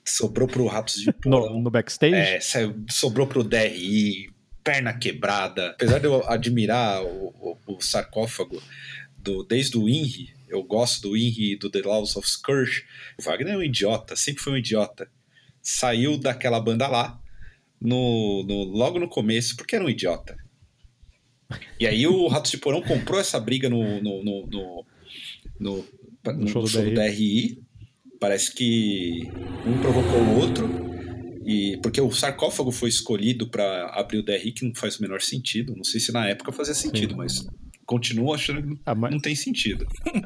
Sobrou 0.05 0.47
pro 0.47 0.67
Ratos 0.67 1.01
de 1.01 1.11
Porão. 1.21 1.55
No, 1.55 1.63
no 1.63 1.71
backstage? 1.71 2.15
É, 2.15 2.39
saiu, 2.39 2.75
sobrou 2.89 3.25
pro 3.25 3.43
DRI, 3.43 4.29
perna 4.63 4.93
quebrada. 4.93 5.71
Apesar 5.71 5.99
de 5.99 6.05
eu 6.05 6.23
admirar 6.29 7.03
o, 7.03 7.33
o, 7.67 7.75
o 7.75 7.81
sarcófago 7.81 8.61
do, 9.17 9.43
desde 9.43 9.77
o 9.77 9.89
INRI, 9.89 10.33
eu 10.47 10.63
gosto 10.63 11.09
do 11.09 11.17
INRI 11.17 11.53
e 11.53 11.57
do 11.57 11.69
The 11.69 11.81
Laws 11.81 12.15
of 12.15 12.29
Scourge. 12.29 12.85
O 13.19 13.23
Wagner 13.23 13.55
é 13.55 13.57
um 13.57 13.63
idiota, 13.63 14.15
sempre 14.15 14.43
foi 14.43 14.53
um 14.53 14.57
idiota. 14.57 15.09
Saiu 15.61 16.17
daquela 16.19 16.59
banda 16.59 16.87
lá, 16.87 17.19
no, 17.81 18.43
no, 18.43 18.63
logo 18.63 18.99
no 18.99 19.09
começo, 19.09 19.57
porque 19.57 19.75
era 19.75 19.83
um 19.83 19.89
idiota. 19.89 20.37
E 21.79 21.85
aí 21.85 22.07
o 22.07 22.27
Ratos 22.27 22.51
de 22.51 22.57
Porão 22.57 22.81
comprou 22.81 23.19
essa 23.19 23.39
briga 23.39 23.69
no, 23.69 24.01
no, 24.01 24.23
no, 24.23 24.47
no, 24.47 24.85
no, 25.59 25.85
no 26.33 26.47
show, 26.47 26.61
do, 26.61 26.67
show 26.67 26.83
do 26.83 26.93
DRI. 26.93 27.61
Parece 28.19 28.53
que 28.53 29.29
um 29.65 29.77
provocou 29.79 30.19
o 30.19 30.39
outro. 30.39 30.69
E 31.45 31.77
porque 31.77 32.01
o 32.01 32.11
sarcófago 32.11 32.71
foi 32.71 32.89
escolhido 32.89 33.47
para 33.47 33.87
abrir 33.93 34.17
o 34.17 34.23
DRI, 34.23 34.51
que 34.51 34.65
não 34.65 34.73
faz 34.73 34.97
o 34.97 35.01
menor 35.01 35.21
sentido. 35.21 35.75
Não 35.75 35.83
sei 35.83 35.99
se 35.99 36.11
na 36.11 36.27
época 36.27 36.51
fazia 36.51 36.73
sentido, 36.73 37.11
Sim. 37.11 37.17
mas 37.17 37.47
continuo 37.85 38.33
achando 38.33 38.63
que 38.63 38.81
ah, 38.85 38.95
mas... 38.95 39.11
não 39.11 39.19
tem 39.19 39.35
sentido. 39.35 39.85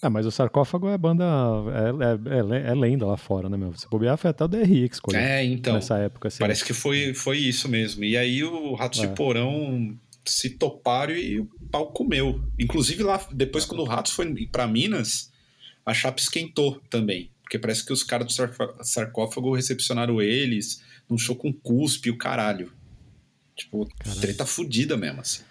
Ah, 0.00 0.08
mas 0.08 0.26
o 0.26 0.30
sarcófago 0.30 0.88
é 0.88 0.96
banda. 0.96 1.24
É, 1.24 2.36
é, 2.36 2.68
é, 2.68 2.70
é, 2.70 2.74
lenda 2.74 3.04
lá 3.04 3.16
fora, 3.16 3.48
né, 3.48 3.56
meu? 3.56 3.74
Se 3.74 3.88
bobear, 3.88 4.16
foi 4.16 4.30
até 4.30 4.44
o 4.44 4.48
DRI 4.48 4.88
que 4.88 4.94
escolheu. 4.94 5.20
É, 5.20 5.44
então. 5.44 5.74
Nessa 5.74 5.98
época. 5.98 6.28
Assim. 6.28 6.38
Parece 6.38 6.64
que 6.64 6.72
foi, 6.72 7.12
foi 7.14 7.38
isso 7.38 7.68
mesmo. 7.68 8.04
E 8.04 8.16
aí 8.16 8.44
o 8.44 8.74
Ratos 8.74 9.00
é. 9.00 9.06
de 9.06 9.14
Porão 9.14 9.98
se 10.30 10.50
toparam 10.50 11.14
e 11.14 11.40
o 11.40 11.46
pau 11.70 11.92
comeu. 11.92 12.42
Inclusive 12.58 13.02
lá, 13.02 13.26
depois 13.32 13.64
quando 13.64 13.80
o 13.80 13.84
Ratos 13.84 14.12
foi 14.12 14.46
para 14.46 14.66
Minas, 14.66 15.32
a 15.84 15.94
chapa 15.94 16.20
esquentou 16.20 16.80
também. 16.90 17.30
Porque 17.42 17.58
parece 17.58 17.84
que 17.84 17.92
os 17.92 18.02
caras 18.02 18.26
do 18.26 18.84
sarcófago 18.84 19.54
recepcionaram 19.54 20.20
eles 20.20 20.82
num 21.08 21.16
show 21.16 21.34
com 21.34 21.52
cuspe 21.52 22.08
e 22.08 22.12
o 22.12 22.18
caralho. 22.18 22.70
Tipo, 23.56 23.88
caralho. 23.98 24.20
treta 24.20 24.44
fudida 24.44 24.96
mesmo, 24.96 25.20
assim. 25.20 25.42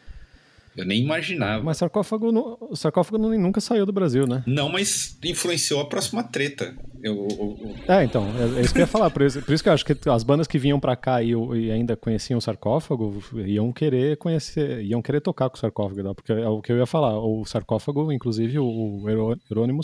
Eu 0.78 0.86
nem 0.86 1.02
imaginava. 1.02 1.64
Mas 1.64 1.78
sarcófago, 1.78 2.28
o 2.70 2.76
sarcófago 2.76 3.18
nunca 3.18 3.60
saiu 3.60 3.84
do 3.84 3.92
Brasil, 3.92 4.28
né? 4.28 4.44
Não, 4.46 4.70
mas 4.70 5.18
influenciou 5.26 5.82
a 5.82 5.86
próxima 5.86 6.24
treta. 6.24 6.78
Eu, 7.02 7.28
eu, 7.32 7.58
eu... 7.88 7.96
É, 7.96 8.04
então, 8.04 8.28
é, 8.38 8.60
é, 8.60 8.62
isso 8.62 8.74
que 8.74 8.80
eu 8.80 8.84
ia 8.84 8.88
falar. 8.88 9.10
Por 9.10 9.24
isso, 9.24 9.42
por 9.42 9.54
isso, 9.54 9.64
que 9.64 9.70
eu 9.70 9.74
acho 9.74 9.84
que 9.84 9.98
as 10.08 10.24
bandas 10.24 10.46
que 10.46 10.60
vinham 10.60 10.80
para 10.80 10.96
cá 10.96 11.24
e, 11.24 11.32
e, 11.32 11.72
ainda 11.72 11.96
conheciam 11.98 12.38
o 12.38 12.42
sarcófago 12.42 13.24
iam 13.44 13.74
querer 13.74 14.18
conhecer, 14.18 14.84
iam 14.84 15.02
querer 15.02 15.22
tocar 15.22 15.50
com 15.50 15.58
o 15.58 15.60
sarcófago, 15.60 16.14
porque 16.14 16.32
é 16.32 16.48
o 16.48 16.62
que 16.62 16.72
eu 16.72 16.78
ia 16.78 16.86
falar. 16.86 17.18
O 17.18 17.44
sarcófago, 17.44 18.12
inclusive, 18.12 18.60
o, 18.60 18.66
o 18.66 19.04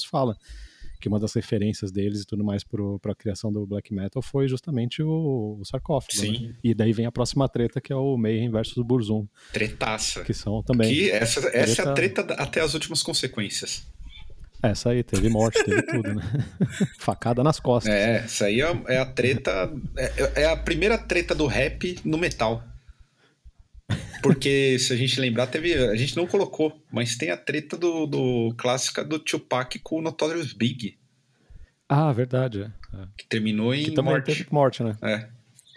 fala 0.09 0.37
que 1.03 1.09
uma 1.09 1.19
das 1.19 1.33
referências 1.33 1.91
deles 1.91 2.21
e 2.21 2.25
tudo 2.25 2.45
mais 2.45 2.63
para 2.63 3.11
a 3.11 3.15
criação 3.15 3.51
do 3.51 3.67
black 3.67 3.93
metal 3.93 4.21
foi 4.21 4.47
justamente 4.47 5.03
o, 5.03 5.57
o 5.59 5.65
sarcófago. 5.65 6.13
Sim. 6.13 6.47
Né? 6.47 6.55
E 6.63 6.73
daí 6.73 6.93
vem 6.93 7.05
a 7.05 7.11
próxima 7.11 7.49
treta, 7.49 7.81
que 7.81 7.91
é 7.91 7.95
o 7.95 8.15
Mayhem 8.15 8.49
versus 8.49 8.81
Burzum. 8.81 9.27
Tretaça. 9.51 10.23
Que 10.23 10.33
são 10.33 10.63
também. 10.63 10.89
Que 10.93 11.11
essa, 11.11 11.41
treta... 11.41 11.57
essa 11.57 11.81
é 11.81 11.85
a 11.89 11.93
treta 11.93 12.21
até 12.35 12.61
as 12.61 12.73
últimas 12.73 13.03
consequências. 13.03 13.85
Essa 14.61 14.91
aí, 14.91 15.03
teve 15.03 15.27
morte, 15.27 15.61
teve 15.61 15.81
tudo, 15.81 16.13
né? 16.15 16.23
Facada 16.97 17.43
nas 17.43 17.59
costas. 17.59 17.93
É, 17.93 18.23
essa 18.23 18.45
aí 18.45 18.61
é, 18.61 18.83
é 18.87 18.97
a 18.97 19.05
treta. 19.05 19.73
É, 19.97 20.43
é 20.43 20.45
a 20.45 20.55
primeira 20.55 20.97
treta 20.97 21.35
do 21.35 21.47
rap 21.47 21.99
no 22.05 22.17
metal. 22.17 22.63
Porque, 24.21 24.79
se 24.79 24.93
a 24.93 24.95
gente 24.95 25.19
lembrar, 25.19 25.47
teve. 25.47 25.73
A 25.73 25.95
gente 25.95 26.15
não 26.15 26.25
colocou, 26.25 26.81
mas 26.91 27.17
tem 27.17 27.29
a 27.29 27.37
treta 27.37 27.77
do, 27.77 28.05
do 28.05 28.55
clássica 28.57 29.03
do 29.03 29.19
Tupac 29.19 29.77
com 29.79 29.97
o 29.97 30.01
Notorious 30.01 30.53
Big. 30.53 30.97
Ah, 31.89 32.11
verdade. 32.13 32.71
É. 32.93 33.07
Que 33.17 33.27
terminou 33.27 33.73
em 33.73 33.83
que 33.83 34.01
morte. 34.01 34.25
Teve 34.25 34.47
morte, 34.49 34.83
né? 34.83 34.95
É. 35.01 35.29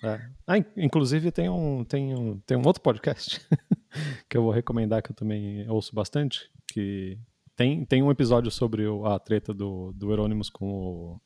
é. 0.07 0.21
Ah, 0.47 0.59
inclusive 0.77 1.33
tem 1.33 1.49
um, 1.49 1.85
tem 1.85 2.15
um, 2.15 2.39
tem 2.47 2.57
um 2.57 2.65
outro 2.65 2.83
podcast 2.83 3.41
que 4.31 4.37
eu 4.37 4.43
vou 4.43 4.53
recomendar 4.53 5.03
que 5.03 5.11
eu 5.11 5.17
também 5.17 5.69
ouço 5.69 5.95
bastante, 5.95 6.49
que 6.69 7.19
tem, 7.57 7.85
tem 7.85 8.03
um 8.03 8.11
episódio 8.11 8.51
sobre 8.51 8.87
o, 8.87 9.07
a 9.07 9.19
treta 9.19 9.53
do, 9.53 9.93
do 9.93 10.13
Euronymous 10.13 10.51
com 10.51 10.67
o, 10.67 11.21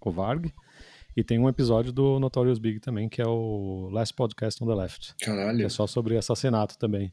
com 0.00 0.08
o 0.08 0.12
Varg. 0.12 0.52
E 1.18 1.24
tem 1.24 1.36
um 1.36 1.48
episódio 1.48 1.90
do 1.90 2.20
Notorious 2.20 2.60
Big 2.60 2.78
também, 2.78 3.08
que 3.08 3.20
é 3.20 3.26
o 3.26 3.88
Last 3.90 4.14
Podcast 4.14 4.62
on 4.62 4.68
the 4.68 4.74
Left. 4.76 5.16
Caralho. 5.20 5.58
Que 5.58 5.64
é 5.64 5.68
só 5.68 5.84
sobre 5.84 6.16
assassinato 6.16 6.78
também. 6.78 7.12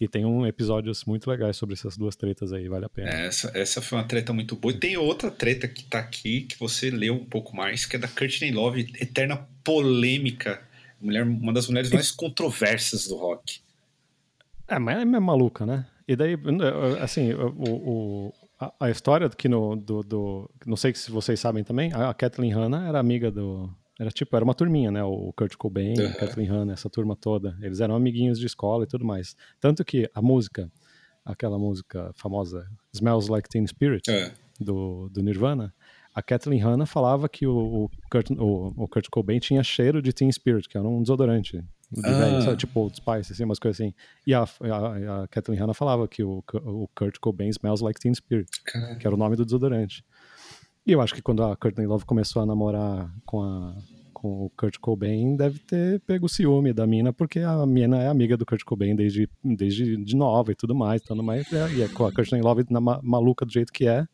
E 0.00 0.08
tem 0.08 0.24
um 0.24 0.44
episódios 0.44 1.04
muito 1.04 1.30
legais 1.30 1.56
sobre 1.56 1.74
essas 1.74 1.96
duas 1.96 2.16
tretas 2.16 2.52
aí, 2.52 2.68
vale 2.68 2.86
a 2.86 2.88
pena. 2.88 3.10
É, 3.10 3.26
essa, 3.28 3.52
essa 3.54 3.80
foi 3.80 3.96
uma 3.96 4.02
treta 4.02 4.32
muito 4.32 4.56
boa. 4.56 4.74
E 4.74 4.76
tem 4.76 4.96
outra 4.96 5.30
treta 5.30 5.68
que 5.68 5.84
tá 5.84 6.00
aqui, 6.00 6.40
que 6.40 6.58
você 6.58 6.90
leu 6.90 7.14
um 7.14 7.24
pouco 7.24 7.54
mais, 7.54 7.86
que 7.86 7.94
é 7.94 7.98
da 8.00 8.08
Courtney 8.08 8.50
Love, 8.50 8.92
eterna 9.00 9.46
polêmica. 9.62 10.60
Mulher, 11.00 11.22
uma 11.22 11.52
das 11.52 11.68
mulheres 11.68 11.92
mais 11.92 12.10
controversas 12.10 13.06
do 13.06 13.14
rock. 13.14 13.60
É, 14.66 14.80
mas 14.80 14.98
é 14.98 15.04
maluca, 15.04 15.64
né? 15.64 15.86
E 16.08 16.16
daí, 16.16 16.36
assim, 17.00 17.32
o, 17.34 17.54
o, 17.56 18.34
a, 18.58 18.72
a, 18.80 18.90
história 18.90 19.28
que 19.28 19.48
no, 19.48 19.76
do, 19.76 20.02
do, 20.02 20.50
Não 20.66 20.76
sei 20.76 20.94
se 20.94 21.10
vocês 21.10 21.38
sabem 21.38 21.62
também, 21.62 21.92
a, 21.92 22.10
a 22.10 22.14
Kathleen 22.14 22.52
Hanna 22.52 22.88
era 22.88 22.98
amiga 22.98 23.30
do. 23.30 23.70
Era 23.98 24.10
tipo, 24.10 24.34
era 24.36 24.44
uma 24.44 24.54
turminha, 24.54 24.92
né? 24.92 25.02
O 25.02 25.32
Kurt 25.32 25.56
Cobain, 25.56 25.98
uhum. 25.98 26.06
a 26.06 26.14
Kathleen 26.14 26.48
Hanna, 26.48 26.72
essa 26.72 26.88
turma 26.88 27.16
toda. 27.16 27.56
Eles 27.60 27.80
eram 27.80 27.96
amiguinhos 27.96 28.38
de 28.38 28.46
escola 28.46 28.84
e 28.84 28.86
tudo 28.86 29.04
mais. 29.04 29.34
Tanto 29.60 29.84
que 29.84 30.08
a 30.14 30.22
música, 30.22 30.70
aquela 31.24 31.58
música 31.58 32.12
famosa, 32.14 32.64
Smells 32.92 33.28
Like 33.28 33.48
Teen 33.48 33.66
Spirit, 33.66 34.08
uhum. 34.08 34.30
do, 34.60 35.08
do 35.08 35.20
Nirvana, 35.20 35.74
a 36.14 36.22
Kathleen 36.22 36.60
Hanna 36.60 36.86
falava 36.86 37.28
que 37.28 37.44
o, 37.44 37.56
o, 37.56 37.90
Kurt, 38.10 38.30
o, 38.30 38.72
o 38.76 38.88
Kurt 38.88 39.08
Cobain 39.10 39.40
tinha 39.40 39.64
cheiro 39.64 40.00
de 40.00 40.12
Teen 40.12 40.30
Spirit, 40.30 40.68
que 40.68 40.78
era 40.78 40.86
um 40.86 41.02
desodorante 41.02 41.64
de 41.90 42.06
ah. 42.06 42.12
velho, 42.12 42.42
sabe? 42.42 42.56
Tipo 42.56 42.80
Old 42.80 42.96
Spice, 42.96 43.32
assim, 43.32 43.44
umas 43.44 43.58
coisas 43.58 43.80
assim. 43.80 43.94
E 44.26 44.34
a, 44.34 44.42
a, 44.42 45.22
a 45.22 45.28
Kathleen 45.28 45.60
Hanna 45.60 45.74
falava 45.74 46.06
que 46.06 46.22
o, 46.22 46.42
o 46.64 46.88
Kurt 46.94 47.18
Cobain 47.18 47.50
smells 47.50 47.82
like 47.82 47.98
Teen 47.98 48.14
Spirit, 48.14 48.48
Caramba. 48.64 48.96
que 48.96 49.06
era 49.06 49.14
o 49.14 49.18
nome 49.18 49.36
do 49.36 49.44
desodorante. 49.44 50.04
E 50.86 50.92
eu 50.92 51.00
acho 51.00 51.14
que 51.14 51.22
quando 51.22 51.42
a 51.42 51.54
Courtney 51.56 51.86
Love 51.86 52.04
começou 52.04 52.42
a 52.42 52.46
namorar 52.46 53.12
com, 53.26 53.42
a, 53.42 53.76
com 54.12 54.46
o 54.46 54.50
Kurt 54.56 54.78
Cobain, 54.78 55.36
deve 55.36 55.58
ter 55.58 56.00
pego 56.00 56.28
ciúme 56.28 56.72
da 56.72 56.86
mina, 56.86 57.12
porque 57.12 57.40
a 57.40 57.66
mina 57.66 58.02
é 58.02 58.08
amiga 58.08 58.36
do 58.36 58.46
Kurt 58.46 58.64
Cobain 58.64 58.96
desde, 58.96 59.28
desde 59.44 59.96
de 60.02 60.16
nova 60.16 60.50
e 60.52 60.54
tudo 60.54 60.74
mais, 60.74 61.02
tudo 61.02 61.22
mais. 61.22 61.46
E 61.52 61.82
é, 61.82 61.88
com 61.88 62.06
a 62.06 62.12
Courtney 62.12 62.40
Love 62.40 62.64
na, 62.70 62.80
maluca 62.80 63.44
do 63.44 63.52
jeito 63.52 63.70
que 63.70 63.86
é, 63.86 64.06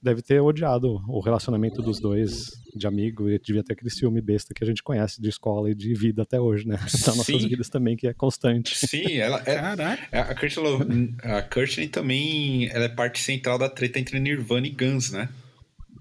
deve 0.00 0.22
ter 0.22 0.40
odiado 0.40 1.02
o 1.08 1.20
relacionamento 1.20 1.82
dos 1.82 2.00
dois 2.00 2.50
de 2.74 2.86
amigo 2.86 3.28
e 3.28 3.38
devia 3.38 3.64
ter 3.64 3.72
aquele 3.72 3.90
ciúme 3.90 4.20
besta 4.20 4.54
que 4.54 4.62
a 4.62 4.66
gente 4.66 4.82
conhece 4.82 5.20
de 5.20 5.28
escola 5.28 5.70
e 5.70 5.74
de 5.74 5.92
vida 5.94 6.22
até 6.22 6.40
hoje, 6.40 6.66
né? 6.66 6.76
Das 6.76 7.06
nossas 7.16 7.44
vidas 7.44 7.68
também, 7.68 7.96
que 7.96 8.06
é 8.06 8.14
constante. 8.14 8.76
Sim, 8.76 9.14
ela 9.18 9.42
é. 9.44 9.54
Caraca. 9.56 10.08
É, 10.12 10.20
a 10.20 10.34
Kirsten, 10.34 11.16
a 11.22 11.42
Kirsten 11.42 11.88
também 11.88 12.68
ela 12.68 12.84
é 12.84 12.88
parte 12.88 13.20
central 13.20 13.58
da 13.58 13.68
treta 13.68 13.98
entre 13.98 14.20
Nirvana 14.20 14.66
e 14.66 14.70
Guns, 14.70 15.10
né? 15.10 15.28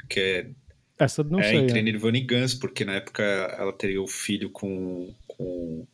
Que 0.09 0.19
é. 0.19 0.49
Essa 0.99 1.23
não 1.23 1.39
é, 1.39 1.43
sei. 1.43 1.57
Entre 1.57 1.79
é. 1.79 1.81
Nirvana 1.81 2.17
e 2.17 2.21
Guns, 2.21 2.53
porque 2.53 2.85
na 2.85 2.93
época 2.93 3.23
ela 3.23 3.73
teria 3.73 4.01
o 4.01 4.07
filho 4.07 4.49
com. 4.51 5.13
com 5.27 5.85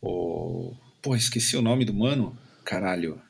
o. 0.00 0.74
Pô, 1.02 1.14
esqueci 1.14 1.56
o 1.56 1.62
nome 1.62 1.84
do 1.84 1.92
mano. 1.92 2.36
Caralho 2.64 3.20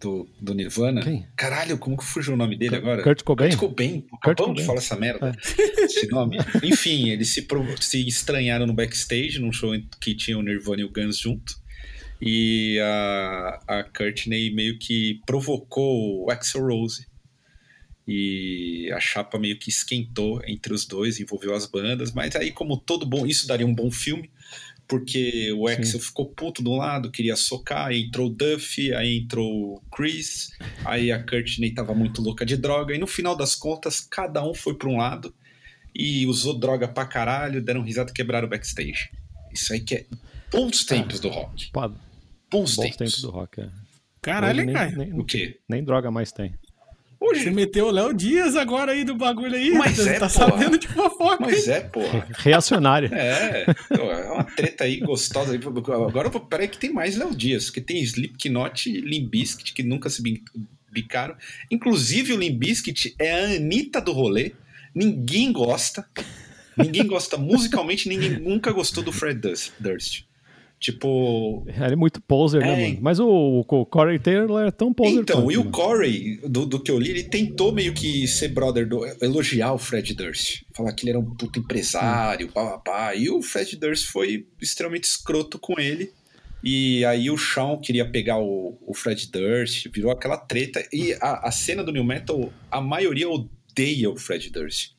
do, 0.00 0.28
do 0.40 0.54
Nirvana. 0.54 1.02
Quem? 1.02 1.26
Caralho, 1.36 1.78
como 1.78 1.96
que 1.96 2.04
fugiu 2.04 2.34
o 2.34 2.36
nome 2.36 2.56
dele 2.56 2.76
agora? 2.76 3.02
Kurt 3.02 3.22
Cobain? 3.22 3.50
Kurt 3.50 3.60
Cobain. 3.60 4.06
Acabamos 4.12 4.60
de 4.60 4.64
falar 4.64 4.78
essa 4.78 4.96
merda. 4.96 5.32
É. 5.32 5.84
Esse 5.84 6.06
nome. 6.08 6.36
Enfim, 6.62 7.10
eles 7.10 7.28
se, 7.28 7.46
se 7.80 8.06
estranharam 8.06 8.66
no 8.66 8.72
backstage, 8.72 9.38
num 9.38 9.52
show 9.52 9.72
que 10.00 10.14
tinha 10.14 10.38
o 10.38 10.42
Nirvana 10.42 10.82
e 10.82 10.84
o 10.84 10.90
Guns 10.90 11.18
junto. 11.18 11.54
E 12.20 12.78
a, 12.80 13.60
a 13.66 13.84
Courtney 13.84 14.54
meio 14.54 14.78
que 14.78 15.20
provocou 15.26 16.24
o 16.24 16.30
Axel 16.30 16.66
Rose. 16.66 17.06
E 18.08 18.90
a 18.92 19.00
chapa 19.00 19.38
meio 19.38 19.58
que 19.58 19.68
esquentou 19.68 20.40
entre 20.46 20.72
os 20.72 20.86
dois, 20.86 21.18
envolveu 21.18 21.54
as 21.54 21.66
bandas. 21.66 22.12
Mas 22.12 22.36
aí, 22.36 22.52
como 22.52 22.76
todo 22.76 23.04
bom, 23.04 23.26
isso 23.26 23.46
daria 23.46 23.66
um 23.66 23.74
bom 23.74 23.90
filme 23.90 24.30
porque 24.88 25.52
o 25.52 25.66
Axel 25.66 26.00
Sim. 26.00 26.06
ficou 26.06 26.26
puto 26.26 26.62
de 26.62 26.68
um 26.68 26.76
lado, 26.76 27.10
queria 27.10 27.36
socar, 27.36 27.86
aí 27.88 28.02
entrou 28.02 28.28
o 28.28 28.30
Duffy, 28.30 28.94
aí 28.94 29.18
entrou 29.18 29.74
o 29.74 29.82
Chris, 29.94 30.50
aí 30.84 31.10
a 31.10 31.22
Courtney 31.22 31.72
tava 31.72 31.94
muito 31.94 32.22
louca 32.22 32.46
de 32.46 32.56
droga, 32.56 32.94
e 32.94 32.98
no 32.98 33.06
final 33.06 33.36
das 33.36 33.54
contas, 33.54 34.00
cada 34.00 34.44
um 34.44 34.54
foi 34.54 34.74
para 34.74 34.88
um 34.88 34.96
lado 34.96 35.34
e 35.94 36.26
usou 36.26 36.58
droga 36.58 36.86
pra 36.86 37.06
caralho, 37.06 37.62
deram 37.62 37.82
risada 37.82 38.10
e 38.10 38.14
quebraram 38.14 38.46
o 38.46 38.50
backstage. 38.50 39.10
Isso 39.52 39.72
aí 39.72 39.80
que 39.80 39.94
é 39.94 40.06
bons 40.50 40.84
tempos 40.84 41.18
do 41.20 41.28
rock. 41.28 41.70
Pô, 41.72 41.80
bons, 41.88 41.96
bons 42.50 42.76
tempos. 42.76 42.96
tempos 42.96 43.22
do 43.22 43.30
rock, 43.30 43.60
é. 43.60 43.70
Caralho, 44.20 44.64
nem, 44.64 44.74
Caio. 44.74 44.98
Nem, 44.98 45.12
o 45.12 45.24
quê? 45.24 45.60
Nem 45.68 45.84
droga 45.84 46.10
mais 46.10 46.32
tem. 46.32 46.54
Hoje. 47.18 47.44
Você 47.44 47.50
meteu 47.50 47.86
o 47.86 47.90
Léo 47.90 48.12
Dias 48.12 48.56
agora 48.56 48.92
aí 48.92 49.04
do 49.04 49.14
bagulho 49.14 49.54
aí. 49.54 49.70
Mas 49.70 49.96
Você 49.96 50.10
é, 50.10 50.18
tá 50.18 50.28
porra. 50.28 50.50
sabendo 50.50 50.78
de 50.78 50.86
fofoca. 50.86 51.38
Mas 51.40 51.66
é, 51.66 51.80
porra. 51.80 52.26
Reacionária. 52.38 53.10
É, 53.12 53.66
é 53.90 54.30
uma 54.32 54.44
treta 54.44 54.84
aí 54.84 55.00
gostosa. 55.00 55.54
Agora, 55.54 56.30
peraí 56.30 56.68
que 56.68 56.78
tem 56.78 56.92
mais 56.92 57.16
Léo 57.16 57.34
Dias, 57.34 57.70
que 57.70 57.80
tem 57.80 58.02
Slipknot 58.02 58.90
e 58.90 59.00
Limbiskit, 59.00 59.72
que 59.72 59.82
nunca 59.82 60.10
se 60.10 60.22
bicaram. 60.90 61.34
Inclusive 61.70 62.34
o 62.34 62.36
Limbiskit 62.36 63.14
é 63.18 63.32
a 63.32 63.56
Anitta 63.56 64.00
do 64.00 64.12
rolê. 64.12 64.52
Ninguém 64.94 65.52
gosta. 65.52 66.06
Ninguém 66.76 67.06
gosta 67.06 67.38
musicalmente, 67.38 68.08
ninguém 68.08 68.38
nunca 68.38 68.70
gostou 68.70 69.02
do 69.02 69.10
Fred 69.10 69.40
Durst. 69.40 70.25
Tipo. 70.86 71.64
Ele 71.66 71.94
é 71.94 71.96
muito 71.96 72.22
poser, 72.22 72.60
né, 72.60 72.84
É. 72.84 72.88
mano? 72.88 72.98
Mas 73.02 73.18
o, 73.18 73.26
o 73.68 73.86
Corey 73.86 74.20
Taylor 74.20 74.64
é 74.64 74.70
tão 74.70 74.94
poser 74.94 75.14
Então, 75.14 75.42
quanto, 75.42 75.52
e 75.52 75.56
o 75.56 75.64
mano. 75.64 75.72
Corey, 75.72 76.36
do, 76.48 76.64
do 76.64 76.78
que 76.78 76.92
eu 76.92 76.98
li, 77.00 77.10
ele 77.10 77.24
tentou 77.24 77.72
meio 77.72 77.92
que 77.92 78.28
ser 78.28 78.50
brother, 78.50 78.88
do, 78.88 79.04
elogiar 79.20 79.72
o 79.72 79.78
Fred 79.78 80.14
Durst. 80.14 80.62
Falar 80.76 80.92
que 80.92 81.02
ele 81.02 81.10
era 81.10 81.18
um 81.18 81.34
puto 81.34 81.58
empresário, 81.58 82.52
pá, 82.52 82.64
pá, 82.64 82.78
pá. 82.78 83.14
E 83.16 83.28
o 83.28 83.42
Fred 83.42 83.76
Durst 83.76 84.06
foi 84.06 84.46
extremamente 84.62 85.04
escroto 85.04 85.58
com 85.58 85.74
ele. 85.80 86.12
E 86.62 87.04
aí 87.04 87.28
o 87.32 87.36
Shawn 87.36 87.80
queria 87.80 88.08
pegar 88.08 88.38
o, 88.38 88.78
o 88.86 88.94
Fred 88.94 89.28
Durst, 89.28 89.88
virou 89.92 90.12
aquela 90.12 90.36
treta. 90.36 90.86
E 90.92 91.14
a, 91.14 91.48
a 91.48 91.50
cena 91.50 91.82
do 91.82 91.90
New 91.90 92.04
Metal, 92.04 92.52
a 92.70 92.80
maioria 92.80 93.28
odeia 93.28 94.08
o 94.08 94.16
Fred 94.16 94.50
Durst. 94.50 94.92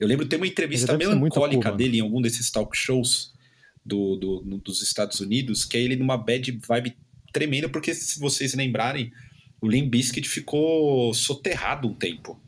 Eu 0.00 0.08
lembro 0.08 0.24
de 0.24 0.30
ter 0.30 0.36
uma 0.36 0.46
entrevista 0.46 0.96
melancólica 0.96 1.68
cool, 1.68 1.76
dele 1.76 1.98
em 1.98 2.00
algum 2.00 2.22
desses 2.22 2.50
talk 2.50 2.74
shows 2.74 3.31
do, 3.84 4.16
do, 4.16 4.40
dos 4.58 4.82
Estados 4.82 5.20
Unidos, 5.20 5.64
que 5.64 5.76
é 5.76 5.80
ele 5.80 5.96
numa 5.96 6.16
bad 6.16 6.50
vibe 6.66 6.96
tremenda, 7.32 7.68
porque 7.68 7.94
se 7.94 8.18
vocês 8.20 8.54
lembrarem, 8.54 9.12
o 9.60 9.68
Limp 9.68 9.90
Bizkit 9.90 10.28
ficou 10.28 11.12
soterrado 11.14 11.88
um 11.88 11.94
tempo. 11.94 12.40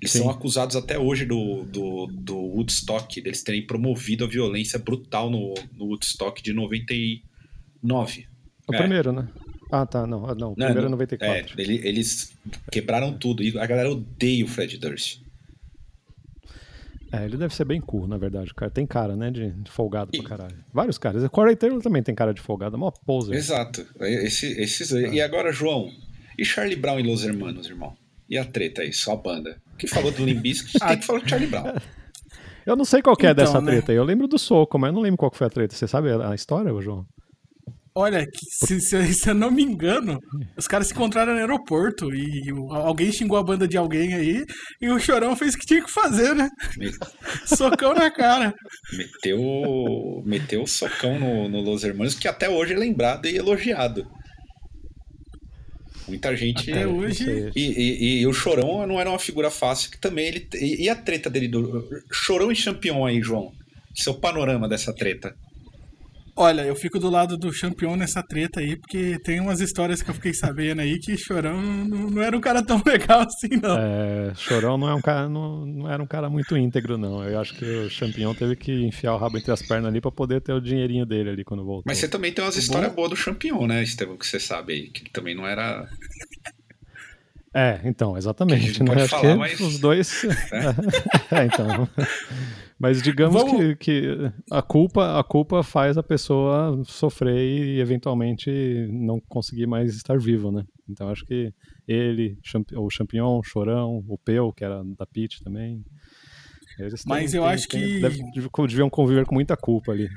Eles 0.00 0.12
Sim. 0.12 0.18
são 0.20 0.30
acusados 0.30 0.76
até 0.76 0.98
hoje 0.98 1.24
do, 1.24 1.64
do, 1.64 2.06
do 2.06 2.36
Woodstock, 2.36 3.20
deles 3.20 3.42
terem 3.42 3.66
promovido 3.66 4.24
a 4.24 4.28
violência 4.28 4.78
brutal 4.78 5.30
no, 5.30 5.54
no 5.74 5.86
Woodstock 5.86 6.42
de 6.42 6.52
99. 6.52 8.26
O 8.68 8.74
É. 8.74 8.78
primeiro, 8.78 9.12
né? 9.12 9.28
Ah, 9.72 9.86
tá. 9.86 10.06
Não, 10.06 10.26
ah, 10.28 10.34
não. 10.34 10.48
O 10.48 10.50
Não, 10.50 10.54
primeiro 10.54 10.80
é 10.80 10.82
não- 10.82 10.90
94. 10.90 11.54
É, 11.58 11.62
ele- 11.62 11.86
eles 11.88 12.32
quebraram 12.70 13.16
tudo. 13.16 13.42
E 13.42 13.58
a 13.58 13.66
galera 13.66 13.90
odeia 13.90 14.44
o 14.44 14.48
Fred 14.48 14.76
Durst. 14.78 15.20
É, 17.12 17.24
ele 17.24 17.36
deve 17.36 17.54
ser 17.54 17.64
bem 17.64 17.80
cool, 17.80 18.06
na 18.06 18.16
verdade. 18.18 18.50
O 18.50 18.54
cara 18.54 18.70
tem 18.70 18.86
cara, 18.86 19.14
né, 19.16 19.30
de, 19.30 19.50
de 19.52 19.70
folgado 19.70 20.10
E- 20.12 20.18
pra 20.20 20.28
caralho. 20.36 20.56
Vários 20.72 20.98
caras. 20.98 21.22
O 21.22 21.30
Corey 21.30 21.54
Taylor 21.56 21.80
também 21.80 22.02
tem 22.02 22.14
cara 22.14 22.34
de 22.34 22.40
folgado. 22.40 22.76
É 22.76 22.78
mó 22.78 22.90
poser. 22.90 23.34
Exato. 23.36 23.86
Esse, 24.00 24.46
esses, 24.60 24.90
E 24.90 25.20
agora, 25.20 25.52
João, 25.52 25.88
e 26.38 26.44
Charlie 26.44 26.76
Brown 26.76 26.98
e 26.98 27.02
Los 27.04 27.24
Hermanos, 27.24 27.68
irmão? 27.68 27.94
E 28.28 28.36
a 28.36 28.44
treta 28.44 28.82
aí, 28.82 28.92
só 28.92 29.12
a 29.12 29.16
banda? 29.16 29.56
Que 29.78 29.86
falou 29.86 30.10
do 30.10 30.24
Limp 30.24 30.40
Bizkit, 30.42 30.78
tem 30.84 30.98
que 30.98 31.06
falar 31.06 31.20
do 31.20 31.28
Charlie 31.28 31.48
Brown. 31.48 31.74
Eu 32.66 32.74
não 32.74 32.84
sei 32.84 33.00
qual 33.00 33.16
que 33.16 33.24
é 33.26 33.30
Então, 33.30 33.44
dessa 33.44 33.60
né? 33.60 33.70
treta 33.70 33.92
aí. 33.92 33.96
Eu 33.98 34.02
lembro 34.04 34.26
do 34.26 34.36
soco, 34.38 34.76
mas 34.76 34.88
eu 34.88 34.94
não 34.94 35.00
lembro 35.02 35.16
qual 35.18 35.30
que 35.30 35.38
foi 35.38 35.46
a 35.46 35.50
treta. 35.50 35.74
Você 35.76 35.86
sabe 35.86 36.10
a 36.10 36.34
história, 36.34 36.72
João? 36.82 37.06
Olha, 37.98 38.26
que 38.26 38.44
se, 38.50 38.78
se- 38.80 39.14
se 39.14 39.30
eu 39.30 39.34
não 39.34 39.50
me 39.50 39.62
engano, 39.62 40.20
os 40.56 40.66
caras 40.66 40.88
se 40.88 40.92
encontraram 40.92 41.32
no 41.32 41.38
aeroporto 41.38 42.14
e 42.14 42.42
alguém 42.70 43.10
xingou 43.10 43.38
a 43.38 43.42
banda 43.42 43.66
de 43.66 43.76
alguém 43.78 44.12
aí 44.14 44.44
e 44.82 44.88
o 44.90 44.98
Chorão 45.00 45.34
fez 45.34 45.54
o 45.54 45.58
que 45.58 45.64
tinha 45.66 45.82
que 45.82 45.90
fazer, 45.90 46.34
né? 46.34 46.48
Me- 46.76 46.92
Socão 47.46 47.94
na 47.94 48.10
cara. 48.10 48.52
Meteu, 48.92 50.22
meteu 50.26 50.62
o 50.62 50.66
socão 50.66 51.18
no, 51.18 51.48
no 51.48 51.60
Los 51.62 51.84
Hermanos, 51.84 52.14
que 52.14 52.28
até 52.28 52.48
hoje 52.50 52.74
é 52.74 52.76
lembrado 52.76 53.26
e 53.26 53.36
elogiado. 53.36 54.06
Muita 56.06 56.36
gente. 56.36 56.70
Até 56.70 56.86
hoje. 56.86 57.50
E, 57.56 57.60
e- 57.60 58.20
e 58.20 58.26
o 58.26 58.32
Chorão 58.32 58.86
não 58.86 59.00
era 59.00 59.10
uma 59.10 59.18
figura 59.18 59.50
fácil, 59.50 59.90
que 59.90 59.98
também 59.98 60.26
ele. 60.26 60.48
E, 60.54 60.84
e 60.84 60.88
a 60.88 60.94
treta 60.94 61.28
dele 61.28 61.48
do. 61.48 61.82
Chorão 62.12 62.52
e 62.52 62.56
Champion 62.56 63.04
aí, 63.06 63.20
João. 63.20 63.50
Seu 63.94 64.14
panorama 64.14 64.68
dessa 64.68 64.94
treta. 64.94 65.34
Olha, 66.38 66.60
eu 66.62 66.76
fico 66.76 66.98
do 66.98 67.08
lado 67.08 67.38
do 67.38 67.50
campeão 67.50 67.96
nessa 67.96 68.22
treta 68.22 68.60
aí, 68.60 68.76
porque 68.76 69.18
tem 69.24 69.40
umas 69.40 69.58
histórias 69.60 70.02
que 70.02 70.10
eu 70.10 70.14
fiquei 70.14 70.34
sabendo 70.34 70.82
aí 70.82 70.98
que 70.98 71.16
Chorão 71.16 71.60
não, 71.62 72.10
não 72.10 72.22
era 72.22 72.36
um 72.36 72.40
cara 72.42 72.62
tão 72.62 72.80
legal 72.84 73.20
assim, 73.22 73.56
não. 73.62 73.76
É, 73.78 74.32
Chorão 74.34 74.76
não, 74.76 74.86
é 74.88 74.94
um 74.94 75.00
cara, 75.00 75.30
não, 75.30 75.64
não 75.64 75.90
era 75.90 76.02
um 76.02 76.06
cara 76.06 76.28
muito 76.28 76.54
íntegro, 76.54 76.98
não. 76.98 77.24
Eu 77.24 77.40
acho 77.40 77.54
que 77.54 77.64
o 77.64 77.88
Champion 77.88 78.34
teve 78.34 78.54
que 78.54 78.70
enfiar 78.84 79.14
o 79.14 79.16
rabo 79.16 79.38
entre 79.38 79.50
as 79.50 79.62
pernas 79.62 79.88
ali 79.88 79.98
pra 80.00 80.10
poder 80.12 80.42
ter 80.42 80.52
o 80.52 80.60
dinheirinho 80.60 81.06
dele 81.06 81.30
ali 81.30 81.42
quando 81.44 81.64
voltou. 81.64 81.84
Mas 81.86 81.96
você 81.98 82.06
também 82.08 82.30
tem 82.30 82.44
umas 82.44 82.56
histórias 82.56 82.92
boas 82.92 83.08
do 83.10 83.16
Champion, 83.16 83.66
né, 83.66 83.82
Estevão? 83.82 84.18
Que 84.18 84.26
você 84.26 84.38
sabe 84.38 84.74
aí, 84.74 84.88
que 84.90 85.04
ele 85.04 85.10
também 85.10 85.34
não 85.34 85.46
era. 85.46 85.88
É, 87.54 87.80
então, 87.84 88.18
exatamente. 88.18 88.66
gente 88.66 88.80
Né? 88.82 88.86
pode 88.88 89.00
Acho 89.00 89.10
falar, 89.10 89.32
que 89.32 89.34
mas- 89.38 89.60
os 89.60 89.78
dois. 89.78 90.24
é, 91.32 91.44
então. 91.46 91.88
Mas 92.78 93.00
digamos 93.02 93.42
Vamos- 93.42 93.56
que, 93.58 93.76
que 93.76 94.32
a, 94.50 94.60
culpa, 94.60 95.18
a 95.18 95.24
culpa 95.24 95.62
faz 95.62 95.96
a 95.96 96.02
pessoa 96.02 96.78
sofrer 96.84 97.38
e 97.38 97.80
eventualmente 97.80 98.50
não 98.90 99.18
conseguir 99.18 99.66
mais 99.66 99.94
estar 99.96 100.18
vivo, 100.18 100.52
né? 100.52 100.62
Então 100.88 101.08
acho 101.08 101.24
que 101.24 101.52
ele, 101.88 102.36
o 102.76 102.90
Champignon, 102.90 103.38
o 103.38 103.42
Chorão, 103.42 104.04
o 104.06 104.18
Peu, 104.18 104.52
que 104.52 104.62
era 104.64 104.82
da 104.98 105.06
Pit 105.06 105.42
também. 105.42 105.82
Eles 106.78 107.02
Mas 107.06 107.32
eu 107.32 107.44
acho 107.46 107.66
que- 107.66 107.98
deve- 108.00 108.22
deviam 108.68 108.90
conviver 108.90 109.24
com 109.24 109.34
muita 109.34 109.56
culpa 109.56 109.92
ali. 109.92 110.08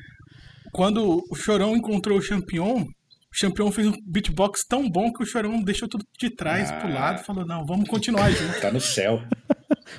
Quando 0.73 1.23
o 1.31 1.35
Chorão 1.35 1.75
encontrou 1.77 2.17
o 2.17 2.21
Champion, 2.21 2.85
o 3.31 3.37
Champion 3.37 3.71
fez 3.71 3.87
um 3.87 3.93
beatbox 4.05 4.65
tão 4.67 4.89
bom 4.89 5.11
que 5.13 5.21
o 5.21 5.25
Chorão 5.25 5.61
deixou 5.61 5.87
tudo 5.87 6.03
de 6.19 6.29
trás, 6.29 6.71
Ah. 6.71 6.75
pro 6.79 6.93
lado, 6.93 7.21
e 7.21 7.25
falou, 7.25 7.45
não, 7.45 7.65
vamos 7.65 7.87
continuar 7.89 8.31
junto. 8.31 8.59
Tá 8.59 8.71
no 8.71 8.81
céu. 8.81 9.21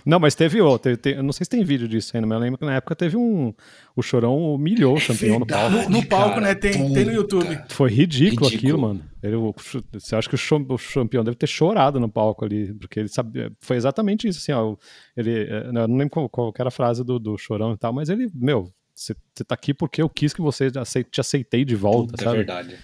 Não, 0.06 0.20
mas 0.20 0.34
teve 0.36 0.60
outro. 0.60 0.96
Tem, 0.96 1.14
eu 1.14 1.22
não 1.22 1.32
sei 1.32 1.44
se 1.44 1.50
tem 1.50 1.64
vídeo 1.64 1.86
disso 1.88 2.12
ainda, 2.16 2.26
mas 2.26 2.36
eu 2.36 2.40
lembro 2.42 2.58
que 2.58 2.64
na 2.64 2.74
época 2.76 2.94
teve 2.94 3.16
um. 3.16 3.52
O 3.96 4.02
Chorão 4.02 4.54
humilhou 4.54 4.94
o 4.94 5.00
Champignon 5.00 5.40
no 5.40 5.46
palco. 5.46 5.68
verdade. 5.70 5.92
No 5.92 6.06
palco, 6.06 6.28
cara, 6.34 6.40
né, 6.42 6.54
tem, 6.54 6.72
tem 6.92 7.04
no. 7.04 7.12
YouTube. 7.12 7.60
Foi 7.68 7.90
ridículo, 7.90 8.48
Ridículo. 8.48 8.56
aquilo, 8.56 8.80
mano. 8.80 9.04
Ele, 9.22 9.34
o- 9.36 9.54
você 9.92 10.14
acha 10.14 10.28
que 10.28 10.36
o, 10.36 10.78
campeão 10.94 11.24
deve 11.24 11.36
ter 11.36 11.48
chorado 11.48 11.98
no 11.98 12.08
palco 12.08 12.44
ali, 12.44 12.72
porque 12.74 13.00
ele 13.00 13.08
sabia. 13.08 13.50
Foi 13.60 13.76
exatamente 13.76 14.28
isso, 14.28 14.38
assim, 14.38 14.52
ó. 14.52 14.76
Ele, 15.16 15.42
eh, 15.44 15.64
eu 15.66 15.72
não 15.72 15.96
lembro 15.96 16.10
qual, 16.10 16.28
qual 16.28 16.52
era 16.58 16.68
a 16.68 16.72
frase 16.72 17.04
do, 17.04 17.18
do 17.18 17.36
chorão 17.36 17.72
e 17.72 17.76
tal, 17.76 17.92
mas 17.92 18.08
ele, 18.08 18.28
meu, 18.34 18.72
você 18.94 19.14
tá 19.46 19.54
aqui 19.54 19.74
porque 19.74 20.00
eu 20.02 20.08
quis 20.08 20.32
que 20.32 20.40
você 20.40 20.70
te 21.10 21.20
aceitei 21.20 21.64
de 21.64 21.74
volta, 21.74 22.12
Puta, 22.12 22.22
é 22.22 22.24
sabe? 22.24 22.36
verdade. 22.38 22.78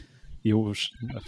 E 0.49 0.55
o, 0.55 0.73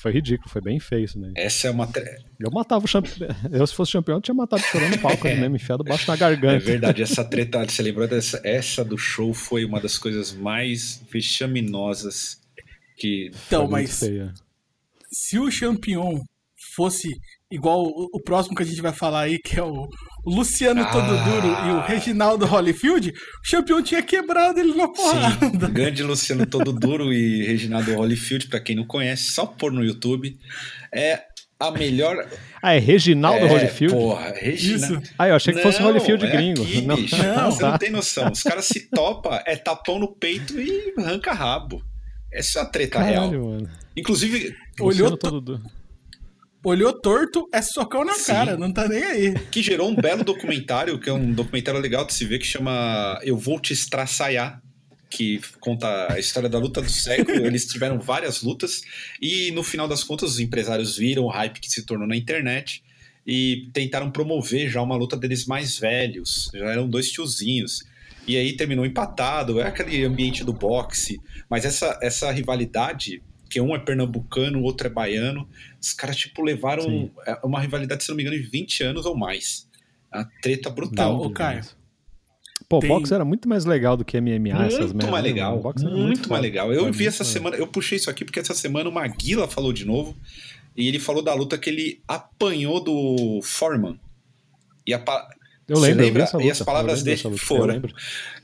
foi 0.01 0.13
ridículo, 0.13 0.49
foi 0.49 0.61
bem 0.63 0.79
feio 0.79 1.05
isso, 1.05 1.19
né? 1.19 1.33
Essa 1.35 1.67
é 1.69 1.71
uma. 1.71 1.87
tre- 1.89 2.19
Eu 2.39 2.51
matava 2.53 2.85
o 2.85 2.89
campeão. 2.89 3.29
Eu, 3.51 3.67
se 3.67 3.75
fosse 3.75 3.93
campeão, 3.93 4.19
eu 4.19 4.21
tinha 4.23 4.35
matado 4.35 4.63
o 4.63 4.67
chorão 4.67 4.89
no 4.91 4.99
palco 4.99 5.27
ali 5.27 5.41
mesmo, 5.41 5.57
enfiado 5.57 5.83
baixo 5.83 6.07
na 6.07 6.15
É 6.15 6.17
garganta. 6.17 6.65
verdade, 6.65 7.03
essa 7.03 7.25
treta, 7.25 7.65
você 7.65 7.83
lembrou 7.83 8.07
dessa? 8.07 8.41
Essa 8.45 8.85
do 8.85 8.97
show 8.97 9.35
foi 9.35 9.65
uma 9.65 9.81
das 9.81 9.99
coisas 9.99 10.33
mais 10.33 11.03
vexaminosas 11.11 12.41
que. 12.97 13.31
Então, 13.47 13.69
mas 13.69 13.99
feia. 13.99 14.33
se 15.11 15.39
o 15.39 15.51
Champion 15.51 16.23
fosse 16.77 17.09
igual 17.51 17.83
o, 17.83 18.09
o 18.13 18.21
próximo 18.23 18.55
que 18.57 18.63
a 18.63 18.67
gente 18.67 18.81
vai 18.83 18.93
falar 18.93 19.23
aí, 19.23 19.39
que 19.39 19.59
é 19.59 19.63
o, 19.63 19.89
o 20.25 20.35
Luciano 20.35 20.83
Ah. 20.83 20.91
Todo 20.91 21.07
Duro 21.25 21.47
e 21.67 21.71
o 21.73 21.81
Reginaldo 21.81 22.47
Holyfield, 22.47 23.11
o 23.11 23.15
Champion 23.49 23.83
tinha 23.83 24.03
quebrado 24.03 24.61
ele 24.61 24.75
na 24.75 24.87
Sim, 24.87 24.93
porrada. 24.93 25.69
grande 25.69 26.03
Luciano 26.03 26.47
Todo 26.47 26.73
Duro 26.73 27.13
e 27.13 27.47
Reginaldo 27.47 27.95
Holyfield, 27.95 28.49
pra 28.49 28.61
quem 28.61 28.77
não 28.77 28.87
conhece, 28.87 29.31
só 29.33 29.47
pôr 29.47 29.73
no 29.73 29.85
YouTube. 29.85 30.37
É 30.93 31.23
a 31.61 31.71
melhor. 31.73 32.25
Ah, 32.63 32.75
é 32.75 32.79
Reginaldo 32.79 33.45
é, 33.47 33.49
Holyfield? 33.49 33.95
Porra, 33.95 34.33
Reginaldo. 34.37 35.03
Ah, 35.19 35.29
eu 35.29 35.35
achei 35.35 35.53
que 35.55 35.61
fosse 35.63 35.81
Não, 35.81 35.89
Holyfield 35.89 36.25
é 36.25 36.31
gringo. 36.31 36.63
aqui, 36.63 36.83
não, 36.83 36.97
bicho. 36.97 37.17
Não, 37.17 37.51
você 37.53 37.61
tá. 37.61 37.71
não 37.71 37.79
tem 37.79 37.91
noção. 37.91 38.31
Os 38.31 38.43
caras 38.43 38.67
se 38.67 38.89
topa, 38.91 39.43
é 39.47 39.57
tapão 39.57 39.99
no 39.99 40.15
peito 40.15 40.61
e 40.61 40.95
arranca 40.99 41.33
rabo. 41.33 41.83
Essa 42.33 42.61
é 42.61 42.63
a 42.63 42.67
treta 42.67 43.01
real. 43.03 43.25
Caralho, 43.31 43.45
mano. 43.47 43.71
Inclusive, 43.97 44.55
Olhou 44.81 45.17
todo 45.17 45.61
Olhou 46.69 46.93
torto, 46.93 47.49
é 47.51 47.63
socão 47.63 48.05
na 48.05 48.13
Sim. 48.13 48.27
cara, 48.27 48.55
não 48.59 48.71
tá 48.71 48.87
nem 48.87 49.03
aí. 49.03 49.35
que 49.51 49.63
gerou 49.63 49.89
um 49.89 49.95
belo 49.95 50.23
documentário, 50.23 51.01
que 51.01 51.09
é 51.09 51.13
um 51.15 51.33
documentário 51.33 51.81
legal 51.81 52.05
de 52.05 52.13
se 52.13 52.27
ver, 52.27 52.39
que 52.39 52.47
chama 52.47 53.19
Eu 53.23 53.39
Vou 53.39 53.59
Te 53.59 53.73
Estraçaiar, 53.73 54.61
que 55.09 55.41
conta 55.61 56.13
a 56.13 56.19
história 56.19 56.47
da 56.47 56.59
luta 56.59 56.83
do 56.83 56.91
século. 56.91 57.39
Eles 57.47 57.65
tiveram 57.65 57.99
várias 57.99 58.43
lutas 58.43 58.83
e, 59.19 59.51
no 59.53 59.63
final 59.63 59.89
das 59.89 60.05
contas, 60.05 60.33
os 60.33 60.41
empresários 60.41 60.99
viram 60.99 61.25
o 61.25 61.29
hype 61.29 61.59
que 61.59 61.71
se 61.71 61.87
tornou 61.87 62.07
na 62.07 62.15
internet 62.15 62.83
e 63.27 63.71
tentaram 63.73 64.11
promover 64.11 64.69
já 64.69 64.83
uma 64.83 64.95
luta 64.95 65.17
deles 65.17 65.47
mais 65.47 65.79
velhos. 65.79 66.51
Já 66.53 66.67
eram 66.67 66.87
dois 66.87 67.11
tiozinhos. 67.11 67.83
E 68.27 68.37
aí 68.37 68.55
terminou 68.55 68.85
empatado, 68.85 69.59
é 69.59 69.67
aquele 69.67 70.05
ambiente 70.05 70.45
do 70.45 70.53
boxe. 70.53 71.19
Mas 71.49 71.65
essa, 71.65 71.99
essa 72.03 72.31
rivalidade, 72.31 73.23
que 73.49 73.59
um 73.59 73.75
é 73.75 73.79
pernambucano, 73.79 74.59
o 74.59 74.65
outro 74.65 74.87
é 74.87 74.91
baiano, 74.91 75.49
os 75.81 75.93
caras, 75.93 76.17
tipo, 76.17 76.43
levaram 76.43 76.83
Sim. 76.83 77.11
é, 77.27 77.39
uma 77.45 77.61
rivalidade, 77.61 78.03
se 78.03 78.09
não 78.09 78.17
me 78.17 78.23
engano, 78.23 78.41
de 78.41 78.49
20 78.49 78.83
anos 78.85 79.07
ou 79.07 79.17
mais. 79.17 79.69
A 80.11 80.25
treta 80.43 80.71
brutal. 80.71 81.17
Então, 81.17 81.27
ô, 81.27 81.31
Caio. 81.31 81.63
Pô, 82.69 82.81
tem... 82.81 82.89
box 82.89 83.13
era 83.13 83.25
muito 83.25 83.49
mais 83.49 83.65
legal 83.65 83.97
do 83.97 84.05
que 84.05 84.21
MMA, 84.21 84.39
muito 84.39 84.63
essas 84.63 84.93
Muito 84.93 85.11
mais 85.11 85.25
legal. 85.25 85.63
Muito, 85.63 85.89
muito 85.89 86.29
mais 86.29 86.43
legal. 86.43 86.73
Eu 86.73 86.93
vi 86.93 87.07
essa 87.07 87.25
semana, 87.25 87.57
eu 87.57 87.67
puxei 87.67 87.97
isso 87.97 88.11
aqui 88.11 88.25
porque 88.25 88.41
essa 88.41 88.55
semana 88.55 88.89
o 88.89 88.93
Maguila 88.93 89.49
falou 89.49 89.73
de 89.73 89.85
novo. 89.85 90.17
E 90.77 90.87
ele 90.87 90.99
falou 90.99 91.23
da 91.23 91.35
luta 91.35 91.59
que 91.59 91.71
ele 91.71 92.03
apanhou 92.07 92.83
do 92.83 93.41
Foreman. 93.43 93.99
E 94.87 94.95
a, 94.95 95.03
eu 95.69 95.79
lembro, 95.79 96.05
lembra? 96.05 96.29
Eu 96.33 96.41
e 96.41 96.51
as 96.51 96.63
palavras 96.63 97.03
dele 97.03 97.19
foram. 97.37 97.75
Eu, 97.75 97.83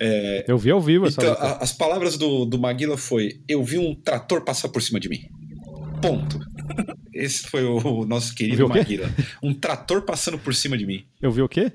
é, 0.00 0.44
eu 0.48 0.58
vi 0.58 0.70
ao 0.70 0.80
vivo 0.80 1.06
essa 1.06 1.20
então, 1.20 1.32
luta. 1.32 1.58
As 1.62 1.72
palavras 1.72 2.18
do, 2.18 2.44
do 2.44 2.58
Maguila 2.58 2.98
foi: 2.98 3.40
Eu 3.48 3.62
vi 3.62 3.78
um 3.78 3.94
trator 3.94 4.42
passar 4.42 4.68
por 4.68 4.82
cima 4.82 4.98
de 4.98 5.08
mim. 5.08 5.28
Ponto. 6.02 6.38
Esse 7.14 7.48
foi 7.48 7.64
o, 7.64 8.04
nosso 8.04 8.34
querido 8.34 8.68
Maguila. 8.68 9.08
Um 9.40 9.54
trator 9.54 10.02
passando 10.02 10.36
por 10.36 10.52
cima 10.52 10.76
de 10.76 10.84
mim. 10.84 11.06
Eu 11.22 11.30
vi 11.30 11.42
o 11.42 11.48
quê? 11.48 11.72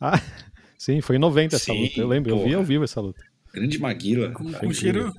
Ah, 0.00 0.20
sim, 0.76 1.00
foi 1.00 1.16
em 1.16 1.18
90 1.20 1.54
essa 1.54 1.66
sim, 1.66 1.82
luta. 1.82 2.00
Eu 2.00 2.08
lembro, 2.08 2.30
porra. 2.30 2.42
eu 2.42 2.48
vi 2.48 2.54
ao 2.54 2.64
vivo 2.64 2.84
essa 2.84 3.00
luta. 3.00 3.24
Grande 3.54 3.78
Maguila. 3.78 4.32
Com, 4.32 4.52
com 4.52 4.72
cheiro. 4.72 5.14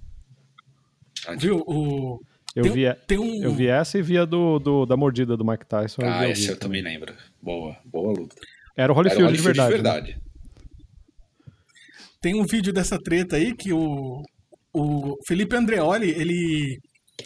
Viu? 1.37 1.63
O. 1.65 2.21
Eu, 2.53 2.63
tem, 2.63 2.71
vi, 2.73 2.81
tem 3.07 3.17
um... 3.17 3.41
eu 3.41 3.53
vi 3.53 3.67
essa 3.67 3.97
e 3.97 4.01
vi 4.01 4.17
a 4.17 4.25
do, 4.25 4.59
do, 4.59 4.85
da 4.85 4.97
mordida 4.97 5.37
do 5.37 5.45
Mike 5.45 5.65
Tyson. 5.65 6.01
Ah, 6.03 6.27
essa 6.27 6.51
eu 6.51 6.57
também 6.57 6.81
lembro. 6.81 7.13
Boa, 7.41 7.77
boa 7.85 8.11
luta. 8.11 8.35
Era 8.75 8.91
o 8.91 8.95
Holyfield, 8.95 9.23
Era 9.23 9.31
o 9.31 9.31
Holyfield 9.31 9.37
de 9.37 9.43
verdade. 9.43 9.69
De 9.69 9.81
verdade. 9.81 10.11
Né? 10.11 10.31
Tem 12.21 12.35
um 12.35 12.45
vídeo 12.45 12.73
dessa 12.73 12.99
treta 12.99 13.37
aí 13.37 13.55
que 13.55 13.71
o, 13.71 14.21
o 14.73 15.17
Felipe 15.25 15.55
Andreoli, 15.55 16.09
ele 16.09 16.81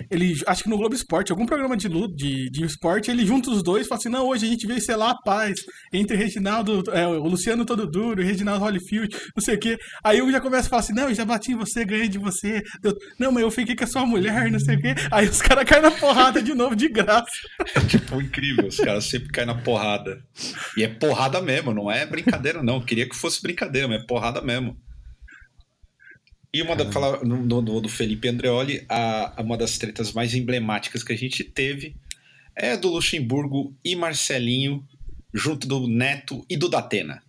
ele, 0.09 0.35
acho 0.45 0.63
que 0.63 0.69
no 0.69 0.77
Globo 0.77 0.95
Esporte, 0.95 1.31
algum 1.31 1.45
programa 1.45 1.75
de 1.75 1.87
de, 2.13 2.49
de 2.49 2.65
esporte, 2.65 3.09
ele 3.09 3.25
junta 3.25 3.49
os 3.49 3.63
dois 3.63 3.85
e 3.85 3.89
fala 3.89 3.99
assim: 3.99 4.09
não, 4.09 4.27
hoje 4.27 4.45
a 4.45 4.49
gente 4.49 4.67
veio 4.67 4.81
selar 4.81 5.11
a 5.11 5.21
paz 5.21 5.59
entre 5.93 6.15
Reginaldo, 6.15 6.83
é, 6.91 7.07
o 7.07 7.27
Luciano 7.27 7.65
Todo 7.65 7.89
Duro 7.89 8.21
e 8.21 8.25
Reginaldo 8.25 8.63
Holyfield, 8.63 9.15
não 9.35 9.43
sei 9.43 9.55
o 9.55 9.59
quê. 9.59 9.77
Aí 10.03 10.19
eu 10.19 10.31
já 10.31 10.41
começo 10.41 10.67
a 10.67 10.69
falar 10.69 10.81
assim: 10.81 10.93
não, 10.93 11.09
eu 11.09 11.15
já 11.15 11.25
bati 11.25 11.51
em 11.51 11.55
você, 11.55 11.85
ganhei 11.85 12.07
de 12.07 12.17
você. 12.17 12.61
Não, 13.19 13.31
mas 13.31 13.43
eu 13.43 13.51
fiquei 13.51 13.75
com 13.75 13.83
a 13.83 13.87
sua 13.87 14.05
mulher, 14.05 14.51
não 14.51 14.59
sei 14.59 14.75
o 14.75 14.81
quê. 14.81 14.95
Aí 15.11 15.27
os 15.27 15.41
caras 15.41 15.65
caem 15.65 15.81
na 15.81 15.91
porrada 15.91 16.41
de 16.41 16.53
novo, 16.53 16.75
de 16.75 16.87
graça. 16.87 17.25
É 17.75 17.79
tipo 17.81 18.21
incrível, 18.21 18.67
os 18.67 18.77
caras 18.77 19.05
sempre 19.05 19.29
caem 19.29 19.47
na 19.47 19.55
porrada. 19.55 20.21
E 20.77 20.83
é 20.83 20.87
porrada 20.87 21.41
mesmo, 21.41 21.73
não 21.73 21.91
é 21.91 22.05
brincadeira, 22.05 22.63
não. 22.63 22.75
Eu 22.75 22.81
queria 22.81 23.07
que 23.07 23.15
fosse 23.15 23.41
brincadeira, 23.41 23.87
mas 23.87 24.01
é 24.01 24.05
porrada 24.05 24.41
mesmo. 24.41 24.77
E 26.55 26.61
uma 26.61 26.73
da, 26.73 26.89
falar 26.89 27.17
do, 27.17 27.61
do, 27.61 27.81
do, 27.81 27.89
Felipe 27.89 28.29
Andreoli, 28.29 28.85
a, 28.87 29.43
uma 29.43 29.57
das 29.57 29.77
tretas 29.77 30.13
mais 30.13 30.33
emblemáticas 30.33 31.03
que 31.03 31.11
a 31.11 31.17
gente 31.17 31.43
teve 31.43 31.93
é 32.55 32.77
do 32.77 32.87
Luxemburgo 32.87 33.75
e 33.83 33.93
Marcelinho, 33.93 34.81
junto 35.33 35.67
do 35.67 35.85
Neto 35.85 36.45
e 36.49 36.55
do 36.55 36.69
Datena. 36.69 37.21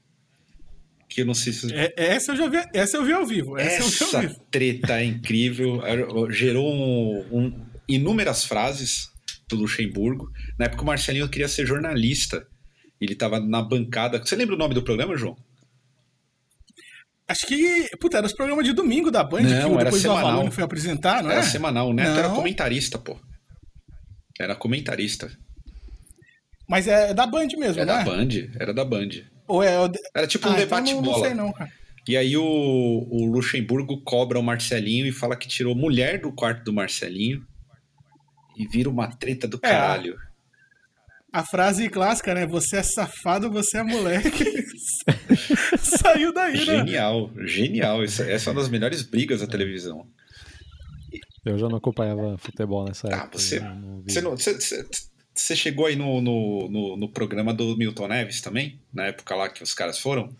Que 1.09 1.23
eu 1.23 1.27
não 1.27 1.35
sei 1.35 1.53
se. 1.53 1.75
É, 1.75 1.93
essa, 1.97 2.31
eu 2.31 2.37
já 2.37 2.47
vi, 2.47 2.69
essa 2.73 2.99
eu 2.99 3.05
vi 3.05 3.13
ao 3.13 3.27
vivo. 3.27 3.59
Essa, 3.59 4.05
essa 4.05 4.21
vivo. 4.21 4.41
treta 4.49 5.01
é 5.01 5.05
incrível. 5.05 5.83
Gerou 6.31 6.73
um, 6.73 7.27
um, 7.33 7.67
inúmeras 7.89 8.45
frases 8.45 9.11
do 9.49 9.57
Luxemburgo. 9.57 10.31
Na 10.57 10.67
época 10.67 10.85
o 10.85 10.87
Marcelinho 10.87 11.29
queria 11.29 11.49
ser 11.49 11.67
jornalista. 11.67 12.47
Ele 13.01 13.15
estava 13.15 13.41
na 13.41 13.61
bancada. 13.61 14.25
Você 14.25 14.37
lembra 14.37 14.55
o 14.55 14.59
nome 14.59 14.73
do 14.73 14.85
programa, 14.85 15.17
João? 15.17 15.37
Acho 17.29 17.47
que, 17.47 17.89
puta, 18.01 18.19
era 18.19 18.27
os 18.27 18.33
programas 18.33 18.65
de 18.65 18.73
domingo 18.73 19.11
da 19.11 19.25
Band 19.25 19.43
não, 19.43 19.77
que 19.77 19.85
depois 19.85 20.03
semanal. 20.03 20.25
o 20.25 20.29
Avalone 20.29 20.51
foi 20.51 20.63
apresentar, 20.63 21.23
não 21.23 21.31
era? 21.31 21.41
Era 21.41 21.49
semanal. 21.49 21.89
O 21.89 21.93
Neto 21.93 22.19
era 22.19 22.29
comentarista, 22.29 22.99
pô. 22.99 23.19
Era 24.39 24.55
comentarista. 24.55 25.31
Mas 26.69 26.87
é 26.87 27.13
da 27.13 27.27
Band 27.27 27.49
mesmo, 27.59 27.83
é 27.83 27.85
né? 27.85 27.93
Era 27.93 28.05
da 28.05 28.05
Band, 28.05 28.29
era 28.61 28.75
da 28.75 28.85
Band. 28.85 29.09
Ou 29.49 29.63
é... 29.63 29.75
Era 30.15 30.27
tipo 30.27 30.49
um 30.49 30.53
ah, 30.53 30.57
debate 30.57 30.91
então 30.91 31.03
não, 31.03 31.11
bola. 31.11 31.19
Não 31.19 31.25
sei 31.25 31.35
não, 31.35 31.53
cara. 31.53 31.71
E 32.09 32.17
aí 32.17 32.37
o, 32.37 32.45
o 32.45 33.27
Luxemburgo 33.27 34.01
cobra 34.03 34.39
o 34.39 34.43
Marcelinho 34.43 35.07
e 35.07 35.13
fala 35.13 35.37
que 35.37 35.49
tirou 35.49 35.75
mulher 35.75 36.21
do 36.21 36.33
quarto 36.33 36.63
do 36.63 36.73
Marcelinho 36.73 37.45
e 38.57 38.67
vira 38.69 38.89
uma 38.89 39.09
treta 39.09 39.49
do 39.49 39.57
é, 39.57 39.69
caralho 39.69 40.17
a 41.33 41.45
frase 41.45 41.89
clássica, 41.89 42.35
né? 42.35 42.47
Você 42.47 42.77
é 42.77 42.83
safado, 42.83 43.51
você 43.51 43.79
é 43.79 43.83
moleque. 43.83 44.45
Saiu 45.79 46.33
daí, 46.33 46.59
né? 46.59 46.65
Genial, 46.65 47.31
genial. 47.45 48.03
Essa 48.03 48.25
é 48.25 48.53
uma 48.53 48.61
das 48.61 48.69
melhores 48.69 49.03
brigas 49.03 49.41
da 49.41 49.47
televisão. 49.47 50.07
Eu 51.45 51.59
já 51.59 51.69
não 51.69 51.77
acompanhava 51.77 52.37
futebol 52.39 52.85
nessa 52.85 53.09
ah, 53.09 53.17
época. 53.17 53.39
Você, 53.39 53.61
você, 54.05 54.21
não, 54.21 54.33
você, 54.33 54.87
você, 55.33 55.55
chegou 55.55 55.87
aí 55.87 55.95
no, 55.95 56.21
no, 56.21 56.69
no, 56.69 56.97
no, 56.97 57.09
programa 57.09 57.55
do 57.55 57.77
Milton 57.77 58.09
Neves 58.09 58.41
também? 58.41 58.81
Na 58.93 59.07
época 59.07 59.37
lá 59.37 59.49
que 59.49 59.63
os 59.63 59.73
caras 59.73 59.99
foram? 59.99 60.35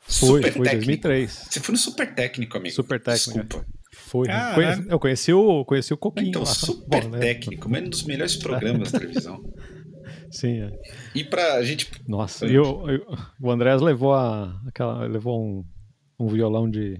Foi, 0.00 0.42
super 0.42 0.52
foi 0.52 0.62
técnico. 0.64 1.02
2003. 1.02 1.30
Você 1.50 1.60
foi 1.60 1.72
no 1.72 1.78
Super 1.78 2.14
Técnico, 2.14 2.56
amigo. 2.56 2.74
Super 2.74 2.98
Técnico. 2.98 3.40
Desculpa. 3.40 3.66
Foi. 4.08 4.26
Conheci, 4.54 4.86
eu 4.88 4.98
conheci 4.98 5.32
o, 5.32 5.64
conheci 5.64 5.94
o 5.94 5.96
Coquinho. 5.96 6.28
Então, 6.28 6.42
lá. 6.42 6.46
super 6.52 7.04
Bom, 7.04 7.10
né? 7.10 7.18
técnico, 7.18 7.68
um 7.68 7.88
dos 7.88 8.04
melhores 8.04 8.36
programas 8.36 8.90
da 8.90 8.98
televisão. 8.98 9.42
Sim, 10.30 10.62
é. 10.62 10.72
E 11.14 11.24
pra 11.24 11.62
gente. 11.62 11.90
Nossa, 12.06 12.46
e 12.46 12.58
o, 12.58 12.84
o 13.40 13.50
Andrés 13.50 13.80
levou 13.80 14.14
a, 14.14 14.60
aquela, 14.66 15.06
levou 15.06 15.42
um, 15.42 15.64
um 16.18 16.28
violão 16.28 16.68
de, 16.68 16.98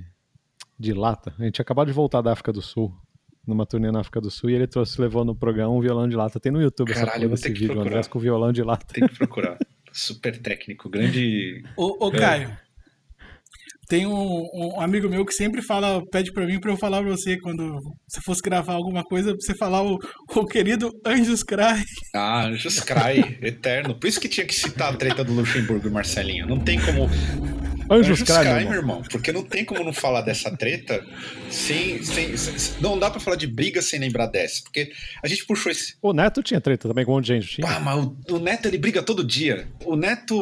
de 0.78 0.92
lata. 0.92 1.34
A 1.38 1.44
gente 1.44 1.54
tinha 1.54 1.62
acabado 1.62 1.88
de 1.88 1.92
voltar 1.92 2.20
da 2.20 2.32
África 2.32 2.52
do 2.52 2.62
Sul, 2.62 2.94
numa 3.46 3.66
turnê 3.66 3.90
na 3.90 4.00
África 4.00 4.20
do 4.20 4.30
Sul, 4.30 4.50
e 4.50 4.54
ele 4.54 4.66
trouxe, 4.66 5.00
levou 5.00 5.24
no 5.24 5.34
programa 5.34 5.72
um 5.72 5.80
violão 5.80 6.09
de 6.09 6.16
lata. 6.16 6.40
Tem 6.40 6.52
no 6.52 6.61
YouTube 6.61 6.92
Caralho, 6.92 7.32
essa, 7.32 7.48
esse 7.48 7.59
vídeo, 7.59 7.76
o 7.76 7.80
Andrés 7.80 8.06
com 8.06 8.18
violão 8.18 8.52
de 8.52 8.62
lata. 8.62 8.86
Tem 8.94 9.06
que 9.06 9.14
procurar. 9.14 9.59
Super 9.92 10.38
técnico, 10.38 10.88
grande. 10.88 11.62
Ô, 11.76 12.06
ô 12.06 12.11
Caio. 12.11 12.56
Tem 13.89 14.07
um, 14.07 14.47
um, 14.53 14.80
amigo 14.80 15.09
meu 15.09 15.24
que 15.24 15.32
sempre 15.32 15.62
fala, 15.62 16.03
pede 16.12 16.30
para 16.30 16.45
mim 16.45 16.61
para 16.61 16.70
eu 16.70 16.76
falar 16.76 17.01
para 17.01 17.11
você 17.11 17.39
quando 17.39 17.80
você 18.07 18.20
fosse 18.20 18.43
gravar 18.43 18.74
alguma 18.74 19.03
coisa, 19.03 19.30
pra 19.30 19.41
você 19.41 19.55
falar 19.55 19.82
o, 19.82 19.99
o 20.28 20.45
querido 20.45 20.93
Anjos 21.07 21.43
Cry. 21.43 21.82
Ah, 22.14 22.47
Anjos 22.47 22.80
Cry, 22.80 23.39
eterno. 23.41 23.99
Por 23.99 24.07
isso 24.07 24.20
que 24.20 24.28
tinha 24.28 24.47
que 24.47 24.55
citar 24.55 24.93
a 24.93 24.97
treta 24.97 25.24
do 25.24 25.32
Luxemburgo 25.32 25.89
e 25.89 25.91
Marcelinho. 25.91 26.47
Não 26.47 26.59
tem 26.59 26.78
como 26.78 27.09
Anjos, 27.91 28.20
Anjos 28.20 28.39
Cry, 28.39 28.64
meu 28.64 28.74
irmão. 28.74 29.03
Porque 29.11 29.32
não 29.32 29.43
tem 29.43 29.64
como 29.64 29.82
não 29.82 29.93
falar 29.93 30.20
dessa 30.20 30.55
treta 30.57 31.05
sem, 31.51 32.03
sem, 32.03 32.36
sem 32.36 32.80
Não 32.80 32.99
dá 32.99 33.11
pra 33.11 33.20
falar 33.20 33.36
de 33.36 33.47
briga 33.47 33.80
sem 33.80 33.99
lembrar 33.99 34.26
dessa. 34.26 34.62
Porque 34.62 34.93
a 35.22 35.28
gente 35.28 35.45
puxou 35.47 35.72
esse. 35.72 35.97
O 36.03 36.12
Neto 36.12 36.43
tinha 36.43 36.61
treta 36.61 36.89
também 36.89 37.05
com 37.05 37.12
um 37.12 37.14
monte 37.16 37.26
de 37.26 37.34
gente. 37.34 37.57
Tinha. 37.57 37.66
Ah, 37.66 37.80
mas 37.80 37.97
o, 37.97 38.16
o, 38.30 38.39
Neto 38.39 38.66
ele 38.66 38.78
briga 38.78 39.03
todo 39.03 39.24
dia. 39.24 39.66
O 39.84 39.97
Neto. 39.97 40.39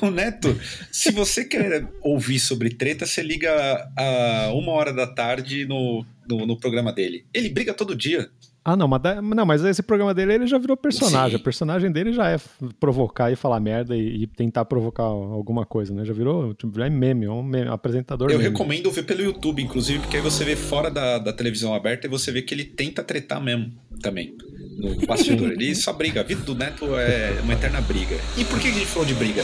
O 0.00 0.10
Neto, 0.10 0.58
se 0.92 1.10
você 1.10 1.44
quer 1.44 1.86
ouvir 2.02 2.38
sobre 2.38 2.70
treta, 2.70 3.06
você 3.06 3.22
liga 3.22 3.90
a 3.96 4.52
uma 4.52 4.72
hora 4.72 4.92
da 4.92 5.06
tarde 5.06 5.66
no, 5.66 6.04
no, 6.28 6.46
no 6.46 6.58
programa 6.58 6.92
dele. 6.92 7.24
Ele 7.32 7.48
briga 7.48 7.72
todo 7.72 7.96
dia. 7.96 8.30
Ah, 8.68 8.76
não, 8.76 8.86
mas, 8.86 9.00
não, 9.22 9.46
mas 9.46 9.64
esse 9.64 9.82
programa 9.82 10.12
dele 10.12 10.34
ele 10.34 10.46
já 10.46 10.58
virou 10.58 10.76
personagem. 10.76 11.30
Sim. 11.30 11.36
O 11.36 11.42
personagem 11.42 11.90
dele 11.90 12.12
já 12.12 12.28
é 12.28 12.38
provocar 12.78 13.32
e 13.32 13.36
falar 13.36 13.58
merda 13.60 13.96
e, 13.96 14.24
e, 14.24 14.26
tentar 14.26 14.66
provocar 14.66 15.04
alguma 15.04 15.64
coisa, 15.64 15.94
né? 15.94 16.04
Já 16.04 16.12
virou 16.12 16.54
já 16.76 16.84
é 16.84 16.90
meme, 16.90 17.26
um, 17.26 17.42
meme, 17.42 17.70
um 17.70 17.72
apresentador. 17.72 18.30
Eu 18.30 18.36
meme. 18.36 18.50
recomendo 18.50 18.90
ver 18.90 19.04
pelo 19.04 19.22
YouTube, 19.22 19.62
inclusive, 19.62 20.00
porque 20.00 20.18
aí 20.18 20.22
você 20.22 20.44
vê 20.44 20.54
fora 20.54 20.90
da, 20.90 21.18
da 21.18 21.32
televisão 21.32 21.72
aberta 21.72 22.06
e 22.06 22.10
você 22.10 22.30
vê 22.30 22.42
que 22.42 22.52
ele 22.52 22.64
tenta 22.64 23.02
tretar 23.02 23.42
mesmo 23.42 23.72
também. 24.02 24.36
No 24.76 24.94
bastidor. 25.08 25.52
ele 25.52 25.74
só 25.74 25.94
briga. 25.94 26.20
A 26.20 26.24
vida 26.24 26.42
do 26.42 26.54
Neto 26.54 26.94
é 26.94 27.40
uma 27.42 27.54
eterna 27.54 27.80
briga. 27.80 28.18
E 28.36 28.44
por 28.44 28.60
que 28.60 28.68
a 28.68 28.72
gente 28.72 28.84
falou 28.84 29.06
de 29.06 29.14
briga? 29.14 29.42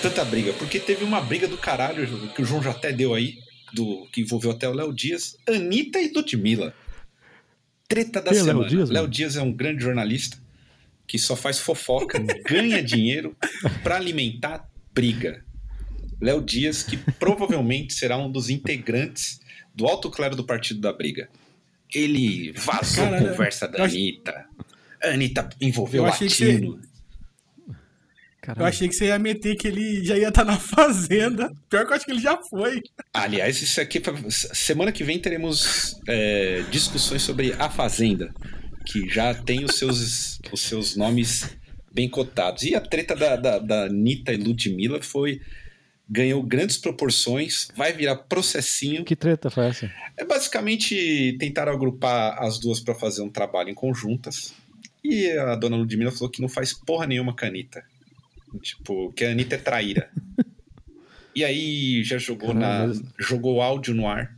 Tanta 0.00 0.24
briga. 0.24 0.52
Porque 0.52 0.78
teve 0.78 1.02
uma 1.04 1.20
briga 1.20 1.48
do 1.48 1.58
caralho 1.58 2.06
que 2.28 2.42
o 2.42 2.44
João 2.44 2.62
já 2.62 2.70
até 2.70 2.92
deu 2.92 3.12
aí, 3.12 3.38
do, 3.74 4.06
que 4.12 4.20
envolveu 4.20 4.52
até 4.52 4.68
o 4.68 4.72
Léo 4.72 4.92
Dias, 4.92 5.36
Anitta 5.48 5.98
e 5.98 6.12
Ludmilla. 6.12 6.72
Treta 7.92 8.22
da 8.22 8.30
Quem 8.30 8.40
semana. 8.40 8.60
Léo 8.60 8.68
Dias, 8.68 8.90
Léo 8.90 9.08
Dias 9.08 9.36
é 9.36 9.42
um 9.42 9.52
grande 9.52 9.82
jornalista 9.82 10.38
que 11.06 11.18
só 11.18 11.36
faz 11.36 11.58
fofoca, 11.58 12.18
ganha 12.48 12.82
dinheiro 12.82 13.36
para 13.82 13.96
alimentar 13.96 14.66
briga. 14.94 15.44
Léo 16.18 16.40
Dias, 16.40 16.82
que 16.82 16.96
provavelmente 16.96 17.92
será 17.92 18.16
um 18.16 18.30
dos 18.30 18.48
integrantes 18.48 19.40
do 19.74 19.86
alto 19.86 20.10
clero 20.10 20.34
do 20.34 20.44
Partido 20.44 20.80
da 20.80 20.90
Briga. 20.90 21.28
Ele 21.94 22.52
vazou 22.52 23.04
a 23.04 23.18
conversa 23.18 23.68
da 23.68 23.84
Anitta. 23.84 24.46
A 25.02 25.08
Anitta 25.08 25.50
envolveu 25.60 26.04
o 26.04 26.06
latino. 26.06 26.80
Caramba. 28.42 28.64
Eu 28.64 28.68
achei 28.68 28.88
que 28.88 28.94
você 28.96 29.06
ia 29.06 29.18
meter 29.20 29.54
que 29.54 29.68
ele 29.68 30.04
já 30.04 30.18
ia 30.18 30.28
estar 30.28 30.44
tá 30.44 30.52
na 30.52 30.58
fazenda. 30.58 31.52
Pior 31.70 31.86
que 31.86 31.92
eu 31.92 31.96
acho 31.96 32.04
que 32.04 32.10
ele 32.10 32.20
já 32.20 32.36
foi. 32.36 32.82
Aliás, 33.14 33.62
isso 33.62 33.80
aqui. 33.80 34.02
Semana 34.28 34.90
que 34.90 35.04
vem 35.04 35.20
teremos 35.20 35.96
é, 36.08 36.64
discussões 36.68 37.22
sobre 37.22 37.52
a 37.52 37.70
Fazenda. 37.70 38.34
Que 38.84 39.08
já 39.08 39.32
tem 39.32 39.64
os 39.64 39.78
seus, 39.78 40.40
os 40.50 40.60
seus 40.60 40.96
nomes 40.96 41.56
bem 41.94 42.08
cotados. 42.08 42.64
E 42.64 42.74
a 42.74 42.80
treta 42.80 43.14
da, 43.14 43.36
da, 43.36 43.58
da 43.60 43.84
Anitta 43.84 44.32
e 44.32 44.36
Ludmilla 44.36 45.00
foi. 45.00 45.40
Ganhou 46.10 46.42
grandes 46.42 46.76
proporções, 46.76 47.68
vai 47.74 47.92
virar 47.92 48.16
processinho. 48.16 49.02
Que 49.02 49.16
treta 49.16 49.48
foi 49.48 49.68
essa? 49.68 49.90
É 50.14 50.24
basicamente 50.24 51.34
tentar 51.38 51.68
agrupar 51.68 52.42
as 52.42 52.58
duas 52.58 52.80
para 52.80 52.94
fazer 52.94 53.22
um 53.22 53.30
trabalho 53.30 53.70
em 53.70 53.74
conjuntas. 53.74 54.52
E 55.02 55.30
a 55.30 55.54
dona 55.54 55.76
Ludmilla 55.76 56.10
falou 56.10 56.28
que 56.28 56.42
não 56.42 56.50
faz 56.50 56.74
porra 56.74 57.06
nenhuma 57.06 57.34
com 57.34 57.46
a 57.46 57.48
Anitta. 57.48 57.82
Tipo, 58.60 59.12
que 59.12 59.24
a 59.24 59.30
Anitta 59.30 59.54
é 59.54 59.58
traíra. 59.58 60.10
E 61.34 61.44
aí 61.44 62.04
já 62.04 62.18
jogou 62.18 62.54
Caramba. 62.54 62.94
na 62.94 63.02
jogou 63.18 63.62
áudio 63.62 63.94
no 63.94 64.06
ar, 64.06 64.36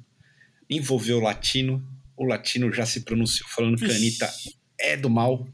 envolveu 0.71 1.19
o 1.19 1.21
latino, 1.21 1.85
o 2.17 2.25
latino 2.25 2.73
já 2.73 2.87
se 2.87 3.01
pronunciou 3.01 3.49
falando 3.49 3.79
que 3.79 3.91
a 3.91 3.97
Anitta 3.97 4.33
é 4.79 4.97
do 4.97 5.11
mal, 5.11 5.47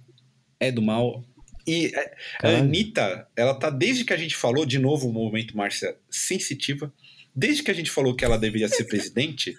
é 0.58 0.70
do 0.70 0.82
mal. 0.82 1.24
E 1.66 1.86
é, 1.94 2.16
a 2.42 2.58
Anitta, 2.58 3.26
ela 3.34 3.54
tá 3.54 3.70
desde 3.70 4.04
que 4.04 4.12
a 4.12 4.16
gente 4.16 4.36
falou, 4.36 4.66
de 4.66 4.78
novo 4.78 5.08
o 5.08 5.12
movimento 5.12 5.56
Márcia 5.56 5.96
sensitiva, 6.11 6.92
desde 7.34 7.62
que 7.62 7.70
a 7.70 7.74
gente 7.74 7.90
falou 7.90 8.14
que 8.14 8.24
ela 8.24 8.38
deveria 8.38 8.68
ser 8.68 8.84
presidente, 8.84 9.56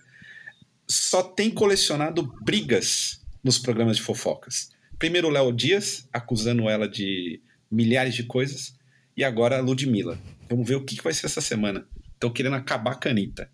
só 0.88 1.24
tem 1.24 1.50
colecionado 1.50 2.36
brigas 2.44 3.22
nos 3.44 3.58
programas 3.58 3.98
de 3.98 4.04
fofocas. 4.04 4.70
Primeiro 5.00 5.30
o 5.30 5.32
Léo 5.32 5.52
Dias, 5.52 6.08
acusando 6.14 6.70
ela 6.70 6.88
de 6.88 7.42
milhares 7.72 8.14
de 8.14 8.24
coisas, 8.24 8.76
e 9.16 9.24
agora 9.24 9.58
a 9.58 9.62
Ludmilla. 9.62 10.18
Vamos 10.50 10.68
ver 10.68 10.76
o 10.76 10.84
que 10.84 11.02
vai 11.02 11.14
ser 11.14 11.26
essa 11.26 11.42
semana. 11.42 11.86
Estão 12.14 12.30
querendo 12.30 12.56
acabar 12.56 13.00
com 13.00 13.08
a 13.08 13.12
Anitta. 13.12 13.50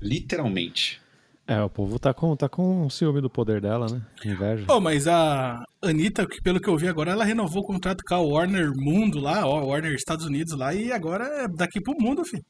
Literalmente. 0.00 1.00
É, 1.46 1.60
o 1.62 1.68
povo 1.68 1.98
tá 1.98 2.14
com, 2.14 2.34
tá 2.34 2.48
com 2.48 2.88
ciúme 2.88 3.20
do 3.20 3.28
poder 3.28 3.60
dela, 3.60 3.86
né? 3.90 4.02
Inveja. 4.24 4.64
Oh, 4.68 4.80
mas 4.80 5.06
a 5.06 5.62
Anitta, 5.82 6.26
pelo 6.42 6.58
que 6.58 6.68
eu 6.68 6.76
vi 6.76 6.88
agora, 6.88 7.12
ela 7.12 7.24
renovou 7.24 7.62
o 7.62 7.66
contrato 7.66 8.02
com 8.02 8.14
a 8.14 8.20
Warner 8.20 8.72
Mundo 8.74 9.20
lá, 9.20 9.46
ó, 9.46 9.66
Warner 9.66 9.92
Estados 9.94 10.24
Unidos 10.24 10.56
lá, 10.56 10.72
e 10.72 10.90
agora 10.90 11.24
é 11.24 11.48
daqui 11.48 11.80
pro 11.82 11.94
mundo, 11.98 12.24
filho. 12.24 12.44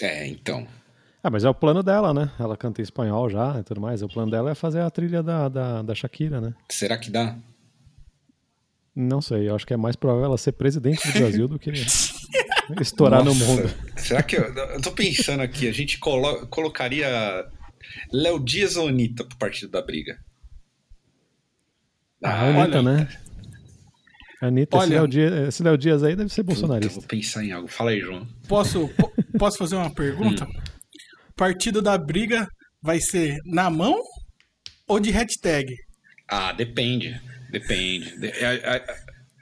É, 0.00 0.26
então. 0.26 0.66
Ah, 1.22 1.28
mas 1.30 1.44
é 1.44 1.50
o 1.50 1.54
plano 1.54 1.82
dela, 1.82 2.14
né? 2.14 2.30
Ela 2.38 2.56
canta 2.56 2.80
em 2.80 2.84
espanhol 2.84 3.28
já 3.28 3.58
e 3.58 3.62
tudo 3.64 3.80
mais. 3.80 4.02
O 4.02 4.08
plano 4.08 4.30
dela 4.30 4.50
é 4.50 4.54
fazer 4.54 4.80
a 4.80 4.90
trilha 4.90 5.22
da, 5.22 5.48
da, 5.48 5.82
da 5.82 5.94
Shakira, 5.94 6.40
né? 6.40 6.54
Será 6.70 6.96
que 6.96 7.10
dá? 7.10 7.36
Não 8.94 9.20
sei, 9.20 9.48
eu 9.48 9.54
acho 9.54 9.66
que 9.66 9.74
é 9.74 9.76
mais 9.76 9.96
provável 9.96 10.24
ela 10.24 10.38
ser 10.38 10.52
presidente 10.52 11.06
do 11.06 11.18
Brasil 11.18 11.48
do 11.48 11.58
que 11.58 11.70
estourar 12.80 13.24
Nossa, 13.24 13.38
no 13.38 13.46
mundo. 13.46 13.70
Será 13.96 14.22
que 14.22 14.36
eu, 14.36 14.42
eu 14.42 14.82
tô 14.82 14.90
pensando 14.90 15.40
aqui, 15.40 15.68
a 15.68 15.72
gente 15.72 15.98
colo, 15.98 16.46
colocaria 16.48 17.46
Léo 18.12 18.38
Dias 18.38 18.76
ou 18.76 18.88
Anitta 18.88 19.24
pro 19.24 19.38
partido 19.38 19.70
da 19.70 19.82
briga? 19.82 20.18
Ah, 22.22 22.42
ah 22.42 22.62
Anitta, 22.62 22.82
né? 22.82 23.08
Anitta, 24.40 24.76
olha, 24.76 24.84
esse, 24.84 24.94
Léo 24.94 25.08
Dias, 25.08 25.48
esse 25.48 25.62
Léo 25.62 25.78
Dias 25.78 26.02
aí 26.02 26.14
deve 26.14 26.32
ser 26.32 26.42
bolsonarista. 26.44 27.00
vou 27.00 27.08
pensar 27.08 27.44
em 27.44 27.50
algo. 27.50 27.66
Fala 27.66 27.90
aí, 27.90 28.00
João. 28.00 28.26
Posso, 28.48 28.88
posso 29.36 29.58
fazer 29.58 29.76
uma 29.76 29.92
pergunta? 29.92 30.44
Hum. 30.44 30.60
Partido 31.36 31.82
da 31.82 31.98
briga 31.98 32.48
vai 32.80 33.00
ser 33.00 33.38
na 33.44 33.68
mão 33.68 34.00
ou 34.86 35.00
de 35.00 35.10
hashtag? 35.10 35.74
Ah, 36.28 36.52
depende. 36.52 37.20
Depende. 37.50 38.18
De, 38.18 38.28
a, 38.44 38.76
a, 38.76 38.96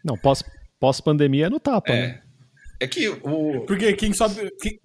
Não, 0.04 0.16
pós, 0.16 0.42
pós-pandemia 0.78 1.46
é 1.46 1.50
no 1.50 1.60
tapa, 1.60 1.92
é. 1.92 2.06
né? 2.06 2.22
É 2.78 2.86
que 2.86 3.08
o. 3.08 3.64
Porque 3.66 3.92
quem 3.94 4.12
sobe. 4.12 4.50
Quem, 4.60 4.78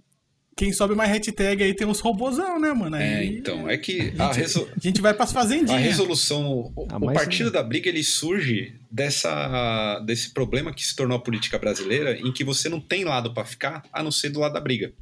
quem 0.55 0.72
sobe 0.72 0.93
mais 0.93 1.09
hashtag 1.09 1.63
aí 1.63 1.74
tem 1.74 1.88
uns 1.88 1.99
robôzão, 1.99 2.59
né, 2.59 2.72
mano? 2.74 2.95
Aí, 2.95 3.03
é, 3.03 3.26
então. 3.26 3.69
É 3.69 3.78
que 3.78 4.13
a, 4.19 4.28
gente, 4.28 4.38
resol... 4.38 4.69
a 4.76 4.80
gente 4.80 5.01
vai 5.01 5.13
pras 5.13 5.32
fazendinhas. 5.32 5.72
A 5.72 5.78
resolução. 5.78 6.72
O, 6.76 6.88
ah, 6.89 6.97
o 6.97 7.13
partido 7.13 7.47
sim. 7.47 7.53
da 7.53 7.63
briga 7.63 7.89
ele 7.89 8.03
surge 8.03 8.76
dessa, 8.91 9.99
desse 10.05 10.32
problema 10.34 10.74
que 10.74 10.86
se 10.86 10.95
tornou 10.95 11.17
a 11.17 11.22
política 11.22 11.57
brasileira, 11.57 12.17
em 12.17 12.32
que 12.32 12.43
você 12.43 12.69
não 12.69 12.80
tem 12.80 13.03
lado 13.03 13.34
para 13.34 13.45
ficar, 13.45 13.84
a 13.91 14.03
não 14.03 14.11
ser 14.11 14.30
do 14.30 14.39
lado 14.39 14.53
da 14.53 14.61
briga. 14.61 14.93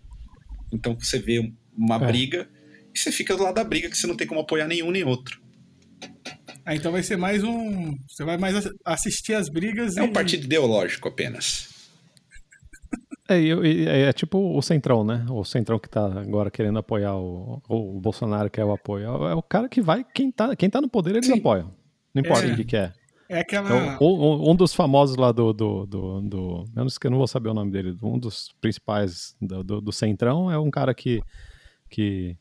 Então 0.72 0.98
você 0.98 1.20
vê 1.20 1.52
uma 1.78 1.96
é. 1.96 2.08
briga 2.08 2.50
e 2.94 2.98
você 2.98 3.12
fica 3.12 3.36
do 3.36 3.44
lado 3.44 3.56
da 3.56 3.64
briga, 3.64 3.90
que 3.90 3.98
você 3.98 4.08
não 4.08 4.16
tem 4.16 4.28
como 4.28 4.40
apoiar 4.40 4.68
nenhum 4.68 4.92
nem 4.92 5.04
outro. 5.04 5.42
Ah, 6.70 6.76
então 6.76 6.92
vai 6.92 7.02
ser 7.02 7.18
mais 7.18 7.44
um. 7.44 7.96
Você 8.08 8.24
vai 8.24 8.38
mais 8.38 8.70
assistir 8.86 9.34
as 9.34 9.50
brigas. 9.50 9.98
É 9.98 10.02
e... 10.02 10.04
um 10.04 10.14
partido 10.14 10.44
ideológico 10.44 11.08
apenas. 11.08 11.68
É, 13.28 13.40
é, 13.40 14.02
é, 14.02 14.14
tipo 14.14 14.56
o 14.56 14.62
Centrão, 14.62 15.04
né? 15.04 15.26
O 15.32 15.44
Centrão 15.44 15.80
que 15.80 15.90
tá 15.90 16.06
agora 16.06 16.52
querendo 16.52 16.78
apoiar 16.78 17.16
o, 17.16 17.60
o 17.68 18.00
Bolsonaro, 18.00 18.52
que 18.52 18.62
é 18.62 18.66
o 18.66 18.72
apoio. 18.72 19.08
É 19.26 19.34
o 19.34 19.42
cara 19.42 19.68
que 19.68 19.82
vai, 19.82 20.06
quem 20.14 20.32
tá, 20.32 20.56
quem 20.56 20.70
tá 20.70 20.80
no 20.80 20.88
poder, 20.88 21.16
eles 21.16 21.26
Sim. 21.26 21.40
apoiam. 21.40 21.74
Não 22.14 22.22
importa 22.22 22.46
é, 22.46 22.54
o 22.54 22.56
que, 22.56 22.64
que 22.64 22.78
é. 22.78 22.94
É 23.28 23.40
aquela. 23.40 23.66
Então, 23.66 23.98
um, 24.00 24.52
um, 24.52 24.56
dos 24.56 24.72
famosos 24.72 25.18
lá 25.18 25.32
do. 25.32 25.52
do, 25.52 25.88
do, 25.88 26.22
do 26.22 26.66
eu, 26.76 26.84
não, 26.84 26.88
eu 27.04 27.10
não 27.10 27.18
vou 27.18 27.28
saber 27.28 27.50
o 27.50 27.54
nome 27.56 27.72
dele. 27.72 27.98
Um 28.04 28.20
dos 28.20 28.54
principais 28.62 29.36
do, 29.42 29.64
do, 29.64 29.82
do 29.82 29.92
Centrão 29.92 30.52
é 30.52 30.60
um 30.60 30.70
cara 30.70 30.94
que, 30.94 31.20
que 31.90 32.38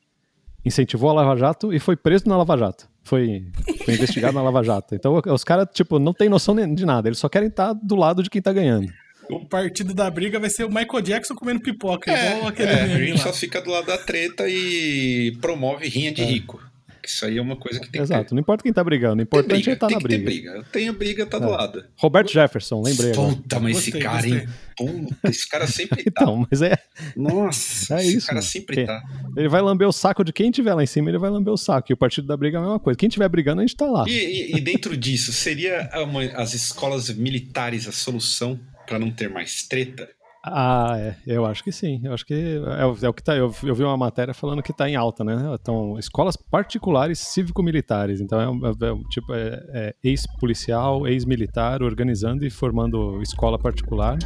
incentivou 0.62 1.08
a 1.08 1.14
Lava 1.14 1.34
Jato 1.34 1.72
e 1.72 1.78
foi 1.78 1.96
preso 1.96 2.28
na 2.28 2.36
Lava 2.36 2.58
Jato. 2.58 2.88
Foi, 3.08 3.42
foi 3.84 3.94
investigado 3.94 4.34
na 4.34 4.42
Lava 4.42 4.62
Jato. 4.62 4.94
Então 4.94 5.18
os 5.26 5.42
caras, 5.42 5.66
tipo, 5.72 5.98
não 5.98 6.12
tem 6.12 6.28
noção 6.28 6.54
de 6.54 6.84
nada. 6.84 7.08
Eles 7.08 7.18
só 7.18 7.28
querem 7.28 7.48
estar 7.48 7.72
do 7.72 7.96
lado 7.96 8.22
de 8.22 8.28
quem 8.28 8.42
tá 8.42 8.52
ganhando. 8.52 8.92
O 9.30 9.44
partido 9.44 9.94
da 9.94 10.10
briga 10.10 10.38
vai 10.38 10.50
ser 10.50 10.64
o 10.64 10.68
Michael 10.68 11.02
Jackson 11.02 11.34
comendo 11.34 11.60
pipoca, 11.60 12.10
é, 12.10 12.36
igual 12.36 12.48
aquele 12.48 12.70
é, 12.70 12.82
A 12.82 12.98
gente 12.98 13.18
lá. 13.18 13.24
só 13.24 13.32
fica 13.32 13.60
do 13.60 13.70
lado 13.70 13.86
da 13.86 13.98
treta 13.98 14.44
e 14.46 15.36
promove 15.40 15.88
rinha 15.88 16.12
de 16.12 16.22
é. 16.22 16.24
rico. 16.26 16.62
Isso 17.08 17.24
aí 17.24 17.38
é 17.38 17.42
uma 17.42 17.56
coisa 17.56 17.80
que 17.80 17.88
tem 17.88 18.02
Exato, 18.02 18.22
que 18.22 18.28
ter. 18.28 18.34
não 18.34 18.40
importa 18.40 18.62
quem 18.62 18.72
tá 18.72 18.84
brigando, 18.84 19.20
o 19.20 19.22
importante 19.22 19.54
briga, 19.54 19.70
é 19.70 19.74
estar 19.74 19.86
tá 19.88 19.94
na 19.94 20.00
briga. 20.00 20.24
briga. 20.24 20.50
Eu 20.50 20.64
tenho 20.64 20.92
briga, 20.92 21.24
tá 21.24 21.38
é. 21.38 21.40
do 21.40 21.48
lado. 21.48 21.84
Roberto 21.96 22.30
Jefferson, 22.30 22.82
lembrei. 22.82 23.12
Puta, 23.12 23.58
mas 23.58 23.72
gostei, 23.72 23.94
esse 23.94 23.98
cara, 23.98 24.16
gostei. 24.16 24.38
hein? 24.40 24.48
Puta, 24.76 25.30
esse 25.30 25.48
cara 25.48 25.66
sempre 25.66 26.04
tá. 26.12 26.22
então, 26.22 26.46
mas 26.50 26.60
é. 26.60 26.76
Nossa, 27.16 27.94
é 27.94 28.04
esse 28.04 28.16
isso, 28.18 28.26
cara 28.26 28.40
mano. 28.40 28.46
sempre 28.46 28.84
tá. 28.84 29.02
Ele 29.36 29.48
vai 29.48 29.62
lamber 29.62 29.88
o 29.88 29.92
saco 29.92 30.22
de 30.22 30.32
quem 30.32 30.50
tiver 30.50 30.74
lá 30.74 30.82
em 30.82 30.86
cima, 30.86 31.10
ele 31.10 31.18
vai 31.18 31.30
lamber 31.30 31.52
o 31.52 31.56
saco. 31.56 31.90
E 31.90 31.94
o 31.94 31.96
partido 31.96 32.26
da 32.26 32.36
briga 32.36 32.58
é 32.58 32.60
a 32.60 32.62
mesma 32.62 32.78
coisa. 32.78 32.98
Quem 32.98 33.08
tiver 33.08 33.28
brigando, 33.28 33.62
a 33.62 33.64
gente 33.64 33.76
tá 33.76 33.86
lá. 33.86 34.04
E, 34.06 34.52
e, 34.52 34.56
e 34.56 34.60
dentro 34.60 34.96
disso, 34.96 35.32
seria 35.32 35.88
uma, 36.02 36.22
as 36.36 36.52
escolas 36.52 37.08
militares 37.08 37.88
a 37.88 37.92
solução 37.92 38.60
para 38.86 38.98
não 38.98 39.10
ter 39.10 39.28
mais 39.28 39.62
treta? 39.62 40.08
Ah, 40.52 40.96
é, 40.98 41.16
eu 41.26 41.44
acho 41.46 41.62
que 41.62 41.72
sim. 41.72 42.00
Eu 42.02 42.12
acho 42.12 42.24
que 42.24 42.34
é, 42.34 43.04
é 43.04 43.08
o 43.08 43.12
que 43.12 43.22
tá. 43.22 43.36
Eu, 43.36 43.54
eu, 43.62 43.74
vi 43.74 43.84
uma 43.84 43.96
matéria 43.96 44.34
falando 44.34 44.62
que 44.62 44.70
está 44.70 44.88
em 44.88 44.96
alta, 44.96 45.24
né? 45.24 45.36
Então, 45.60 45.98
escolas 45.98 46.36
particulares 46.36 47.18
cívico-militares. 47.18 48.20
Então, 48.20 48.40
é, 48.40 48.68
é, 48.68 48.90
é 48.90 48.94
tipo 49.10 49.34
é, 49.34 49.66
é, 49.72 49.94
ex-policial, 50.02 51.06
ex-militar 51.06 51.82
organizando 51.82 52.44
e 52.44 52.50
formando 52.50 53.20
escola 53.22 53.58
particular 53.58 54.18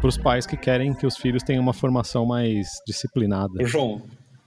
para 0.00 0.08
os 0.08 0.18
pais 0.18 0.46
que 0.46 0.56
querem 0.56 0.94
que 0.94 1.06
os 1.06 1.16
filhos 1.16 1.42
tenham 1.42 1.62
uma 1.62 1.72
formação 1.72 2.26
mais 2.26 2.68
disciplinada. 2.86 3.64
João. 3.66 4.02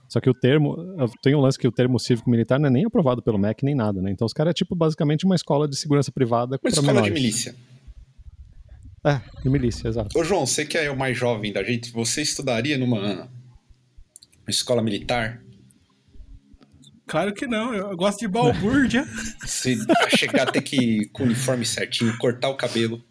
Só 0.08 0.20
que 0.20 0.30
o 0.30 0.34
termo, 0.34 0.76
tem 1.22 1.34
um 1.34 1.40
lance 1.40 1.58
que 1.58 1.68
o 1.68 1.72
termo 1.72 1.98
cívico-militar 1.98 2.58
não 2.58 2.68
é 2.68 2.70
nem 2.70 2.86
aprovado 2.86 3.22
pelo 3.22 3.38
MEC 3.38 3.62
nem 3.62 3.74
nada, 3.74 4.00
né? 4.00 4.10
Então 4.10 4.24
os 4.24 4.32
caras 4.32 4.52
é 4.52 4.54
tipo 4.54 4.74
basicamente 4.74 5.26
uma 5.26 5.34
escola 5.34 5.68
de 5.68 5.76
segurança 5.76 6.10
privada 6.10 6.58
menores. 6.62 6.78
Uma 6.78 6.92
escola 6.92 7.02
de 7.02 7.10
milícia. 7.10 7.54
É, 9.08 9.20
de 9.42 9.48
milícia, 9.48 9.88
exato. 9.88 10.18
Ô 10.18 10.24
João, 10.24 10.46
você 10.46 10.66
que 10.66 10.76
é 10.76 10.90
o 10.90 10.96
mais 10.96 11.16
jovem 11.16 11.52
da 11.52 11.62
gente, 11.62 11.90
você 11.92 12.20
estudaria 12.22 12.76
numa 12.76 13.28
uma 14.48 14.50
escola 14.50 14.82
militar? 14.82 15.40
Claro 17.06 17.32
que 17.32 17.46
não, 17.46 17.74
eu 17.74 17.96
gosto 17.96 18.20
de 18.20 18.28
balbúrdia. 18.28 19.04
Se 19.46 19.78
chegar 20.16 20.48
a 20.48 20.52
ter 20.52 20.60
que 20.60 20.76
ir 20.76 21.08
com 21.10 21.22
o 21.22 21.26
uniforme 21.26 21.64
certinho, 21.64 22.16
cortar 22.18 22.50
o 22.50 22.56
cabelo, 22.56 23.02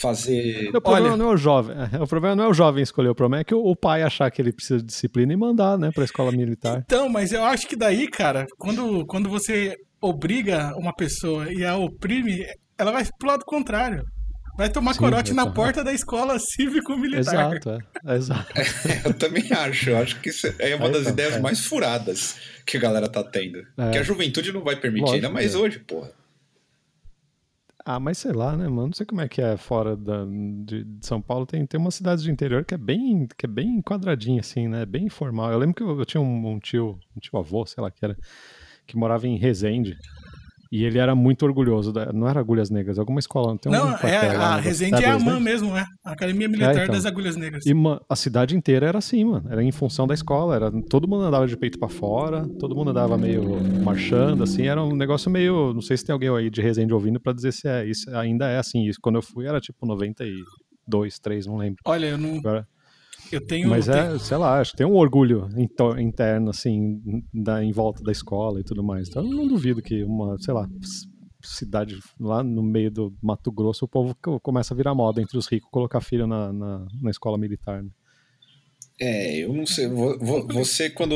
fazer. 0.00 0.68
O 0.68 0.80
problema 0.80 1.08
Olha... 1.08 1.16
não 1.16 1.30
é 1.30 1.34
o 1.34 1.36
jovem. 1.36 1.76
É, 1.92 2.02
o 2.02 2.06
problema 2.06 2.34
não 2.34 2.44
é 2.44 2.48
o 2.48 2.54
jovem 2.54 2.82
escolher, 2.82 3.10
o 3.10 3.14
problema 3.14 3.42
é 3.42 3.44
que 3.44 3.54
o 3.54 3.76
pai 3.76 4.02
achar 4.02 4.30
que 4.30 4.40
ele 4.40 4.52
precisa 4.52 4.80
de 4.80 4.86
disciplina 4.86 5.32
e 5.32 5.36
mandar, 5.36 5.78
né, 5.78 5.90
pra 5.92 6.04
escola 6.04 6.32
militar. 6.32 6.82
Então, 6.86 7.08
mas 7.08 7.32
eu 7.32 7.44
acho 7.44 7.68
que 7.68 7.76
daí, 7.76 8.08
cara, 8.08 8.46
quando, 8.58 9.04
quando 9.06 9.28
você 9.28 9.76
obriga 10.00 10.74
uma 10.76 10.94
pessoa 10.94 11.52
e 11.52 11.64
a 11.64 11.76
oprime, 11.76 12.44
ela 12.78 12.90
vai 12.90 13.04
pro 13.18 13.28
lado 13.28 13.44
contrário. 13.44 14.02
Vai 14.54 14.68
tomar 14.68 14.92
Sim, 14.92 15.00
corote 15.00 15.32
na 15.32 15.50
porta 15.50 15.82
da 15.82 15.92
escola 15.92 16.38
cívico-militar. 16.38 17.52
Exato, 17.52 17.70
é. 18.04 18.14
exato. 18.14 18.52
É, 18.88 19.08
eu 19.08 19.14
também 19.14 19.50
acho. 19.50 19.90
Eu 19.90 19.98
acho 19.98 20.20
que 20.20 20.28
isso 20.28 20.46
é 20.58 20.76
uma 20.76 20.90
das 20.90 21.02
então, 21.02 21.12
ideias 21.12 21.34
é. 21.34 21.40
mais 21.40 21.64
furadas 21.64 22.36
que 22.66 22.76
a 22.76 22.80
galera 22.80 23.08
tá 23.08 23.24
tendo. 23.24 23.66
É. 23.78 23.90
Que 23.90 23.98
a 23.98 24.02
juventude 24.02 24.52
não 24.52 24.62
vai 24.62 24.76
permitir, 24.76 25.06
Lógico, 25.06 25.16
ainda 25.26 25.30
mais 25.30 25.54
hoje, 25.54 25.78
porra. 25.78 26.10
Ah, 27.84 27.98
mas 27.98 28.18
sei 28.18 28.32
lá, 28.32 28.56
né, 28.56 28.68
mano? 28.68 28.88
Não 28.88 28.92
sei 28.92 29.04
como 29.04 29.20
é 29.20 29.28
que 29.28 29.42
é 29.42 29.56
fora 29.56 29.96
da, 29.96 30.24
de, 30.24 30.84
de, 30.84 31.06
São 31.06 31.20
Paulo. 31.20 31.44
Tem, 31.44 31.66
tem 31.66 31.80
uma 31.80 31.90
cidade 31.90 32.22
de 32.22 32.30
interior 32.30 32.64
que 32.64 32.74
é 32.74 32.78
bem 32.78 33.26
que 33.36 33.44
é 33.44 33.48
bem 33.48 33.82
quadradinha, 33.82 34.40
assim, 34.40 34.68
né? 34.68 34.86
Bem 34.86 35.06
informal. 35.06 35.50
Eu 35.50 35.58
lembro 35.58 35.74
que 35.74 35.82
eu, 35.82 35.98
eu 35.98 36.04
tinha 36.04 36.20
um, 36.20 36.52
um, 36.52 36.58
tio, 36.60 36.98
um 37.16 37.20
tio 37.20 37.38
avô, 37.38 37.66
sei 37.66 37.82
lá 37.82 37.90
que 37.90 38.04
era, 38.04 38.16
que 38.86 38.96
morava 38.96 39.26
em 39.26 39.36
Resende. 39.36 39.98
E 40.72 40.84
ele 40.84 40.98
era 40.98 41.14
muito 41.14 41.44
orgulhoso. 41.44 41.92
Da, 41.92 42.10
não 42.14 42.26
era 42.26 42.40
Agulhas 42.40 42.70
Negras, 42.70 42.98
alguma 42.98 43.20
escola. 43.20 43.58
Tem 43.58 43.70
não, 43.70 43.90
um 43.90 44.06
é, 44.06 44.34
a 44.34 44.56
Resende 44.56 45.04
é 45.04 45.10
a 45.10 45.18
MAN 45.18 45.38
mesmo, 45.38 45.76
é. 45.76 45.84
A 46.02 46.12
Academia 46.12 46.48
Militar 46.48 46.74
é, 46.74 46.82
então. 46.84 46.94
das 46.94 47.04
Agulhas 47.04 47.36
Negras. 47.36 47.66
E 47.66 47.74
a 48.08 48.16
cidade 48.16 48.56
inteira 48.56 48.86
era 48.86 48.96
assim, 48.96 49.22
mano. 49.22 49.46
Era 49.50 49.62
em 49.62 49.70
função 49.70 50.06
da 50.06 50.14
escola. 50.14 50.56
Era, 50.56 50.72
todo 50.88 51.06
mundo 51.06 51.24
andava 51.24 51.46
de 51.46 51.58
peito 51.58 51.78
para 51.78 51.90
fora, 51.90 52.48
todo 52.58 52.74
mundo 52.74 52.90
andava 52.90 53.18
meio 53.18 53.42
marchando, 53.84 54.42
assim. 54.44 54.66
Era 54.66 54.82
um 54.82 54.96
negócio 54.96 55.30
meio. 55.30 55.74
Não 55.74 55.82
sei 55.82 55.94
se 55.98 56.06
tem 56.06 56.14
alguém 56.14 56.30
aí 56.30 56.48
de 56.48 56.62
Resende 56.62 56.94
ouvindo 56.94 57.20
para 57.20 57.34
dizer 57.34 57.52
se 57.52 57.68
é 57.68 57.84
isso. 57.84 58.08
Ainda 58.16 58.48
é 58.48 58.56
assim. 58.56 58.86
Isso. 58.86 58.98
Quando 59.02 59.16
eu 59.16 59.22
fui 59.22 59.46
era 59.46 59.60
tipo 59.60 59.84
92, 59.84 61.18
3, 61.18 61.46
não 61.48 61.58
lembro. 61.58 61.82
Olha, 61.84 62.06
eu 62.06 62.16
não. 62.16 62.38
Agora, 62.38 62.66
eu 63.36 63.40
tenho. 63.40 63.68
Mas 63.68 63.88
é, 63.88 64.18
sei 64.18 64.36
lá, 64.36 64.60
acho 64.60 64.72
que 64.72 64.78
tem 64.78 64.86
um 64.86 64.96
orgulho 64.96 65.48
interno, 65.98 66.50
assim, 66.50 67.00
da, 67.32 67.62
em 67.62 67.72
volta 67.72 68.02
da 68.02 68.12
escola 68.12 68.60
e 68.60 68.64
tudo 68.64 68.82
mais. 68.82 69.08
Então 69.08 69.24
eu 69.24 69.30
não 69.30 69.46
duvido 69.46 69.82
que 69.82 70.02
uma, 70.04 70.38
sei 70.38 70.54
lá, 70.54 70.68
cidade 71.42 71.98
lá 72.20 72.42
no 72.42 72.62
meio 72.62 72.90
do 72.90 73.14
Mato 73.22 73.50
Grosso, 73.50 73.84
o 73.84 73.88
povo 73.88 74.16
começa 74.40 74.74
a 74.74 74.76
virar 74.76 74.94
moda 74.94 75.20
entre 75.20 75.36
os 75.36 75.46
ricos 75.46 75.68
colocar 75.70 76.00
filho 76.00 76.26
na, 76.26 76.52
na, 76.52 76.86
na 77.00 77.10
escola 77.10 77.36
militar. 77.36 77.82
Né? 77.82 77.90
É, 79.00 79.38
eu 79.38 79.52
não 79.52 79.66
sei. 79.66 79.88
Você, 79.88 80.90
quando. 80.90 81.14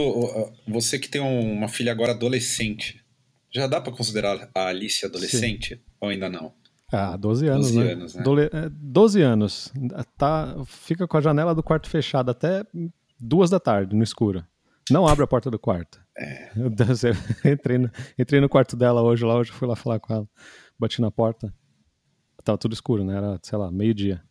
Você 0.66 0.98
que 0.98 1.08
tem 1.08 1.20
uma 1.20 1.68
filha 1.68 1.92
agora 1.92 2.12
adolescente, 2.12 3.04
já 3.50 3.66
dá 3.66 3.80
para 3.80 3.92
considerar 3.92 4.50
a 4.54 4.66
Alice 4.66 5.04
adolescente? 5.04 5.76
Sim. 5.76 5.80
Ou 6.00 6.08
ainda 6.08 6.28
não? 6.28 6.52
Ah, 6.92 7.16
12 7.16 7.48
anos, 7.48 7.66
12 7.72 7.78
né? 7.78 7.92
Anos, 7.92 8.14
né? 8.14 8.22
Dole... 8.22 8.50
12 8.70 9.20
é, 9.20 9.24
anos. 9.24 9.72
Tá, 10.16 10.54
fica 10.66 11.06
com 11.06 11.16
a 11.16 11.20
janela 11.20 11.54
do 11.54 11.62
quarto 11.62 11.90
fechada 11.90 12.30
até 12.30 12.64
duas 13.18 13.50
da 13.50 13.58
tarde, 13.58 13.96
no 13.96 14.04
escuro. 14.04 14.44
Não 14.90 15.06
abre 15.06 15.24
a 15.24 15.26
porta 15.26 15.50
do 15.50 15.58
quarto. 15.58 16.00
É. 16.16 16.50
Eu 16.56 17.52
entrei, 17.52 17.78
no, 17.78 17.90
entrei 18.16 18.40
no 18.40 18.48
quarto 18.48 18.76
dela 18.76 19.02
hoje 19.02 19.24
lá, 19.24 19.36
hoje 19.36 19.50
fui 19.50 19.66
lá 19.66 19.74
falar 19.74 19.98
com 19.98 20.14
ela. 20.14 20.28
Bati 20.78 21.00
na 21.00 21.10
porta. 21.10 21.52
Tava 22.44 22.56
tudo 22.56 22.74
escuro, 22.74 23.04
né? 23.04 23.16
Era, 23.16 23.38
sei 23.42 23.58
lá, 23.58 23.72
meio-dia. 23.72 24.22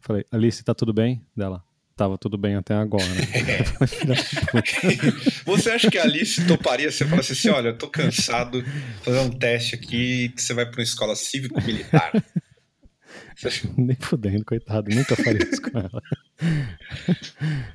Falei, 0.00 0.26
Alice, 0.32 0.64
tá 0.64 0.74
tudo 0.74 0.92
bem? 0.92 1.24
Dela, 1.36 1.62
tava 1.96 2.18
tudo 2.18 2.36
bem 2.36 2.56
até 2.56 2.74
agora. 2.74 3.04
você 5.44 5.70
acha 5.70 5.90
que 5.90 5.98
a 5.98 6.02
Alice 6.02 6.44
toparia 6.46 6.90
você 6.90 7.04
falasse 7.04 7.32
assim: 7.32 7.48
olha, 7.48 7.68
eu 7.68 7.78
tô 7.78 7.88
cansado, 7.88 8.64
fazer 9.02 9.18
um 9.20 9.30
teste 9.30 9.74
aqui, 9.74 10.32
você 10.36 10.54
vai 10.54 10.66
para 10.66 10.80
uma 10.80 10.84
escola 10.84 11.14
cívico-militar? 11.14 12.12
Nem 13.76 13.96
fudendo, 14.00 14.44
coitado, 14.44 14.94
nunca 14.94 15.16
faria 15.16 15.42
isso 15.42 15.62
com 15.62 15.78
ela. 15.78 16.02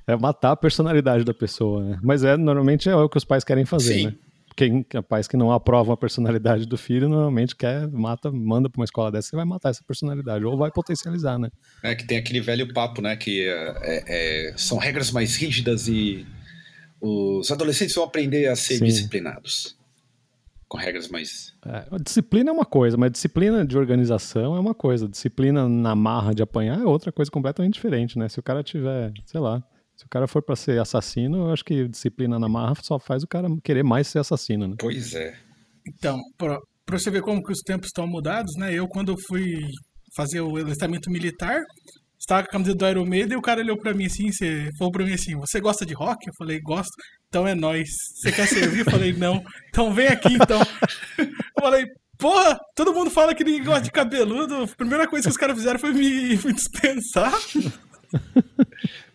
É 0.05 0.15
matar 0.15 0.51
a 0.51 0.55
personalidade 0.55 1.23
da 1.23 1.33
pessoa, 1.33 1.83
né? 1.83 1.99
Mas 2.01 2.23
é, 2.23 2.37
normalmente 2.37 2.89
é 2.89 2.95
o 2.95 3.09
que 3.09 3.17
os 3.17 3.25
pais 3.25 3.43
querem 3.43 3.65
fazer, 3.65 3.93
Sim. 3.93 4.05
né? 4.07 4.13
Quem 4.57 4.83
é 4.91 5.01
pais 5.03 5.27
que 5.27 5.37
não 5.37 5.51
aprovam 5.51 5.93
a 5.93 5.97
personalidade 5.97 6.65
do 6.65 6.79
filho 6.79 7.07
normalmente 7.07 7.55
quer, 7.55 7.87
mata, 7.87 8.31
manda 8.31 8.67
para 8.67 8.79
uma 8.79 8.85
escola 8.85 9.11
dessa, 9.11 9.29
você 9.29 9.35
vai 9.35 9.45
matar 9.45 9.69
essa 9.69 9.83
personalidade, 9.87 10.43
ou 10.43 10.57
vai 10.57 10.71
potencializar, 10.71 11.37
né? 11.37 11.51
É 11.83 11.93
que 11.93 12.07
tem 12.07 12.17
aquele 12.17 12.41
velho 12.41 12.73
papo, 12.73 12.99
né? 12.99 13.15
Que 13.15 13.47
é, 13.47 14.49
é, 14.49 14.53
são 14.57 14.79
regras 14.79 15.11
mais 15.11 15.35
rígidas 15.35 15.87
e 15.87 16.25
os 16.99 17.51
adolescentes 17.51 17.93
vão 17.93 18.03
aprender 18.03 18.47
a 18.47 18.55
ser 18.55 18.79
Sim. 18.79 18.85
disciplinados. 18.85 19.77
Com 20.67 20.77
regras 20.77 21.07
mais. 21.07 21.53
É, 21.63 21.85
disciplina 22.03 22.49
é 22.49 22.53
uma 22.53 22.65
coisa, 22.65 22.97
mas 22.97 23.11
disciplina 23.11 23.63
de 23.63 23.77
organização 23.77 24.55
é 24.55 24.59
uma 24.59 24.73
coisa. 24.73 25.07
Disciplina 25.07 25.69
na 25.69 25.95
marra 25.95 26.33
de 26.33 26.41
apanhar 26.41 26.79
é 26.79 26.83
outra 26.83 27.11
coisa 27.11 27.29
completamente 27.29 27.75
diferente, 27.75 28.17
né? 28.17 28.27
Se 28.27 28.39
o 28.39 28.43
cara 28.43 28.63
tiver, 28.63 29.13
sei 29.23 29.39
lá, 29.39 29.63
se 29.97 30.05
o 30.05 30.09
cara 30.09 30.27
for 30.27 30.43
para 30.43 30.55
ser 30.55 30.79
assassino, 30.79 31.47
eu 31.47 31.51
acho 31.51 31.65
que 31.65 31.87
disciplina 31.87 32.37
na 32.37 32.47
marra 32.47 32.75
só 32.83 32.99
faz 32.99 33.23
o 33.23 33.27
cara 33.27 33.47
querer 33.63 33.83
mais 33.83 34.07
ser 34.07 34.19
assassino, 34.19 34.67
né? 34.67 34.75
Pois 34.79 35.15
é. 35.15 35.35
Então, 35.87 36.19
para 36.37 36.59
você 36.99 37.09
ver 37.09 37.23
como 37.23 37.41
que 37.41 37.51
os 37.51 37.61
tempos 37.61 37.87
estão 37.87 38.05
mudados, 38.05 38.53
né? 38.57 38.71
Eu, 38.71 38.87
quando 38.87 39.15
fui 39.27 39.57
fazer 40.15 40.41
o 40.41 40.55
alistamento 40.55 41.09
militar, 41.09 41.63
estava 42.19 42.43
com 42.43 42.49
a 42.49 42.51
camisa 42.51 42.75
do 42.75 42.87
Iron 42.87 43.05
Maiden 43.05 43.33
e 43.33 43.37
o 43.37 43.41
cara 43.41 43.61
olhou 43.61 43.75
para 43.75 43.93
mim 43.93 44.05
assim, 44.05 44.31
você 44.31 44.69
falou 44.77 44.91
para 44.91 45.03
mim 45.03 45.13
assim, 45.13 45.35
você 45.35 45.59
gosta 45.59 45.83
de 45.83 45.95
rock? 45.95 46.27
Eu 46.27 46.33
falei, 46.37 46.59
gosto. 46.61 46.91
Então 47.27 47.47
é 47.47 47.55
nós. 47.55 47.89
Você 48.15 48.31
quer 48.31 48.47
servir? 48.47 48.79
Eu 48.81 48.91
falei, 48.91 49.13
não. 49.13 49.43
Então 49.69 49.91
vem 49.91 50.07
aqui, 50.07 50.33
então. 50.33 50.61
Eu 51.17 51.63
falei, 51.63 51.87
porra, 52.19 52.55
todo 52.75 52.93
mundo 52.93 53.09
fala 53.09 53.33
que 53.33 53.43
ninguém 53.43 53.63
gosta 53.63 53.81
de 53.81 53.91
cabeludo. 53.91 54.63
A 54.63 54.67
primeira 54.67 55.07
coisa 55.07 55.23
que 55.23 55.31
os 55.31 55.37
caras 55.37 55.57
fizeram 55.57 55.79
foi 55.79 55.91
me, 55.91 56.37
me 56.37 56.53
dispensar. 56.53 57.33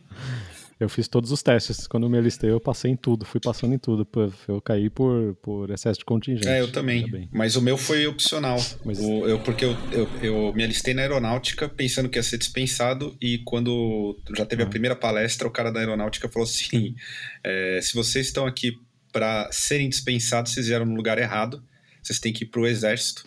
Eu 0.82 0.88
fiz 0.88 1.06
todos 1.06 1.30
os 1.30 1.44
testes. 1.44 1.86
Quando 1.86 2.04
eu 2.06 2.10
me 2.10 2.18
alistei, 2.18 2.50
eu 2.50 2.58
passei 2.58 2.90
em 2.90 2.96
tudo, 2.96 3.24
fui 3.24 3.40
passando 3.40 3.72
em 3.72 3.78
tudo. 3.78 4.04
Eu 4.48 4.60
caí 4.60 4.90
por, 4.90 5.36
por 5.36 5.70
excesso 5.70 6.00
de 6.00 6.04
contingente. 6.04 6.48
É, 6.48 6.60
eu 6.60 6.72
também. 6.72 7.28
Mas 7.32 7.54
o 7.54 7.62
meu 7.62 7.76
foi 7.76 8.04
opcional. 8.08 8.56
Mas... 8.84 8.98
O, 8.98 9.28
eu, 9.28 9.38
porque 9.38 9.64
eu, 9.64 9.76
eu, 9.92 10.08
eu, 10.20 10.52
me 10.52 10.64
alistei 10.64 10.92
na 10.92 11.02
aeronáutica 11.02 11.68
pensando 11.68 12.08
que 12.08 12.18
ia 12.18 12.22
ser 12.22 12.36
dispensado, 12.36 13.16
e 13.20 13.38
quando 13.44 14.20
já 14.36 14.44
teve 14.44 14.64
ah. 14.64 14.66
a 14.66 14.68
primeira 14.68 14.96
palestra, 14.96 15.46
o 15.46 15.52
cara 15.52 15.70
da 15.70 15.78
aeronáutica 15.78 16.28
falou 16.28 16.48
assim: 16.48 16.96
é, 17.44 17.78
se 17.80 17.94
vocês 17.94 18.26
estão 18.26 18.44
aqui 18.44 18.76
para 19.12 19.48
serem 19.52 19.88
dispensados, 19.88 20.52
vocês 20.52 20.66
vieram 20.66 20.84
no 20.84 20.96
lugar 20.96 21.16
errado, 21.16 21.62
vocês 22.02 22.18
têm 22.18 22.32
que 22.32 22.42
ir 22.42 22.48
pro 22.48 22.66
exército. 22.66 23.24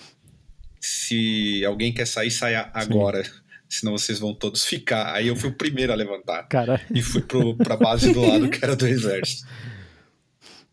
Se 0.82 1.64
alguém 1.64 1.94
quer 1.94 2.06
sair, 2.06 2.32
saia 2.32 2.70
agora. 2.74 3.24
Sim 3.24 3.45
senão 3.70 3.98
vocês 3.98 4.20
vão 4.20 4.34
todos 4.34 4.66
ficar. 4.66 5.14
Aí 5.14 5.28
eu 5.28 5.36
fui 5.36 5.50
o 5.50 5.54
primeiro 5.54 5.92
a 5.92 5.96
levantar. 5.96 6.44
Cara. 6.48 6.82
E 6.94 7.02
fui 7.02 7.22
pro, 7.22 7.56
pra 7.56 7.76
base 7.78 8.14
do 8.14 8.22
lado 8.22 8.50
que 8.50 8.64
era 8.64 8.76
do 8.76 8.88
exército. 8.88 9.48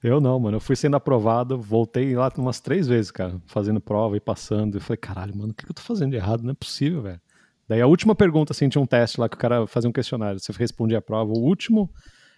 Eu 0.03 0.20
não, 0.20 0.38
mano. 0.40 0.57
Eu 0.57 0.61
fui 0.61 0.74
sendo 0.74 0.97
aprovado, 0.97 1.59
voltei 1.61 2.14
lá 2.16 2.30
umas 2.36 2.61
três 2.61 2.88
vezes, 2.88 3.11
cara, 3.11 3.40
fazendo 3.47 3.80
prova 3.80 4.16
e 4.16 4.20
passando. 4.20 4.76
Eu 4.76 4.80
falei, 4.80 4.97
caralho, 4.99 5.36
mano, 5.36 5.53
o 5.53 5.55
que 5.55 5.64
eu 5.64 5.74
tô 5.74 5.82
fazendo 5.82 6.11
de 6.11 6.16
errado? 6.16 6.43
Não 6.43 6.51
é 6.51 6.55
possível, 6.55 7.03
velho. 7.03 7.20
Daí 7.68 7.80
a 7.80 7.86
última 7.86 8.14
pergunta, 8.14 8.53
assim, 8.53 8.68
tinha 8.68 8.82
um 8.82 8.86
teste 8.86 9.20
lá 9.20 9.28
que 9.28 9.36
o 9.36 9.38
cara 9.38 9.66
fazia 9.66 9.88
um 9.88 9.93
questionário. 9.93 10.40
Você 10.40 10.53
respondia 10.53 10.99
a 10.99 11.03
prova. 11.03 11.32
O 11.32 11.40
último 11.40 11.88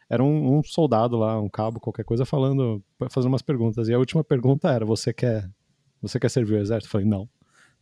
era 0.09 0.23
um, 0.23 0.59
um, 0.59 0.63
soldado 0.63 1.17
lá, 1.17 1.41
um 1.41 1.49
cabo, 1.49 1.81
qualquer 1.81 2.05
coisa, 2.05 2.27
falando, 2.27 2.83
fazendo 3.11 3.33
umas 3.33 3.43
perguntas. 3.43 3.89
E 3.89 3.95
a 3.95 3.99
última 3.99 4.23
pergunta 4.23 4.71
era: 4.71 4.85
Você 4.85 5.13
quer, 5.13 5.51
você 6.03 6.21
quer 6.21 6.29
servir 6.29 6.55
o 6.55 6.59
exército? 6.59 6.87
Eu 6.87 6.91
falei, 6.91 7.07
não. 7.07 7.29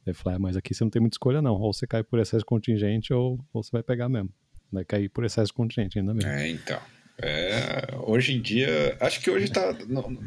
Ele 0.06 0.14
falou, 0.14 0.36
ah, 0.36 0.38
mas 0.38 0.56
aqui 0.56 0.74
você 0.74 0.82
não 0.82 0.90
tem 0.90 1.00
muita 1.00 1.14
escolha 1.14 1.40
não, 1.40 1.54
ou 1.54 1.72
você 1.72 1.86
cai 1.86 2.02
por 2.02 2.18
excesso 2.18 2.44
contingente 2.44 3.12
ou, 3.12 3.38
ou 3.52 3.62
você 3.62 3.70
vai 3.70 3.82
pegar 3.82 4.08
mesmo. 4.08 4.30
Vai 4.70 4.84
cair 4.84 5.08
por 5.08 5.24
excesso 5.24 5.52
contingente 5.54 5.98
ainda 5.98 6.12
mesmo. 6.12 6.30
É, 6.30 6.48
então. 6.48 6.80
É, 7.18 7.86
hoje 8.04 8.34
em 8.34 8.40
dia, 8.40 8.96
acho 9.00 9.20
que 9.20 9.30
hoje 9.30 9.50
tá... 9.50 9.72
Não, 9.86 10.18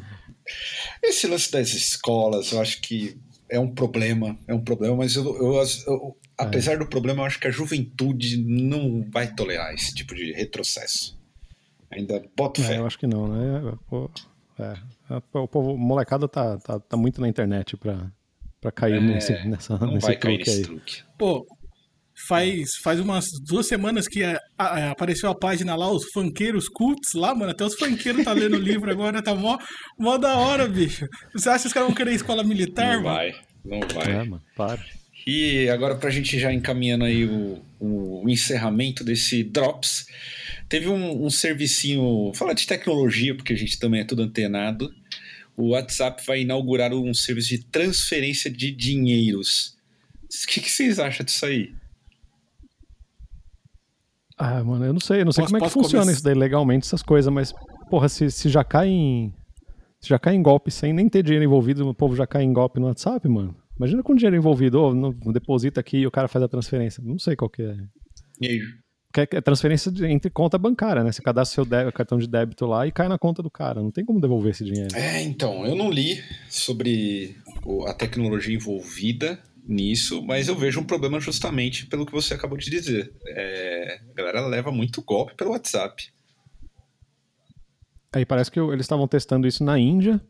esse 1.03 1.28
lance 1.28 1.51
das 1.51 1.69
escolas, 1.69 2.51
eu 2.51 2.61
acho 2.61 2.80
que 2.82 3.17
é 3.49 3.59
um 3.59 3.73
problema, 3.73 4.38
é 4.47 4.53
um 4.53 4.61
problema, 4.61 4.95
mas 4.95 5.15
eu, 5.15 5.26
eu, 5.26 5.63
eu 5.88 6.17
apesar 6.38 6.73
é. 6.73 6.78
do 6.78 6.88
problema, 6.88 7.21
eu 7.21 7.26
acho 7.26 7.39
que 7.39 7.47
a 7.47 7.51
juventude 7.51 8.38
não 8.38 9.03
vai 9.09 9.34
tolerar 9.34 9.73
esse 9.73 9.93
tipo 9.93 10.15
de 10.15 10.32
retrocesso. 10.34 11.19
Ainda 11.91 12.23
bota 12.36 12.61
é, 12.61 12.65
fé. 12.65 12.78
eu 12.78 12.86
acho 12.86 12.99
que 12.99 13.07
não, 13.07 13.28
né? 13.28 13.78
É, 14.57 14.78
o 15.34 15.47
povo, 15.47 15.78
molecada 15.78 16.28
tá, 16.28 16.57
tá, 16.57 16.80
tá 16.80 16.97
muito 16.97 17.19
na 17.19 17.28
internet 17.28 17.76
pra, 17.78 18.11
para 18.66 18.72
cair 18.72 18.95
é, 18.95 18.99
nesse, 18.99 19.34
nessa, 19.47 19.78
não 19.78 19.93
nesse 19.93 20.07
vai 20.07 20.16
cair 20.16 20.39
nesse 20.39 20.63
truque. 20.63 21.03
Pô, 21.18 21.45
faz, 22.28 22.78
faz 22.84 22.99
umas 22.99 23.26
duas 23.47 23.68
semanas 23.68 24.07
que 24.07 24.24
a, 24.24 24.39
a, 24.57 24.91
apareceu 24.91 25.30
a 25.30 25.36
página 25.36 25.76
lá, 25.76 25.91
os 25.91 26.05
funkeiros 26.11 26.68
cults 26.68 27.13
lá, 27.13 27.36
mano. 27.36 27.51
Até 27.51 27.63
os 27.63 27.76
funkeiros 27.76 28.24
tá 28.24 28.34
lendo 28.34 28.55
o 28.55 28.61
livro 28.61 28.89
agora, 28.89 29.22
tá 29.22 29.36
mó, 29.36 29.57
mó 29.99 30.18
da 30.18 30.38
hora, 30.38 30.68
bicho. 30.68 31.07
Você 31.34 31.49
acha 31.49 31.61
que 31.61 31.68
os 31.68 31.74
caras 31.74 31.89
vão 31.89 31.95
querer 31.95 32.13
escola 32.13 32.43
militar, 32.43 32.95
não 32.95 33.03
mano? 33.03 33.16
vai, 33.16 33.36
não 33.63 33.80
vai. 33.93 34.11
É, 34.11 34.24
mano, 34.24 34.41
para. 34.55 34.84
E 35.28 35.70
agora, 35.70 35.95
pra 35.95 36.09
gente 36.09 36.39
já 36.39 36.53
encaminhando 36.53 37.03
aí 37.03 37.26
o, 37.26 37.61
o 37.80 38.30
encerramento 38.30 39.03
desse 39.03 39.43
Drops, 39.43 40.05
teve 40.70 40.88
um, 40.88 41.26
um 41.26 41.30
servicinho, 41.30 42.32
fala 42.36 42.53
de 42.53 42.68
tecnologia, 42.68 43.34
porque 43.36 43.53
a 43.53 43.57
gente 43.57 43.80
também 43.80 44.01
é 44.01 44.05
tudo 44.05 44.22
antenado, 44.22 44.93
o 45.57 45.69
WhatsApp 45.69 46.23
vai 46.25 46.41
inaugurar 46.41 46.93
um 46.93 47.13
serviço 47.13 47.49
de 47.49 47.65
transferência 47.65 48.51
de 48.51 48.71
dinheiros. 48.71 49.75
O 50.23 50.47
que, 50.47 50.61
que 50.61 50.69
vocês 50.69 50.99
acham 50.99 51.25
disso 51.25 51.45
aí? 51.45 51.73
Ah, 54.37 54.63
mano, 54.63 54.85
eu 54.85 54.93
não 54.93 54.99
sei, 54.99 55.21
eu 55.21 55.25
não 55.25 55.31
sei 55.31 55.43
posso, 55.43 55.53
como 55.53 55.63
é 55.63 55.67
que 55.67 55.73
funciona 55.73 56.03
começar? 56.03 56.11
isso 56.11 56.23
daí 56.23 56.33
legalmente, 56.33 56.85
essas 56.85 57.01
coisas, 57.01 57.31
mas, 57.31 57.53
porra, 57.89 58.09
se, 58.09 58.29
se 58.29 58.49
já 58.49 58.63
cai 58.63 58.89
em. 58.89 59.33
Se 60.01 60.09
já 60.09 60.19
cai 60.19 60.35
em 60.35 60.43
golpe 60.43 60.69
sem 60.69 60.93
nem 60.93 61.07
ter 61.07 61.23
dinheiro 61.23 61.45
envolvido, 61.45 61.87
o 61.87 61.93
povo 61.93 62.15
já 62.15 62.27
cai 62.27 62.43
em 62.43 62.51
golpe 62.51 62.79
no 62.79 62.87
WhatsApp, 62.87 63.27
mano. 63.29 63.55
Imagina 63.77 64.03
com 64.03 64.13
dinheiro 64.13 64.35
envolvido, 64.35 64.81
ou 64.81 64.93
no, 64.93 65.13
deposita 65.33 65.79
aqui 65.79 65.97
e 65.97 66.07
o 66.07 66.11
cara 66.11 66.27
faz 66.27 66.43
a 66.43 66.47
transferência. 66.47 67.01
Não 67.03 67.17
sei 67.17 67.35
qual 67.35 67.49
que 67.49 67.63
é. 67.63 67.75
E 68.41 68.47
aí, 68.47 68.61
é 69.22 69.41
transferência 69.41 69.91
de, 69.91 70.05
entre 70.05 70.30
conta 70.30 70.57
bancária, 70.57 71.03
né? 71.03 71.11
Você 71.11 71.22
cadastra 71.22 71.63
seu 71.63 71.91
cartão 71.91 72.18
de 72.18 72.28
débito 72.28 72.66
lá 72.66 72.86
e 72.86 72.91
cai 72.91 73.07
na 73.07 73.18
conta 73.18 73.41
do 73.41 73.49
cara. 73.49 73.82
Não 73.82 73.91
tem 73.91 74.03
como 74.03 74.20
devolver 74.20 74.51
esse 74.51 74.63
dinheiro. 74.63 74.95
É, 74.95 75.22
então, 75.22 75.66
eu 75.66 75.76
não 75.76 75.89
li 75.89 76.24
sobre 76.49 77.36
a 77.88 77.93
tecnologia 77.93 78.55
envolvida 78.55 79.39
nisso, 79.68 80.22
mas 80.24 80.47
eu 80.47 80.55
vejo 80.55 80.80
um 80.80 80.84
problema 80.84 81.20
justamente 81.20 81.86
pelo 81.88 82.05
que 82.05 82.11
você 82.11 82.34
acabou 82.34 82.57
de 82.57 82.70
dizer. 82.70 83.11
É, 83.28 83.99
a 84.09 84.13
galera 84.13 84.45
leva 84.45 84.72
muito 84.72 85.01
golpe 85.01 85.36
pelo 85.36 85.51
WhatsApp. 85.51 86.09
Aí 88.13 88.26
parece 88.26 88.49
que 88.49 88.59
eles 88.59 88.86
estavam 88.86 89.07
testando 89.07 89.47
isso 89.47 89.63
na 89.63 89.78
Índia 89.78 90.22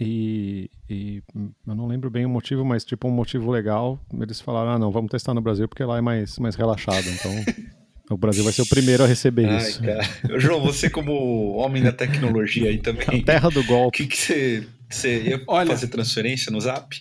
e, 0.00 0.70
e, 0.88 1.22
eu 1.66 1.74
não 1.74 1.86
lembro 1.86 2.08
bem 2.08 2.24
o 2.24 2.28
motivo, 2.28 2.64
mas 2.64 2.84
tipo 2.84 3.08
um 3.08 3.10
motivo 3.10 3.50
legal, 3.50 3.98
eles 4.20 4.40
falaram, 4.40 4.70
ah 4.70 4.78
não, 4.78 4.92
vamos 4.92 5.10
testar 5.10 5.34
no 5.34 5.40
Brasil 5.40 5.68
porque 5.68 5.84
lá 5.84 5.98
é 5.98 6.00
mais, 6.00 6.38
mais 6.38 6.54
relaxado, 6.54 7.04
então 7.08 7.32
O 8.10 8.16
Brasil 8.16 8.42
vai 8.42 8.52
ser 8.52 8.62
o 8.62 8.66
primeiro 8.66 9.04
a 9.04 9.06
receber 9.06 9.46
Ai, 9.46 9.58
isso. 9.58 9.82
Cara. 9.82 10.02
João, 10.38 10.60
você 10.60 10.88
como 10.88 11.56
homem 11.56 11.82
da 11.82 11.92
tecnologia 11.92 12.70
aí 12.70 12.78
também. 12.78 13.20
A 13.20 13.24
terra 13.24 13.50
do 13.50 13.62
golpe. 13.64 14.02
O 14.02 14.06
que, 14.06 14.06
que 14.06 14.16
você, 14.16 14.66
você 14.88 15.22
ia 15.22 15.42
Olha, 15.46 15.70
fazer 15.70 15.88
transferência 15.88 16.50
no 16.50 16.60
Zap? 16.60 16.96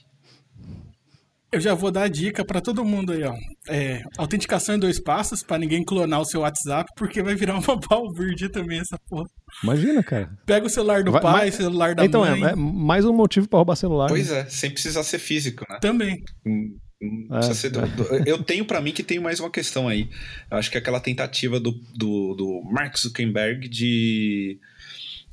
Eu 1.50 1.62
já 1.62 1.74
vou 1.74 1.90
dar 1.92 2.04
a 2.04 2.08
dica 2.10 2.44
para 2.44 2.60
todo 2.60 2.84
mundo 2.84 3.14
aí, 3.14 3.24
ó. 3.24 3.34
É, 3.70 4.04
autenticação 4.18 4.76
em 4.76 4.80
dois 4.80 5.02
passos, 5.02 5.42
para 5.42 5.58
ninguém 5.58 5.84
clonar 5.84 6.20
o 6.20 6.26
seu 6.26 6.42
WhatsApp, 6.42 6.92
porque 6.98 7.24
vai 7.24 7.36
virar 7.36 7.54
uma 7.54 7.76
balbúrdia 7.90 8.52
também 8.52 8.80
essa 8.80 9.00
porra. 9.08 9.26
Imagina, 9.64 10.04
cara. 10.04 10.30
Pega 10.46 10.66
o 10.66 10.70
celular 10.70 11.04
do 11.04 11.12
vai, 11.12 11.22
pai, 11.22 11.46
mas, 11.46 11.56
celular 11.56 11.96
da 11.96 12.04
então, 12.04 12.22
mãe. 12.22 12.38
Então, 12.38 12.50
é, 12.50 12.52
é, 12.52 12.56
mais 12.56 13.06
um 13.06 13.14
motivo 13.14 13.48
para 13.48 13.58
roubar 13.58 13.78
celular. 13.78 14.10
Pois 14.10 14.30
né? 14.30 14.40
é, 14.40 14.46
sem 14.46 14.70
precisar 14.70 15.04
ser 15.04 15.20
físico, 15.20 15.66
né? 15.70 15.80
Também. 15.80 16.22
Hum, 16.46 16.76
É, 17.00 17.70
do, 17.70 17.82
do, 17.88 18.16
eu 18.28 18.44
tenho 18.44 18.66
para 18.66 18.82
mim 18.82 18.92
que 18.92 19.04
tem 19.04 19.20
mais 19.20 19.40
uma 19.40 19.52
questão 19.52 19.88
aí. 19.88 20.10
Eu 20.50 20.58
acho 20.58 20.72
que 20.72 20.78
é 20.78 20.80
aquela 20.80 21.00
tentativa 21.00 21.60
do, 21.60 21.72
do, 21.94 22.34
do 22.34 22.62
Mark 22.64 22.98
Zuckerberg 22.98 23.68
de 23.68 24.60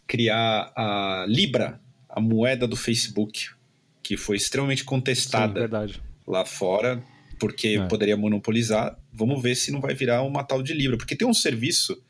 criar 0.07 0.73
a 0.77 1.25
Libra, 1.27 1.81
a 2.09 2.21
moeda 2.21 2.69
do 2.69 2.77
Facebook, 2.77 3.49
que 4.03 4.17
foi 4.17 4.37
extremamente 4.37 4.85
contestada 4.85 5.89
Sim, 5.89 5.95
lá 6.27 6.45
fora, 6.45 7.03
porque 7.39 7.69
é. 7.69 7.87
poderia 7.87 8.17
monopolizar. 8.17 8.99
Vamos 9.13 9.43
ver 9.43 9.55
se 9.55 9.73
não 9.73 9.81
vai 9.81 9.95
virar 9.95 10.23
uma 10.23 10.45
tal 10.45 10.63
de 10.63 10.75
Libra. 10.75 10.99
Porque 10.99 11.17
tem 11.17 11.27
um 11.27 11.35
serviço 11.35 12.01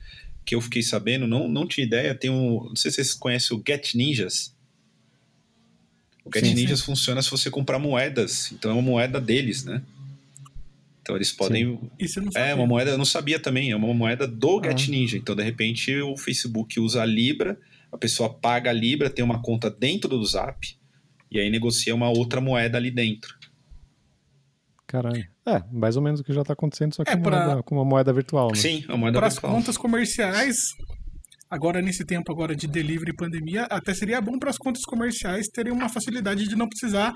que 0.44 0.54
eu 0.54 0.60
fiquei 0.60 0.82
sabendo, 0.82 1.26
não, 1.26 1.48
não 1.48 1.66
tinha 1.66 1.86
ideia, 1.86 2.14
tem 2.14 2.30
um. 2.30 2.64
Não 2.64 2.76
sei 2.76 2.90
se 2.90 2.96
vocês 2.96 3.14
conhecem 3.14 3.56
o 3.56 3.62
Get 3.66 3.94
Ninjas. 3.94 4.53
O 6.24 6.30
Get 6.32 6.44
sim, 6.44 6.54
Ninjas 6.54 6.80
sim. 6.80 6.86
funciona 6.86 7.22
se 7.22 7.30
você 7.30 7.50
comprar 7.50 7.78
moedas. 7.78 8.50
Então 8.52 8.70
é 8.70 8.74
uma 8.74 8.82
moeda 8.82 9.20
deles, 9.20 9.64
né? 9.64 9.82
Então 11.02 11.16
eles 11.16 11.30
podem. 11.30 11.78
Isso 11.98 12.18
não 12.18 12.32
sabia. 12.32 12.48
É 12.48 12.54
uma 12.54 12.66
moeda, 12.66 12.90
eu 12.92 12.98
não 12.98 13.04
sabia 13.04 13.38
também, 13.38 13.70
é 13.70 13.76
uma 13.76 13.92
moeda 13.92 14.26
do 14.26 14.58
ah. 14.58 14.62
Get 14.68 14.88
Ninja. 14.88 15.18
Então, 15.18 15.36
de 15.36 15.42
repente, 15.42 15.94
o 16.00 16.16
Facebook 16.16 16.80
usa 16.80 17.02
a 17.02 17.04
Libra, 17.04 17.58
a 17.92 17.98
pessoa 17.98 18.32
paga 18.32 18.70
a 18.70 18.72
Libra, 18.72 19.10
tem 19.10 19.22
uma 19.22 19.42
conta 19.42 19.70
dentro 19.70 20.08
do 20.08 20.24
Zap, 20.24 20.66
e 21.30 21.38
aí 21.38 21.50
negocia 21.50 21.94
uma 21.94 22.08
outra 22.08 22.40
moeda 22.40 22.78
ali 22.78 22.90
dentro. 22.90 23.36
Caralho. 24.86 25.26
É, 25.46 25.62
mais 25.70 25.94
ou 25.96 26.02
menos 26.02 26.20
o 26.20 26.24
que 26.24 26.32
já 26.32 26.40
está 26.40 26.54
acontecendo, 26.54 26.94
só 26.94 27.04
que 27.04 27.10
é 27.10 27.16
pra... 27.16 27.46
moeda, 27.46 27.62
com 27.62 27.74
uma 27.74 27.84
moeda 27.84 28.10
virtual, 28.10 28.48
né? 28.48 28.54
Sim, 28.54 28.82
a 28.88 28.96
moeda 28.96 29.18
pra 29.18 29.28
virtual. 29.28 29.50
Para 29.50 29.58
as 29.58 29.64
contas 29.64 29.76
comerciais, 29.76 30.56
agora 31.50 31.80
nesse 31.80 32.04
tempo 32.04 32.32
agora 32.32 32.54
de 32.54 32.66
delivery 32.66 33.10
e 33.10 33.16
pandemia, 33.16 33.64
até 33.64 33.94
seria 33.94 34.20
bom 34.20 34.38
para 34.38 34.50
as 34.50 34.58
contas 34.58 34.82
comerciais 34.82 35.46
terem 35.48 35.72
uma 35.72 35.88
facilidade 35.88 36.48
de 36.48 36.56
não 36.56 36.68
precisar 36.68 37.12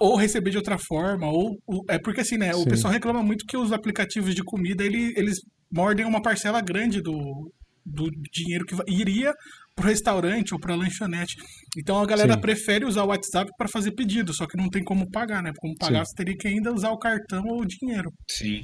ou 0.00 0.16
receber 0.16 0.50
de 0.50 0.56
outra 0.56 0.78
forma, 0.78 1.26
ou, 1.26 1.56
ou 1.66 1.84
é 1.88 1.98
porque 1.98 2.20
assim, 2.20 2.36
né, 2.36 2.52
Sim. 2.52 2.62
o 2.62 2.66
pessoal 2.66 2.92
reclama 2.92 3.22
muito 3.22 3.44
que 3.46 3.56
os 3.56 3.72
aplicativos 3.72 4.34
de 4.34 4.42
comida, 4.42 4.84
ele, 4.84 5.12
eles 5.16 5.38
mordem 5.72 6.06
uma 6.06 6.22
parcela 6.22 6.60
grande 6.60 7.00
do, 7.00 7.50
do 7.84 8.10
dinheiro 8.32 8.64
que 8.64 8.74
iria 8.88 9.32
pro 9.74 9.86
restaurante 9.86 10.54
ou 10.54 10.60
pra 10.60 10.74
lanchonete. 10.74 11.36
Então 11.76 12.00
a 12.00 12.06
galera 12.06 12.34
Sim. 12.34 12.40
prefere 12.40 12.84
usar 12.84 13.04
o 13.04 13.08
WhatsApp 13.08 13.50
para 13.56 13.68
fazer 13.68 13.92
pedido, 13.92 14.32
só 14.34 14.46
que 14.46 14.56
não 14.56 14.68
tem 14.68 14.82
como 14.82 15.10
pagar, 15.10 15.42
né? 15.42 15.52
Como 15.58 15.74
pagar, 15.76 16.04
Sim. 16.04 16.10
você 16.10 16.16
teria 16.16 16.36
que 16.36 16.48
ainda 16.48 16.72
usar 16.72 16.90
o 16.90 16.98
cartão 16.98 17.44
ou 17.46 17.60
o 17.60 17.66
dinheiro. 17.66 18.10
Sim. 18.28 18.62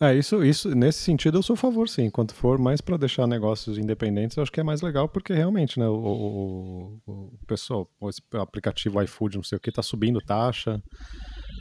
É, 0.00 0.10
é, 0.10 0.14
isso, 0.16 0.44
isso, 0.44 0.74
nesse 0.74 1.00
sentido 1.00 1.38
eu 1.38 1.42
sou 1.42 1.54
a 1.54 1.56
favor, 1.56 1.88
sim. 1.88 2.04
Enquanto 2.04 2.34
for 2.34 2.58
mais 2.58 2.80
para 2.80 2.96
deixar 2.96 3.26
negócios 3.26 3.76
independentes, 3.76 4.36
eu 4.36 4.42
acho 4.42 4.52
que 4.52 4.60
é 4.60 4.62
mais 4.62 4.82
legal, 4.82 5.08
porque 5.08 5.32
realmente, 5.32 5.78
né, 5.80 5.88
o, 5.88 5.94
o, 5.94 7.00
o 7.06 7.46
pessoal, 7.46 7.90
o 8.00 8.36
aplicativo 8.38 9.02
iFood, 9.02 9.36
não 9.36 9.42
sei 9.42 9.56
o 9.56 9.60
que, 9.60 9.72
tá 9.72 9.82
subindo 9.82 10.20
taxa, 10.20 10.80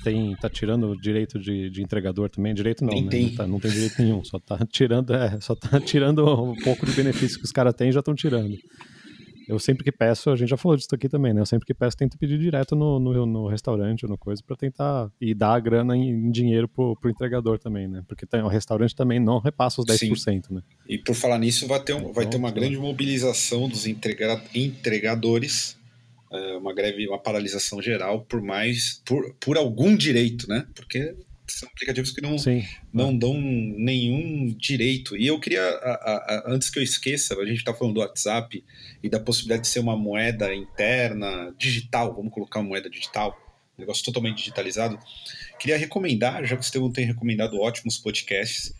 tem, 0.03 0.35
tá 0.35 0.49
tirando 0.49 0.91
o 0.91 1.01
direito 1.01 1.39
de, 1.39 1.69
de 1.69 1.81
entregador 1.81 2.29
também, 2.29 2.53
direito 2.53 2.85
não, 2.85 2.93
né? 2.93 3.09
Não, 3.29 3.35
tá, 3.35 3.47
não, 3.47 3.59
tem 3.59 3.71
direito 3.71 4.01
nenhum, 4.01 4.23
só 4.23 4.39
tá 4.39 4.59
tirando, 4.69 5.13
é, 5.13 5.39
só 5.41 5.55
tá 5.55 5.79
tirando 5.81 6.23
um 6.25 6.55
pouco 6.55 6.85
de 6.85 6.91
benefício 6.91 7.39
que 7.39 7.45
os 7.45 7.51
caras 7.51 7.73
têm 7.73 7.91
já 7.91 7.99
estão 7.99 8.13
tirando. 8.13 8.55
Eu 9.47 9.57
sempre 9.59 9.83
que 9.83 9.91
peço, 9.91 10.29
a 10.29 10.35
gente 10.35 10.49
já 10.49 10.57
falou 10.57 10.75
disso 10.75 10.93
aqui 10.93 11.07
também, 11.07 11.33
né? 11.33 11.39
Eu 11.39 11.45
sempre 11.45 11.65
que 11.65 11.73
peço, 11.73 11.95
tento 11.95 12.17
pedir 12.17 12.37
direto 12.37 12.75
no, 12.75 12.99
no, 12.99 13.25
no 13.25 13.47
restaurante 13.47 14.05
ou 14.05 14.09
no 14.09 14.17
coisa 14.17 14.43
para 14.45 14.55
tentar 14.57 15.09
e 15.21 15.33
dar 15.33 15.53
a 15.53 15.59
grana 15.59 15.95
em, 15.95 16.09
em, 16.09 16.31
dinheiro 16.31 16.67
pro, 16.67 16.95
pro 16.97 17.09
entregador 17.09 17.57
também, 17.57 17.87
né? 17.87 18.03
Porque 18.07 18.25
tem, 18.25 18.41
o 18.41 18.47
restaurante 18.47 18.95
também 18.95 19.19
não 19.19 19.39
repassa 19.39 19.79
os 19.79 19.87
10%, 19.87 20.17
Sim. 20.17 20.41
né? 20.49 20.61
E 20.87 20.97
por 20.97 21.15
falar 21.15 21.39
nisso, 21.39 21.65
vai 21.65 21.81
ter, 21.81 21.93
um, 21.93 22.11
vai 22.11 22.25
ter 22.25 22.37
uma 22.37 22.49
então, 22.49 22.61
grande 22.61 22.77
mobilização 22.77 23.69
dos 23.69 23.87
entrega, 23.87 24.43
entregadores, 24.53 25.77
é, 26.31 26.57
uma 26.57 26.73
greve, 26.73 27.07
uma 27.07 27.19
paralisação 27.19 27.81
geral 27.81 28.21
por 28.21 28.41
mais, 28.41 29.01
por, 29.05 29.33
por 29.39 29.57
algum 29.57 29.95
direito, 29.95 30.47
né? 30.49 30.67
Porque 30.75 31.15
são 31.53 31.69
aplicativos 31.69 32.11
que 32.11 32.21
não, 32.21 32.37
Sim. 32.37 32.65
não 32.93 33.17
dão 33.17 33.33
nenhum 33.39 34.47
direito. 34.57 35.15
E 35.15 35.27
eu 35.27 35.39
queria, 35.39 35.61
a, 35.61 35.91
a, 35.93 36.43
antes 36.47 36.69
que 36.69 36.79
eu 36.79 36.83
esqueça, 36.83 37.35
a 37.35 37.45
gente 37.45 37.57
está 37.57 37.73
falando 37.73 37.95
do 37.95 37.99
WhatsApp 38.01 38.63
e 39.01 39.09
da 39.09 39.19
possibilidade 39.19 39.63
de 39.63 39.67
ser 39.67 39.79
uma 39.79 39.95
moeda 39.95 40.53
interna, 40.53 41.53
digital, 41.57 42.13
vamos 42.15 42.33
colocar 42.33 42.59
uma 42.59 42.69
moeda 42.69 42.89
digital, 42.89 43.37
um 43.77 43.81
negócio 43.81 44.03
totalmente 44.03 44.37
digitalizado. 44.37 44.99
Queria 45.59 45.77
recomendar, 45.77 46.43
já 46.45 46.55
que 46.55 46.61
o 46.61 46.65
Estevão 46.65 46.91
tem 46.91 47.05
recomendado 47.05 47.59
ótimos 47.59 47.97
podcasts, 47.97 48.73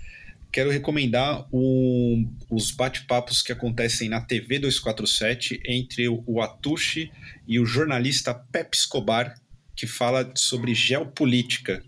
quero 0.52 0.70
recomendar 0.70 1.48
um, 1.54 2.34
os 2.50 2.72
bate-papos 2.72 3.42
que 3.42 3.52
acontecem 3.52 4.10
na 4.10 4.22
TV 4.22 4.60
247 4.60 5.62
entre 5.66 6.08
o 6.10 6.42
Atushi 6.42 7.12
e 7.48 7.60
o 7.60 7.66
jornalista 7.66 8.34
Pepe 8.34 8.76
Escobar, 8.76 9.36
que 9.76 9.86
fala 9.86 10.32
sobre 10.36 10.74
geopolítica 10.74 11.84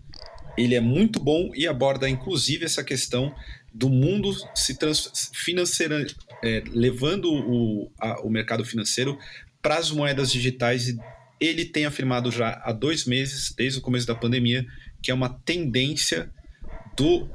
ele 0.56 0.74
é 0.74 0.80
muito 0.80 1.20
bom 1.20 1.50
e 1.54 1.66
aborda 1.66 2.08
inclusive 2.08 2.64
essa 2.64 2.82
questão 2.82 3.34
do 3.72 3.88
mundo 3.88 4.32
se 4.54 4.76
financeira, 5.32 6.04
é, 6.42 6.62
levando 6.68 7.32
o, 7.32 7.90
a, 7.98 8.20
o 8.22 8.30
mercado 8.30 8.64
financeiro 8.64 9.18
para 9.62 9.76
as 9.76 9.90
moedas 9.90 10.30
digitais. 10.32 10.88
E 10.88 10.98
ele 11.40 11.64
tem 11.64 11.86
afirmado 11.86 12.30
já 12.30 12.60
há 12.64 12.72
dois 12.72 13.04
meses, 13.04 13.54
desde 13.56 13.78
o 13.78 13.82
começo 13.82 14.06
da 14.06 14.14
pandemia, 14.14 14.66
que 15.02 15.10
é 15.10 15.14
uma 15.14 15.28
tendência 15.28 16.30
do 16.96 17.28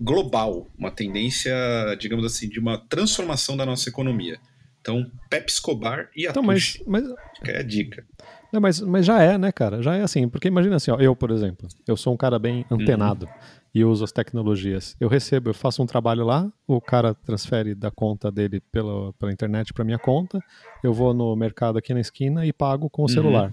global, 0.00 0.70
uma 0.78 0.90
tendência, 0.90 1.54
digamos 1.98 2.24
assim, 2.24 2.48
de 2.48 2.58
uma 2.58 2.78
transformação 2.78 3.56
da 3.56 3.66
nossa 3.66 3.88
economia. 3.88 4.38
Então, 4.80 5.10
Pep 5.30 5.50
Escobar 5.50 6.10
e 6.14 6.26
a 6.26 6.30
então, 6.30 6.42
mas, 6.42 6.82
mas... 6.86 7.04
é 7.44 7.58
a 7.58 7.62
dica. 7.62 8.04
Não, 8.52 8.60
mas, 8.60 8.80
mas 8.80 9.06
já 9.06 9.22
é, 9.22 9.38
né, 9.38 9.50
cara? 9.50 9.82
Já 9.82 9.96
é 9.96 10.02
assim. 10.02 10.28
Porque 10.28 10.46
imagina 10.46 10.76
assim, 10.76 10.90
ó, 10.90 10.96
eu, 10.98 11.16
por 11.16 11.30
exemplo, 11.30 11.66
eu 11.88 11.96
sou 11.96 12.12
um 12.12 12.16
cara 12.16 12.38
bem 12.38 12.66
uhum. 12.70 12.78
antenado 12.78 13.24
uhum. 13.24 13.32
e 13.74 13.84
uso 13.84 14.04
as 14.04 14.12
tecnologias. 14.12 14.94
Eu 15.00 15.08
recebo, 15.08 15.50
eu 15.50 15.54
faço 15.54 15.82
um 15.82 15.86
trabalho 15.86 16.24
lá, 16.24 16.52
o 16.66 16.80
cara 16.80 17.14
transfere 17.14 17.74
da 17.74 17.90
conta 17.90 18.30
dele 18.30 18.60
pela, 18.60 19.12
pela 19.14 19.32
internet 19.32 19.72
para 19.72 19.84
minha 19.84 19.98
conta, 19.98 20.38
eu 20.84 20.92
vou 20.92 21.14
no 21.14 21.34
mercado 21.34 21.78
aqui 21.78 21.94
na 21.94 22.00
esquina 22.00 22.44
e 22.44 22.52
pago 22.52 22.90
com 22.90 23.02
o 23.02 23.04
uhum. 23.06 23.08
celular. 23.08 23.52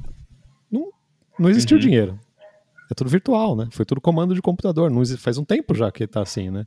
Não, 0.69 0.91
não 1.39 1.49
existiu 1.49 1.77
uhum. 1.77 1.81
dinheiro. 1.81 2.19
É 2.91 2.93
tudo 2.93 3.09
virtual, 3.09 3.55
né? 3.55 3.69
Foi 3.71 3.85
tudo 3.85 4.01
comando 4.01 4.33
de 4.35 4.41
computador. 4.41 4.91
Não 4.91 5.05
faz 5.17 5.37
um 5.37 5.45
tempo 5.45 5.75
já 5.75 5.91
que 5.91 6.05
tá 6.07 6.21
assim, 6.21 6.49
né? 6.49 6.65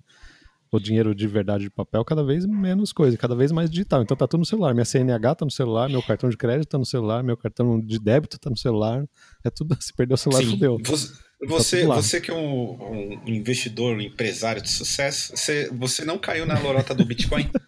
O 0.72 0.80
dinheiro 0.80 1.14
de 1.14 1.26
verdade 1.26 1.64
de 1.64 1.70
papel 1.70 2.02
cada 2.02 2.24
vez 2.24 2.46
menos 2.46 2.92
coisa, 2.92 3.16
cada 3.18 3.36
vez 3.36 3.52
mais 3.52 3.70
digital. 3.70 4.02
Então 4.02 4.16
tá 4.16 4.26
tudo 4.26 4.40
no 4.40 4.46
celular. 4.46 4.72
Minha 4.72 4.86
CNH 4.86 5.34
tá 5.34 5.44
no 5.44 5.50
celular, 5.50 5.88
meu 5.90 6.02
cartão 6.02 6.30
de 6.30 6.36
crédito 6.36 6.70
tá 6.70 6.78
no 6.78 6.86
celular, 6.86 7.22
meu 7.22 7.36
cartão 7.36 7.78
de 7.78 7.98
débito 7.98 8.38
tá 8.38 8.48
no 8.48 8.56
celular. 8.56 9.04
É 9.44 9.50
tudo. 9.50 9.76
Se 9.80 9.92
perder 9.92 10.14
o 10.14 10.16
celular, 10.16 10.42
Sim. 10.42 10.50
fudeu. 10.50 10.78
Você, 10.82 11.12
você, 11.46 11.86
tá 11.86 11.94
você 11.94 12.20
que 12.22 12.30
é 12.30 12.34
um, 12.34 13.20
um, 13.26 13.28
investidor, 13.28 13.96
um 13.96 14.00
empresário 14.00 14.62
de 14.62 14.70
sucesso, 14.70 15.36
você, 15.36 15.68
você 15.70 16.04
não 16.06 16.18
caiu 16.18 16.46
na 16.46 16.58
lorota 16.58 16.94
do 16.94 17.04
Bitcoin? 17.04 17.48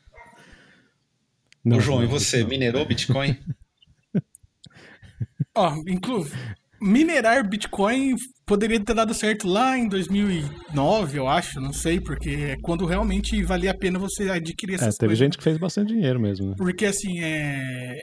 Não, 1.67 1.79
Ô, 1.79 1.81
João, 1.81 2.01
não, 2.01 2.05
e 2.05 2.07
você, 2.07 2.43
não. 2.43 2.49
minerou 2.49 2.85
Bitcoin? 2.85 3.39
Ó, 5.57 5.73
oh, 5.73 5.89
inclusive, 5.89 6.37
minerar 6.81 7.49
Bitcoin 7.49 8.15
poderia 8.47 8.79
ter 8.79 8.95
dado 8.95 9.15
certo 9.15 9.49
lá 9.49 9.77
em 9.77 9.89
2009, 9.89 11.19
eu 11.19 11.29
acho, 11.29 11.61
não 11.61 11.73
sei, 11.73 12.01
porque 12.01 12.31
é 12.31 12.57
quando 12.63 12.85
realmente 12.85 13.43
valia 13.43 13.71
a 13.71 13.77
pena 13.77 13.99
você 13.99 14.31
adquirir 14.31 14.75
essas 14.75 14.95
é, 14.95 14.99
teve 14.99 15.09
coisas. 15.09 15.19
gente 15.19 15.39
que 15.39 15.45
fez 15.45 15.57
bastante 15.57 15.95
dinheiro 15.95 16.21
mesmo, 16.21 16.51
né? 16.51 16.55
Porque 16.57 16.87
assim, 16.87 17.21
é... 17.23 18.01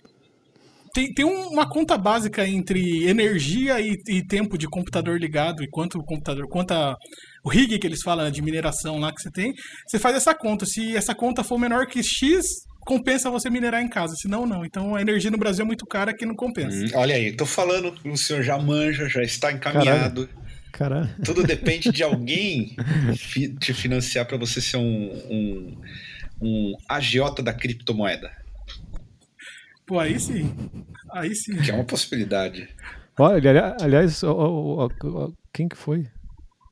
Tem, 0.93 1.13
tem 1.13 1.23
uma 1.23 1.69
conta 1.69 1.97
básica 1.97 2.45
entre 2.45 3.07
energia 3.07 3.79
e, 3.79 3.95
e 4.09 4.27
tempo 4.27 4.57
de 4.57 4.67
computador 4.67 5.17
ligado 5.17 5.63
e 5.63 5.69
quanto 5.69 5.97
o 5.97 6.03
computador, 6.03 6.45
quanto 6.49 6.71
a, 6.73 6.97
o 7.45 7.49
rig 7.49 7.79
que 7.79 7.87
eles 7.87 8.01
falam 8.03 8.29
de 8.29 8.41
mineração 8.41 8.99
lá 8.99 9.09
que 9.13 9.21
você 9.21 9.31
tem, 9.31 9.53
você 9.87 9.97
faz 9.97 10.17
essa 10.17 10.35
conta. 10.35 10.65
Se 10.65 10.93
essa 10.97 11.15
conta 11.15 11.45
for 11.45 11.57
menor 11.57 11.87
que 11.87 12.03
X, 12.03 12.45
compensa 12.81 13.29
você 13.29 13.49
minerar 13.49 13.81
em 13.81 13.87
casa, 13.87 14.15
senão 14.15 14.45
não. 14.45 14.65
Então 14.65 14.95
a 14.95 15.01
energia 15.01 15.31
no 15.31 15.37
Brasil 15.37 15.63
é 15.63 15.65
muito 15.65 15.85
cara 15.85 16.13
que 16.13 16.25
não 16.25 16.35
compensa. 16.35 16.85
Hum, 16.85 16.99
olha 16.99 17.15
aí, 17.15 17.31
tô 17.31 17.45
falando, 17.45 17.93
o 18.05 18.17
senhor 18.17 18.43
já 18.43 18.57
manja, 18.57 19.07
já 19.07 19.23
está 19.23 19.51
encaminhado. 19.51 20.29
Caralho. 20.71 21.09
Tudo 21.23 21.43
depende 21.45 21.91
de 21.91 22.03
alguém 22.03 22.75
te 23.59 23.73
financiar 23.73 24.25
para 24.25 24.37
você 24.37 24.61
ser 24.61 24.77
um, 24.77 25.11
um, 25.29 25.77
um 26.41 26.75
agiota 26.87 27.43
da 27.43 27.53
criptomoeda. 27.53 28.31
Pô, 29.85 29.99
aí 29.99 30.19
sim. 30.19 30.55
Aí 31.11 31.35
sim. 31.35 31.55
Que 31.57 31.71
é 31.71 31.73
uma 31.73 31.83
possibilidade. 31.83 32.69
Olha, 33.19 33.75
aliás, 33.79 34.21
quem 35.53 35.67
que 35.67 35.75
foi? 35.75 36.07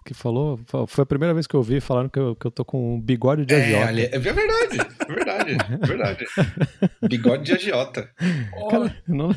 Que 0.06 0.14
falou. 0.14 0.60
Foi 0.88 1.04
a 1.04 1.06
primeira 1.06 1.34
vez 1.34 1.46
que 1.46 1.56
eu 1.56 1.60
ouvi 1.60 1.80
falando 1.80 2.10
que 2.10 2.20
eu, 2.20 2.36
que 2.36 2.46
eu 2.46 2.52
tô 2.52 2.66
com 2.66 2.96
um 2.96 3.02
bigode 3.02 3.46
de 3.46 3.54
agiota. 3.54 4.00
É, 4.00 4.16
é 4.16 4.20
verdade, 4.20 4.78
é 5.00 5.14
verdade, 5.14 5.58
é 5.82 5.88
verdade. 5.88 6.26
Bigode 7.08 7.44
de 7.44 7.54
agiota. 7.54 8.10
Cara, 8.70 8.96
não, 9.08 9.36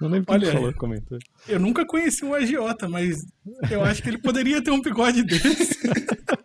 não 0.00 0.08
lembro 0.08 0.26
quem 0.26 0.34
Olha, 0.34 0.52
falou, 0.52 0.72
comentou. 0.74 1.18
Eu 1.48 1.58
nunca 1.58 1.86
conheci 1.86 2.24
um 2.24 2.34
agiota, 2.34 2.88
mas 2.88 3.24
eu 3.70 3.82
acho 3.84 4.02
que 4.02 4.08
ele 4.08 4.18
poderia 4.18 4.62
ter 4.62 4.70
um 4.70 4.80
bigode 4.80 5.22
desse. 5.22 5.78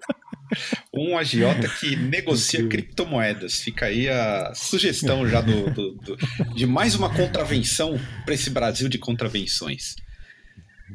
um 0.94 1.18
agiota 1.18 1.68
que 1.68 1.96
negocia 1.96 2.68
criptomoedas. 2.68 3.60
Fica 3.62 3.88
aí 3.88 4.10
a 4.10 4.54
sugestão 4.56 5.28
já 5.28 5.42
do, 5.42 5.70
do, 5.72 5.92
do 5.96 6.18
de 6.56 6.66
mais 6.66 6.96
uma 6.96 7.14
contravenção 7.14 8.00
para 8.26 8.34
esse 8.34 8.50
Brasil 8.50 8.90
de 8.90 8.98
contravenções. 8.98 9.96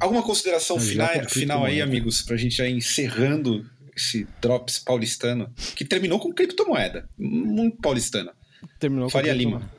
Alguma 0.01 0.22
consideração 0.22 0.78
final, 0.80 1.09
final 1.28 1.64
aí, 1.64 1.80
amigos, 1.80 2.22
pra 2.22 2.36
gente 2.36 2.57
já 2.57 2.66
ir 2.66 2.74
encerrando 2.74 3.64
esse 3.97 4.26
Drops 4.40 4.78
paulistano, 4.78 5.53
que 5.76 5.84
terminou 5.84 6.18
com 6.18 6.32
criptomoeda. 6.32 7.09
Muito 7.18 7.76
paulistana. 7.78 8.32
Terminou 8.78 9.11
Faria 9.11 9.34
Lima. 9.34 9.70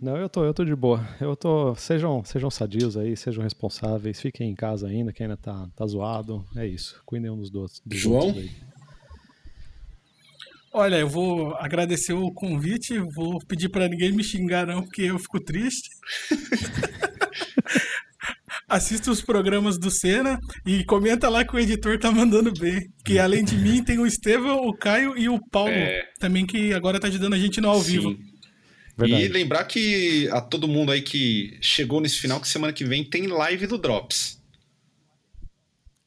Não, 0.00 0.16
eu 0.16 0.28
tô, 0.30 0.44
eu 0.44 0.54
tô 0.54 0.64
de 0.64 0.74
boa. 0.74 1.06
Eu 1.20 1.36
tô. 1.36 1.74
Sejam, 1.74 2.24
sejam 2.24 2.50
sadios 2.50 2.96
aí, 2.96 3.16
sejam 3.16 3.44
responsáveis, 3.44 4.20
fiquem 4.20 4.50
em 4.50 4.54
casa 4.54 4.88
ainda, 4.88 5.12
que 5.12 5.22
ainda 5.22 5.36
tá, 5.36 5.68
tá 5.76 5.86
zoado. 5.86 6.44
É 6.56 6.66
isso. 6.66 7.00
Cuidem 7.04 7.30
um 7.30 7.36
dos 7.36 7.50
dois. 7.50 7.82
Dos 7.84 7.98
João? 7.98 8.34
Olha, 10.72 10.96
eu 10.96 11.08
vou 11.08 11.54
agradecer 11.56 12.12
o 12.12 12.32
convite, 12.32 12.98
vou 12.98 13.38
pedir 13.46 13.68
para 13.68 13.88
ninguém 13.88 14.12
me 14.12 14.24
xingar 14.24 14.66
não, 14.66 14.82
porque 14.82 15.02
eu 15.02 15.18
fico 15.18 15.38
triste. 15.40 15.90
Assista 18.70 19.10
os 19.10 19.20
programas 19.20 19.76
do 19.76 19.90
Senna 19.90 20.38
e 20.64 20.84
comenta 20.84 21.28
lá 21.28 21.44
que 21.44 21.56
o 21.56 21.58
editor 21.58 21.98
tá 21.98 22.12
mandando 22.12 22.52
bem. 22.52 22.88
Que 23.04 23.18
além 23.18 23.44
de 23.44 23.56
mim 23.56 23.82
tem 23.82 23.98
o 23.98 24.06
Estevão, 24.06 24.64
o 24.64 24.72
Caio 24.72 25.18
e 25.18 25.28
o 25.28 25.40
Paulo 25.50 25.72
é... 25.72 26.04
também, 26.20 26.46
que 26.46 26.72
agora 26.72 27.00
tá 27.00 27.08
ajudando 27.08 27.34
a 27.34 27.38
gente 27.38 27.60
no 27.60 27.68
ao 27.68 27.80
Sim. 27.80 27.90
vivo. 27.90 28.16
Verdade. 28.96 29.24
E 29.24 29.28
lembrar 29.28 29.64
que 29.64 30.28
a 30.30 30.40
todo 30.40 30.68
mundo 30.68 30.92
aí 30.92 31.02
que 31.02 31.58
chegou 31.60 32.00
nesse 32.00 32.20
final, 32.20 32.40
que 32.40 32.46
semana 32.46 32.72
que 32.72 32.84
vem 32.84 33.02
tem 33.02 33.26
live 33.26 33.66
do 33.66 33.76
Drops. 33.76 34.38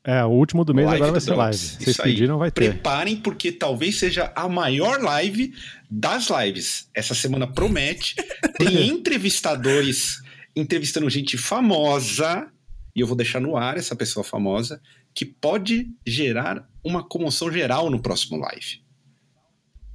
É, 0.06 0.24
o 0.24 0.30
último 0.30 0.64
do 0.64 0.74
mês 0.74 0.88
live 0.88 1.02
agora 1.02 1.12
vai 1.12 1.22
ser 1.22 1.36
live. 1.36 1.58
Vocês 1.58 1.98
pediram, 1.98 2.38
vai 2.38 2.50
ter. 2.50 2.70
Preparem, 2.70 3.18
porque 3.18 3.52
talvez 3.52 4.00
seja 4.00 4.32
a 4.34 4.48
maior 4.48 5.02
live 5.02 5.54
das 5.92 6.30
lives. 6.30 6.88
Essa 6.96 7.14
semana 7.14 7.46
promete. 7.46 8.16
Tem 8.58 8.88
entrevistadores 8.88 10.22
entrevistando 10.56 11.10
gente 11.10 11.38
famosa, 11.38 12.48
e 12.96 13.02
eu 13.02 13.08
vou 13.08 13.16
deixar 13.16 13.40
no 13.40 13.58
ar 13.58 13.78
essa 13.78 13.96
pessoa 13.96 14.24
famosa, 14.24 14.82
que 15.14 15.26
pode 15.26 15.90
gerar 16.06 16.68
uma 16.84 17.04
comoção 17.04 17.52
geral 17.52 17.90
no 17.90 18.02
próximo 18.02 18.38
live. 18.38 18.82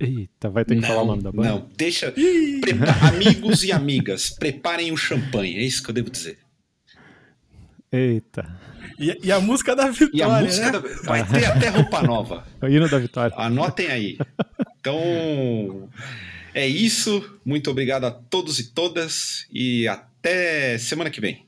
Eita, 0.00 0.48
vai 0.48 0.64
ter 0.64 0.76
que 0.76 0.80
não, 0.80 0.88
falar 0.88 1.02
o 1.02 1.06
nome 1.06 1.22
da 1.22 1.32
banda? 1.32 1.48
Não, 1.48 1.70
deixa. 1.76 2.14
amigos 3.08 3.64
e 3.64 3.72
amigas, 3.72 4.30
preparem 4.30 4.92
o 4.92 4.96
champanhe, 4.96 5.56
é 5.56 5.62
isso 5.62 5.82
que 5.82 5.90
eu 5.90 5.94
devo 5.94 6.10
dizer. 6.10 6.38
Eita. 7.90 8.58
E, 8.98 9.26
e 9.26 9.32
a 9.32 9.40
música 9.40 9.74
da 9.74 9.90
vitória. 9.90 10.10
E 10.12 10.22
a 10.22 10.40
música 10.40 10.66
né? 10.66 10.72
da, 10.72 10.80
vai 11.04 11.26
ter 11.26 11.46
até 11.46 11.68
roupa 11.68 12.02
nova. 12.02 12.46
O 12.60 12.66
hino 12.66 12.88
da 12.88 12.98
vitória. 12.98 13.34
Anotem 13.36 13.86
aí. 13.88 14.18
Então, 14.80 15.88
é 16.52 16.66
isso. 16.66 17.38
Muito 17.44 17.70
obrigado 17.70 18.04
a 18.04 18.10
todos 18.10 18.58
e 18.58 18.72
todas. 18.72 19.46
E 19.52 19.86
até 19.88 20.76
semana 20.78 21.10
que 21.10 21.20
vem. 21.20 21.47